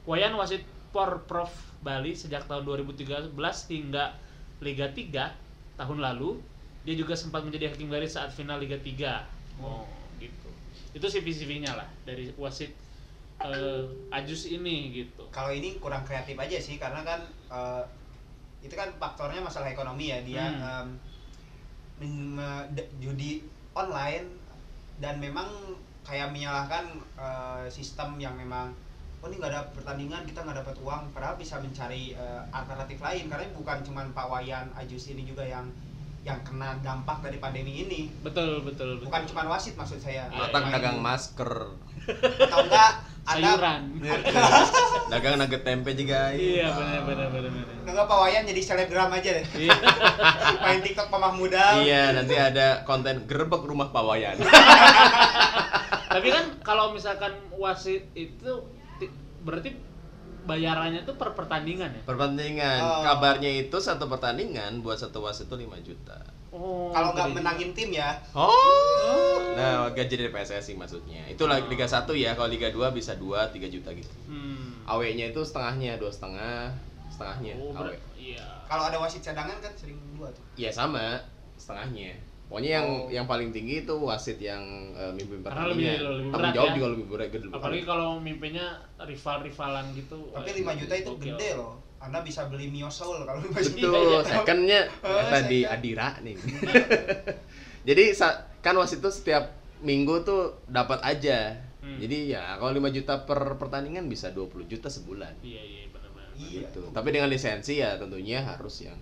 Wayan 0.07 0.33
wasit 0.39 0.63
Porprov 0.91 1.51
Bali 1.83 2.15
sejak 2.15 2.47
tahun 2.47 2.63
2013 2.65 3.35
hingga 3.69 4.15
Liga 4.63 4.89
3 4.89 5.77
tahun 5.77 5.99
lalu, 6.01 6.41
dia 6.81 6.97
juga 6.97 7.13
sempat 7.13 7.45
menjadi 7.45 7.69
hakim 7.69 7.91
garis 7.91 8.17
saat 8.17 8.33
final 8.33 8.57
Liga 8.57 8.79
3. 8.81 9.21
Oh, 9.61 9.85
gitu. 10.17 10.49
Itu 10.97 11.05
CV-CV-nya 11.05 11.77
lah 11.77 11.85
dari 12.07 12.33
wasit 12.33 12.73
eh, 13.45 13.83
Ajus 14.09 14.49
ini 14.49 15.05
gitu. 15.05 15.29
Kalau 15.29 15.53
ini 15.53 15.77
kurang 15.77 16.01
kreatif 16.01 16.33
aja 16.33 16.57
sih 16.57 16.81
karena 16.81 17.05
kan 17.05 17.21
eh, 17.51 17.83
itu 18.65 18.73
kan 18.73 18.89
faktornya 18.97 19.45
masalah 19.45 19.69
ekonomi 19.69 20.09
ya 20.09 20.19
dia 20.25 20.49
Hmm. 20.49 20.97
d- 22.73 22.89
judi 22.97 23.45
online 23.77 24.25
dan 24.97 25.21
memang 25.21 25.45
kayak 26.07 26.31
menyalahkan 26.31 26.87
eh, 27.13 27.65
sistem 27.67 28.15
yang 28.15 28.31
memang 28.33 28.71
oh 29.17 29.27
ini 29.27 29.35
nggak 29.35 29.49
ada 29.49 29.61
pertandingan 29.71 30.23
kita 30.23 30.39
nggak 30.39 30.61
dapat 30.61 30.75
uang. 30.79 31.11
Padahal 31.11 31.35
bisa 31.35 31.57
mencari 31.57 32.13
eh, 32.13 32.41
alternatif 32.49 32.97
lain. 32.97 33.27
Karena 33.27 33.45
bukan 33.51 33.77
cuma 33.81 34.07
Pak 34.07 34.27
Wayan 34.27 34.71
Ajus 34.73 35.09
ini 35.09 35.23
juga 35.23 35.43
yang 35.43 35.67
yang 36.23 36.39
kena 36.41 36.75
dampak 36.79 37.19
dari 37.21 37.37
pandemi 37.37 37.81
ini. 37.81 38.11
Betul, 38.19 38.59
betul, 38.61 38.97
betul. 38.97 39.07
bukan 39.07 39.23
cuma 39.25 39.41
wasit 39.49 39.75
maksud 39.75 39.97
saya. 39.97 40.27
Iya, 40.27 40.43
Atang 40.45 40.63
Pemain- 40.65 40.75
dagang 40.75 40.97
masker. 40.97 41.51
Atau 42.37 42.59
enggak 42.63 42.91
ada 43.27 43.43
sayuran. 43.43 43.81
dagang 45.07 45.35
nugget 45.35 45.59
tempe 45.61 45.91
juga 45.93 46.31
Iya, 46.31 46.67
benar 46.69 47.01
benar 47.03 47.27
benar 47.29 47.49
benar. 47.49 47.75
enggak 47.83 48.05
Pak 48.05 48.17
Wayan 48.21 48.43
jadi 48.45 48.61
selebgram 48.61 49.07
aja 49.09 49.29
deh. 49.33 49.45
Iya. 49.57 49.75
main 50.63 50.79
TikTok 50.79 51.07
Pak 51.07 51.19
Mahmuda 51.19 51.79
iya 51.79 52.11
nanti 52.11 52.35
ada 52.35 52.83
konten 52.83 53.23
gerbek 53.23 53.63
rumah 53.63 53.87
pawayan 53.87 54.35
Tapi 56.17 56.27
kan 56.27 56.45
kalau 56.59 56.89
misalkan 56.89 57.29
wasit 57.53 58.09
itu 58.11 58.51
ti- 58.97 59.13
berarti 59.39 59.69
bayarannya 60.43 61.03
tuh 61.03 61.13
per 61.13 61.29
pertandingan 61.31 61.91
ya? 61.91 62.01
pertandingan 62.03 62.79
Oh. 62.79 63.03
kabarnya 63.03 63.51
itu 63.59 63.77
satu 63.77 64.07
pertandingan 64.07 64.81
buat 64.81 64.95
satu 64.95 65.19
wasit 65.19 65.45
itu 65.45 65.55
5 65.59 65.77
juta 65.83 66.17
Oh. 66.49 66.89
kalau 66.89 67.11
nggak 67.11 67.35
menangin 67.35 67.69
tim 67.71 67.91
ya 67.91 68.15
oh 68.31 69.37
nah 69.53 69.91
gaji 69.91 70.15
dari 70.17 70.31
PSSI 70.31 70.73
maksudnya 70.73 71.27
itu 71.27 71.43
Oh. 71.43 71.51
Liga 71.51 71.83
1 71.83 72.07
ya 72.15 72.31
kalau 72.31 72.47
Liga 72.47 72.71
2 72.71 72.89
bisa 72.89 73.13
2 73.13 73.45
3 73.45 73.67
juta 73.67 73.91
gitu 73.91 74.15
Hmm. 74.25 74.87
AW-nya 74.87 75.29
itu 75.29 75.41
setengahnya 75.41 75.99
dua 75.99 76.09
setengah 76.09 76.71
setengahnya 77.09 77.53
Oh, 77.59 77.75
AW 77.77 77.91
iya. 78.15 78.41
kalau 78.65 78.87
ada 78.87 78.97
wasit 78.97 79.21
cadangan 79.21 79.59
kan 79.59 79.69
sering 79.75 79.99
dua 80.11 80.31
tuh 80.31 80.41
Iya 80.55 80.71
sama 80.71 81.19
setengahnya 81.53 82.15
Pokoknya 82.47 82.71
yang 82.73 82.87
Oh. 82.87 83.07
yang 83.09 83.25
paling 83.25 83.51
tinggi 83.51 83.83
itu 83.83 83.95
wasit 83.99 84.39
yang 84.39 84.63
eh, 84.93 85.11
mimpin 85.11 85.43
Karena 85.43 85.67
pertandingan. 85.67 85.75
lebih- 85.93 85.99
lebih 85.99 86.31
Tanggung 86.31 86.55
jawab 86.55 86.65
ya. 86.65 86.75
juga 86.75 86.87
lebih 86.89 87.05
berat. 87.05 87.29
gede 87.29 87.45
apalagi 87.49 87.83
kalau 87.83 88.09
mimpinya 88.17 88.67
rival-rivalan 88.97 89.85
gitu 89.93 90.17
Tapi 90.29 90.49
wah, 90.55 90.55
5 90.71 90.71
juta 90.77 90.93
itu 90.95 91.11
gokil. 91.11 91.27
gede 91.33 91.49
loh. 91.53 91.73
Anda 91.97 92.21
bisa 92.21 92.45
beli 92.45 92.69
Mio 92.69 92.87
Soul 92.87 93.25
kalau 93.25 93.41
5 93.41 93.57
juta. 93.57 93.77
Betul, 93.81 93.99
Iya, 94.07 94.19
secondnya 94.23 94.79
Oh, 95.03 95.21
tadi 95.27 95.59
second. 95.59 95.73
Adira 95.75 96.09
nih. 96.21 96.35
Jadi 97.85 98.03
kan 98.59 98.75
wasit 98.75 98.99
itu 98.99 99.09
setiap 99.09 99.43
minggu 99.79 100.21
tuh 100.21 100.41
dapat 100.65 100.99
aja. 101.01 101.55
Hmm. 101.79 101.97
Jadi 101.97 102.31
ya 102.31 102.55
kalau 102.55 102.71
5 102.73 102.91
juta 102.91 103.23
per 103.23 103.55
pertandingan 103.55 104.05
bisa 104.05 104.29
20 104.29 104.63
juta 104.65 104.87
sebulan. 104.87 105.39
iya 105.41 105.59
iya 105.59 105.83
benar-benar 105.87 106.31
Iya. 106.33 106.63
Gitu. 106.63 106.81
Tapi 106.91 107.09
dengan 107.09 107.27
lisensi 107.27 107.75
ya 107.77 107.95
tentunya 107.95 108.39
harus 108.41 108.81
yang 108.81 108.97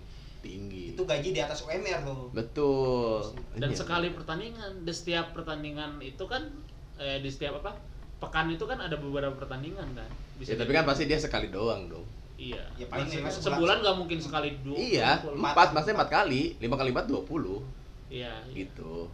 tinggi. 0.46 0.94
Itu 0.94 1.02
gaji 1.02 1.34
di 1.34 1.40
atas 1.42 1.60
UMR 1.60 2.00
tuh. 2.00 2.30
Betul. 2.30 3.20
dan 3.58 3.68
Iya. 3.68 3.76
sekali 3.76 4.08
pertandingan 4.14 4.86
di 4.86 4.92
setiap 4.94 5.34
pertandingan 5.34 5.98
itu 5.98 6.24
kan 6.24 6.46
eh, 6.96 7.18
di 7.18 7.26
setiap 7.26 7.58
apa 7.60 7.74
pekan 8.16 8.48
itu 8.48 8.64
kan 8.64 8.78
ada 8.78 8.94
beberapa 8.96 9.34
pertandingan 9.34 9.90
kan 9.92 10.08
Ya, 10.36 10.52
tapi 10.54 10.70
kan 10.70 10.84
pasti 10.84 11.04
dia 11.04 11.16
sekali 11.16 11.48
doang 11.48 11.88
dong. 11.88 12.04
iya 12.36 12.60
Ya, 12.76 12.84
paling 12.86 13.08
Maksudnya 13.08 13.32
lima 13.32 13.44
sebulan 13.48 13.76
nggak 13.80 13.96
mungkin 13.96 14.18
sekali 14.20 14.48
dua 14.60 14.76
Iya. 14.76 15.10
Empat. 15.24 15.52
empat, 15.52 15.68
maksudnya 15.72 15.96
empat 15.98 16.10
kali, 16.12 16.42
lima 16.60 16.76
kali 16.76 16.90
empat 16.92 17.06
dua 17.08 17.20
puluh, 17.24 17.60
iya 18.06 18.36
iya. 18.46 18.54
gitu. 18.54 19.08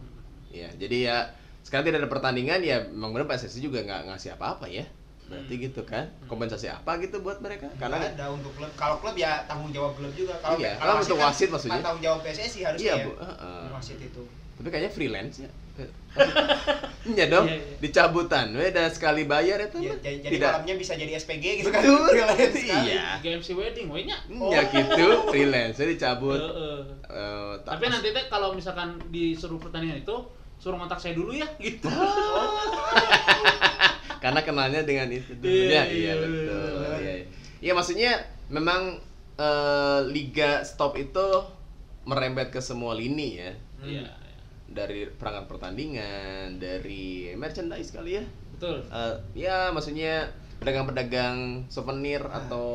Ya, 0.51 0.69
jadi 0.75 0.97
ya 1.01 1.17
sekarang 1.63 1.87
tidak 1.87 2.03
ada 2.03 2.11
pertandingan 2.11 2.59
ya, 2.59 2.83
memang 2.91 3.15
benar 3.15 3.25
PSSI 3.25 3.63
juga 3.63 3.79
nggak 3.81 4.11
ngasih 4.11 4.35
apa-apa 4.35 4.67
ya. 4.67 4.83
Berarti 5.23 5.53
Hmm. 5.53 5.63
gitu 5.63 5.81
kan, 5.83 6.05
kompensasi 6.23 6.67
apa 6.67 6.99
gitu 6.99 7.19
buat 7.19 7.39
mereka? 7.39 7.71
Karena 7.75 7.95
Karena 7.97 8.13
ada 8.13 8.25
untuk 8.29 8.51
klub. 8.53 8.69
Kalau 8.73 8.97
klub 8.97 9.15
ya 9.15 9.43
tanggung 9.43 9.69
jawab 9.69 9.93
klub 9.93 10.11
juga. 10.11 10.35
Kalau 10.37 10.57
Iya, 10.57 10.75
kalau 10.75 10.99
untuk 10.99 11.15
kan 11.15 11.25
wasit 11.25 11.47
maksudnya. 11.47 11.79
tanggung 11.79 12.01
jawab 12.01 12.19
PSSI 12.21 12.59
harusnya 12.61 12.83
iya 12.83 12.95
ya. 12.95 13.05
bu, 13.05 13.11
heeh. 13.15 13.63
Wasit 13.69 13.99
itu. 14.01 14.23
tapi 14.53 14.69
kayaknya 14.69 14.91
freelance 14.91 15.35
ya. 15.39 15.49
Iya 17.09 17.25
dong, 17.27 17.45
Iya, 17.45 17.57
iya. 17.57 17.75
dicabutan, 17.81 18.53
beda 18.53 18.85
sekali 18.87 19.25
bayar 19.25 19.57
itu 19.59 19.81
Ya, 19.81 19.91
mah. 19.91 19.99
jadi, 19.99 20.17
tidak. 20.29 20.49
malamnya 20.53 20.75
bisa 20.77 20.93
jadi 20.93 21.11
SPG 21.15 21.45
gitu 21.57 21.67
kan. 21.67 21.81
Betul, 21.81 22.05
Freelance 22.07 22.61
iya. 22.61 23.17
GMC 23.19 23.47
wedding 23.53 23.87
we 23.89 24.05
nya 24.05 24.15
Ya 24.29 24.61
gitu, 24.65 25.05
freelance, 25.27 25.75
jadi 25.75 25.91
dicabut. 25.91 26.37
Heeh. 26.37 26.79
Eh, 27.03 27.53
tak- 27.59 27.75
tapi 27.75 27.85
nanti 27.89 28.07
teh 28.09 28.25
kalau 28.27 28.53
misalkan 28.53 29.01
disuruh 29.09 29.57
pertandingan 29.57 29.99
itu 29.99 30.15
suruh 30.55 30.77
kontak 30.77 30.95
saya 30.97 31.11
dulu 31.11 31.33
ya 31.33 31.49
gitu 31.57 31.89
karena 34.23 34.39
kenalnya 34.41 34.81
dengan 34.81 35.11
itu 35.11 35.35
dulu 35.35 35.51
Iya, 35.51 35.67
ya 35.69 35.83
iya 35.83 35.83
iya, 35.85 36.13
betul 36.15 36.71
iya. 36.71 36.95
iya 36.95 37.13
iya. 37.13 37.25
Iya, 37.59 37.71
maksudnya 37.73 38.11
memang 38.47 38.81
eh, 39.35 39.99
liga 40.07 40.63
stop 40.63 40.95
itu 40.95 41.27
merembet 42.03 42.47
ke 42.47 42.59
semua 42.59 42.93
lini 42.93 43.37
ya 43.37 43.51
Hmm. 43.75 43.89
iya 43.91 44.07
dari 44.65 45.05
perangkat 45.07 45.45
pertandingan 45.47 46.55
dari 46.55 47.33
merchandise 47.33 47.91
kali 47.91 48.15
ya 48.15 48.23
betul 48.53 48.79
Eh, 48.85 49.15
ya 49.37 49.69
maksudnya 49.69 50.31
pedagang-pedagang 50.57 51.67
souvenir 51.67 52.23
Ah. 52.23 52.39
atau 52.39 52.67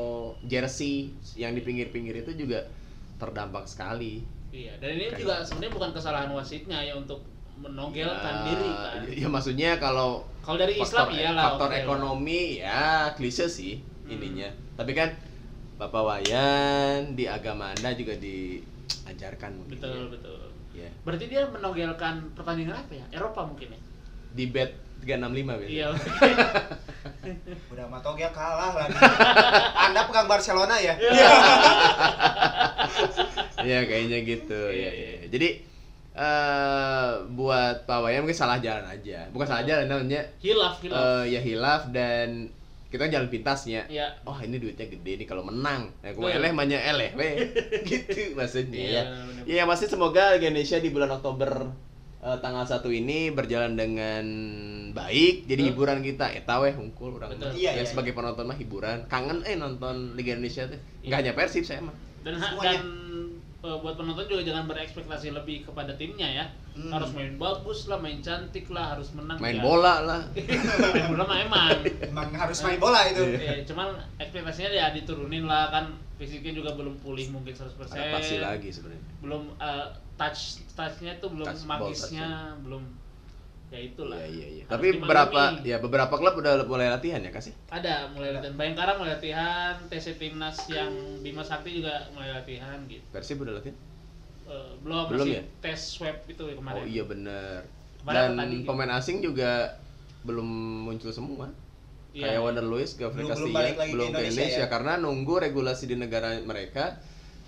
jersey 0.42 1.08
yang 1.34 1.52
di 1.52 1.60
pinggir-pinggir 1.60 2.20
itu 2.20 2.36
juga 2.36 2.68
terdampak 3.16 3.64
sekali 3.64 4.20
iya 4.48 4.76
dan 4.76 4.94
ini 4.94 5.08
Kayak- 5.08 5.18
juga 5.18 5.34
sebenarnya 5.42 5.72
bukan 5.74 5.90
kesalahan 5.92 6.30
wasitnya 6.30 6.78
ya 6.78 6.92
untuk 6.92 7.24
menogelkan 7.58 8.34
Ya, 8.34 8.44
diri 8.44 8.70
kan 8.70 9.00
ya 9.12 9.28
maksudnya 9.28 9.70
kalau 9.76 10.22
kalau 10.40 10.56
dari 10.56 10.74
Islam 10.74 11.06
faktor, 11.06 11.18
iyalah 11.18 11.42
faktor 11.44 11.66
oke 11.66 11.72
lah. 11.72 11.82
ekonomi 11.82 12.42
ya 12.56 12.82
klise 13.12 13.46
sih 13.46 13.74
Hmm. 14.00 14.14
ininya 14.14 14.48
tapi 14.72 14.92
kan 14.92 15.12
bapak 15.76 16.00
wayan 16.00 17.12
di 17.12 17.26
agama 17.26 17.68
anda 17.70 17.92
juga 17.92 18.16
diajarkan 18.16 19.50
mungkin 19.54 19.76
betul 19.76 19.92
ya. 19.92 20.06
betul 20.08 20.40
ya. 20.72 20.88
berarti 21.02 21.24
dia 21.26 21.44
menogelkan 21.44 22.14
pertandingan 22.32 22.78
apa 22.78 22.92
ya 22.94 23.04
Eropa 23.12 23.44
mungkin 23.44 23.68
ya 23.70 23.80
di 24.30 24.44
bet 24.46 24.72
365 24.98 25.28
biasanya 25.44 25.68
iya 25.68 25.86
Udah 27.68 27.84
sama 27.84 27.98
Togel 28.00 28.30
kalah 28.30 28.72
lagi. 28.74 28.96
Anda 29.78 30.00
pegang 30.02 30.26
Barcelona 30.26 30.74
ya? 30.80 30.96
Iya 33.58 33.78
kayaknya 33.88 34.18
gitu 34.24 34.60
ya, 34.70 34.90
ya. 34.90 35.10
jadi 35.28 35.48
eh 36.18 37.08
buat 37.30 37.76
Pak 37.84 37.98
Wayan 38.00 38.20
mungkin 38.20 38.34
salah 38.36 38.58
jalan 38.58 38.82
aja 38.84 39.30
bukan 39.30 39.46
salah 39.46 39.62
jalan 39.62 39.86
namanya 39.86 40.26
hilaf 40.38 40.82
hilaf 40.82 40.98
eh 40.98 41.24
ya 41.30 41.40
hilaf 41.40 41.82
dan 41.88 42.50
kita 42.88 43.04
kan 43.04 43.12
jalan 43.12 43.28
pintasnya 43.28 43.84
Iya. 43.86 44.16
oh 44.24 44.34
ini 44.36 44.56
duitnya 44.56 44.88
gede 44.88 45.12
nih 45.14 45.26
kalau 45.26 45.44
menang 45.44 45.92
nah, 45.94 46.08
aku 46.08 46.24
Betul. 46.24 46.36
eleh 46.36 46.50
banyak 46.52 46.80
eleh 46.82 47.10
weh 47.14 47.34
gitu 47.86 48.34
maksudnya 48.34 48.74
Iya, 48.74 48.90
ya 48.90 49.02
bener. 49.44 49.44
ya 49.46 49.62
pasti 49.64 49.86
semoga 49.86 50.32
Liga 50.32 50.48
Indonesia 50.48 50.76
di 50.76 50.88
bulan 50.88 51.12
Oktober 51.12 51.68
eh, 52.18 52.38
tanggal 52.38 52.64
satu 52.64 52.88
ini 52.88 53.28
berjalan 53.30 53.76
dengan 53.76 54.24
baik 54.90 55.44
jadi 55.44 55.60
Betul. 55.62 55.70
hiburan 55.70 55.98
kita 56.02 56.26
eta 56.32 56.54
weh 56.58 56.72
hungkul 56.72 57.14
orang 57.14 57.30
Betul. 57.30 57.52
Iya, 57.54 57.70
ya 57.70 57.72
iya, 57.76 57.84
sebagai 57.84 58.10
penonton 58.10 58.44
mah 58.44 58.56
hiburan 58.56 59.04
kangen 59.06 59.44
eh 59.44 59.54
nonton 59.54 60.16
Liga 60.16 60.32
Indonesia 60.32 60.64
tuh 60.64 60.80
nggak 61.04 61.12
Iya. 61.12 61.16
hanya 61.20 61.32
Persib 61.32 61.62
saya 61.62 61.84
mah 61.84 61.94
dan 62.18 62.34
Semuanya. 62.34 62.72
dan 62.74 62.82
buat 63.60 63.94
penonton 63.94 64.24
juga 64.24 64.42
jangan 64.44 64.64
berekspektasi 64.66 65.34
lebih 65.34 65.66
kepada 65.66 65.90
timnya 65.92 66.26
ya 66.26 66.46
Hmm. 66.78 66.94
harus 66.94 67.10
main 67.10 67.34
bagus 67.34 67.90
lah 67.90 67.98
main 67.98 68.22
cantik 68.22 68.70
lah 68.70 68.94
harus 68.94 69.10
menang 69.10 69.34
main 69.42 69.58
ya. 69.58 69.62
bola 69.66 69.98
lah 69.98 70.22
main 70.94 71.10
bola 71.10 71.24
mah 71.26 71.38
emang 71.42 71.74
Emang 71.98 72.30
harus 72.30 72.62
main 72.62 72.78
bola 72.78 73.02
itu. 73.02 73.18
ya, 73.34 73.66
cuman 73.66 73.98
ekspektasinya 74.14 74.70
ya 74.70 74.94
diturunin 74.94 75.42
lah 75.42 75.74
kan 75.74 75.90
fisiknya 76.14 76.54
juga 76.54 76.78
belum 76.78 77.02
pulih 77.02 77.34
mungkin 77.34 77.50
100% 77.50 77.82
adaptasi 77.82 78.38
lagi 78.38 78.70
sebenarnya 78.70 79.02
belum 79.18 79.58
eh, 79.58 79.86
touch 80.14 80.62
touchnya 80.70 81.18
tuh 81.18 81.34
belum 81.34 81.46
Touch 81.46 81.66
ball, 81.66 81.90
magisnya 81.90 82.28
belum 82.62 82.82
ya 83.68 83.78
itulah 83.78 84.16
iya 84.18 84.46
iya. 84.48 84.62
Harus 84.64 84.72
Tapi 84.72 84.86
beberapa 84.96 85.40
ya 85.60 85.76
beberapa 85.76 86.14
klub 86.14 86.34
udah 86.36 86.64
mulai 86.64 86.88
latihan 86.88 87.20
ya 87.20 87.28
kasih. 87.28 87.52
ada 87.68 88.08
mulai 88.10 88.32
latihan 88.32 88.54
Bayangkara 88.54 88.96
mulai 88.96 89.12
latihan 89.14 89.76
TC 89.86 90.16
Timnas 90.16 90.56
yang 90.68 90.88
Bima 91.20 91.42
Sakti 91.42 91.76
juga 91.76 92.08
mulai 92.10 92.32
latihan 92.32 92.80
gitu 92.84 93.04
Persib 93.08 93.38
udah 93.38 93.54
latihan? 93.54 93.76
Eh, 94.44 94.72
belum, 94.80 95.12
Belum 95.12 95.26
masih 95.26 95.36
ya? 95.36 95.42
tes 95.60 95.76
swab 95.76 96.16
itu 96.24 96.40
ya 96.42 96.56
kemarin 96.56 96.80
Oh 96.80 96.86
iya 96.86 97.04
bener. 97.04 97.60
Kemarin 98.00 98.16
Dan 98.16 98.30
tadi 98.34 98.56
gitu. 98.56 98.66
pemain 98.66 98.92
asing 98.94 99.16
juga 99.20 99.76
belum 100.20 100.48
muncul 100.82 101.12
semua. 101.12 101.52
Iya. 102.10 102.24
Kayak 102.26 102.40
Wander 102.42 102.64
Luiz, 102.64 102.90
Gavri 102.92 103.20
Belum- 103.20 103.28
belum 103.28 103.28
Castillo 103.30 103.52
balik 103.54 103.76
lagi 103.76 103.90
ke 103.90 103.94
belum 103.94 104.06
ke 104.06 104.10
Indonesia 104.10 104.32
Indonesia 104.40 104.64
ya? 104.64 104.66
karena 104.66 104.92
nunggu 104.96 105.34
regulasi 105.38 105.84
di 105.84 105.96
negara 105.96 106.28
mereka 106.40 106.84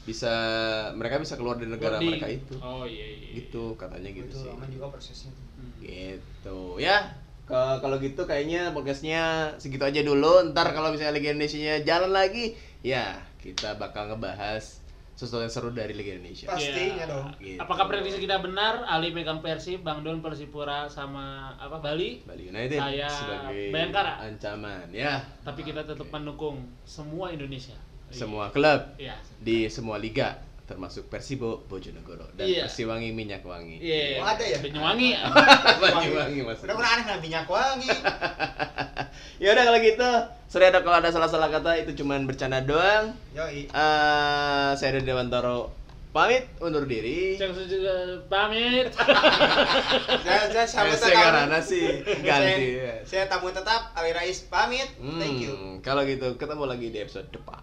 bisa 0.00 0.32
mereka 0.92 1.16
bisa 1.16 1.34
keluar 1.34 1.56
dari 1.56 1.68
negara 1.68 1.96
Boarding. 1.96 2.08
mereka 2.12 2.28
itu. 2.28 2.54
oh 2.58 2.84
iya 2.84 3.04
iya 3.06 3.16
iya. 3.22 3.32
Gitu 3.38 3.64
katanya 3.74 4.10
gitu 4.10 4.28
Itu 4.28 4.38
sih. 4.38 4.48
lama 4.50 4.66
juga 4.66 4.86
prosesnya. 4.90 5.32
Gitu. 5.80 6.58
Ya, 6.76 7.16
ke- 7.44 7.78
kalau 7.78 7.96
gitu 7.96 8.22
kayaknya 8.22 8.70
podcastnya 8.70 9.22
segitu 9.56 9.82
aja 9.82 10.00
dulu. 10.00 10.52
Ntar 10.52 10.70
kalau 10.70 10.90
misalnya 10.90 11.12
Liga 11.12 11.30
Indonesia 11.30 11.80
jalan 11.80 12.10
lagi, 12.10 12.52
ya 12.80 13.16
kita 13.36 13.74
bakal 13.74 14.08
ngebahas 14.08 14.78
sesuatu 15.12 15.42
yang 15.42 15.52
seru 15.52 15.68
dari 15.70 15.92
Liga 15.92 16.14
Indonesia. 16.14 16.48
Pas. 16.48 16.56
Pastinya 16.56 17.04
dong. 17.04 17.28
Gitu. 17.36 17.60
Apakah 17.60 17.84
prediksi 17.86 18.16
kita 18.18 18.40
benar? 18.40 18.84
Ali 18.86 19.12
megang 19.12 19.40
Persib, 19.40 19.80
Bang 19.80 20.00
Don 20.00 20.20
Persipura 20.20 20.88
sama 20.88 21.52
apa 21.54 21.76
Bali? 21.76 22.24
Bali 22.24 22.48
United 22.48 22.80
Saya 22.80 23.04
sebagai 23.04 23.68
Bayangkara. 23.68 24.16
ancaman 24.22 24.88
ya 24.88 25.20
Tapi 25.44 25.60
kita 25.60 25.84
tetap 25.84 26.08
mendukung 26.08 26.56
semua 26.84 27.28
Indonesia. 27.28 27.76
semua 28.08 28.48
klub 28.48 28.80
Iya. 28.96 29.14
di 29.38 29.68
semua 29.68 29.94
liga 29.94 30.34
termasuk 30.70 31.10
Persibo 31.10 31.66
Bojonegoro 31.66 32.30
dan 32.32 32.46
Iya. 32.46 32.70
Persiwangi 32.70 33.10
Minyak 33.10 33.42
Wangi. 33.42 33.82
Iya. 33.82 34.22
Oh, 34.22 34.30
ada 34.30 34.40
ya? 34.40 34.58
Banyuwangi. 34.58 35.10
Banyuwangi 35.82 36.40
Mas. 36.40 36.62
Udah 36.62 36.72
pernah 36.72 36.90
aneh 36.94 37.04
lah 37.04 37.18
minyak 37.18 37.44
wangi. 37.44 37.90
Ya 39.40 39.50
udah 39.50 39.64
kalau 39.64 39.80
gitu, 39.80 40.08
sorry 40.46 40.68
ada 40.68 40.84
kalau 40.84 41.00
ada 41.00 41.08
salah-salah 41.08 41.48
kata 41.50 41.72
itu 41.78 41.96
cuman 41.96 42.28
bercanda 42.28 42.60
doang. 42.60 43.16
Yoi. 43.32 43.66
Eh 43.66 44.70
saya 44.76 44.90
Dede 44.94 45.10
Wantoro 45.10 45.72
pamit 46.10 46.44
undur 46.58 46.84
diri. 46.84 47.34
Cek 47.34 47.48
juga 47.64 47.94
pamit. 48.26 48.92
Saya 50.20 50.40
saya 50.46 50.60
Eh, 50.60 50.68
sampai 50.68 50.94
saya 50.94 51.16
karena 51.32 51.58
sih 51.58 52.04
ganti. 52.20 52.76
Saya, 52.76 52.94
saya 53.02 53.24
tamu 53.26 53.48
tetap 53.48 53.94
Ali 53.94 54.12
Rais 54.12 54.44
pamit. 54.44 54.90
Thank 55.16 55.40
you. 55.40 55.52
Hmm, 55.52 55.74
Kalau 55.80 56.04
gitu 56.04 56.36
ketemu 56.36 56.64
lagi 56.66 56.86
di 56.88 56.98
episode 56.98 57.30
depan. 57.30 57.62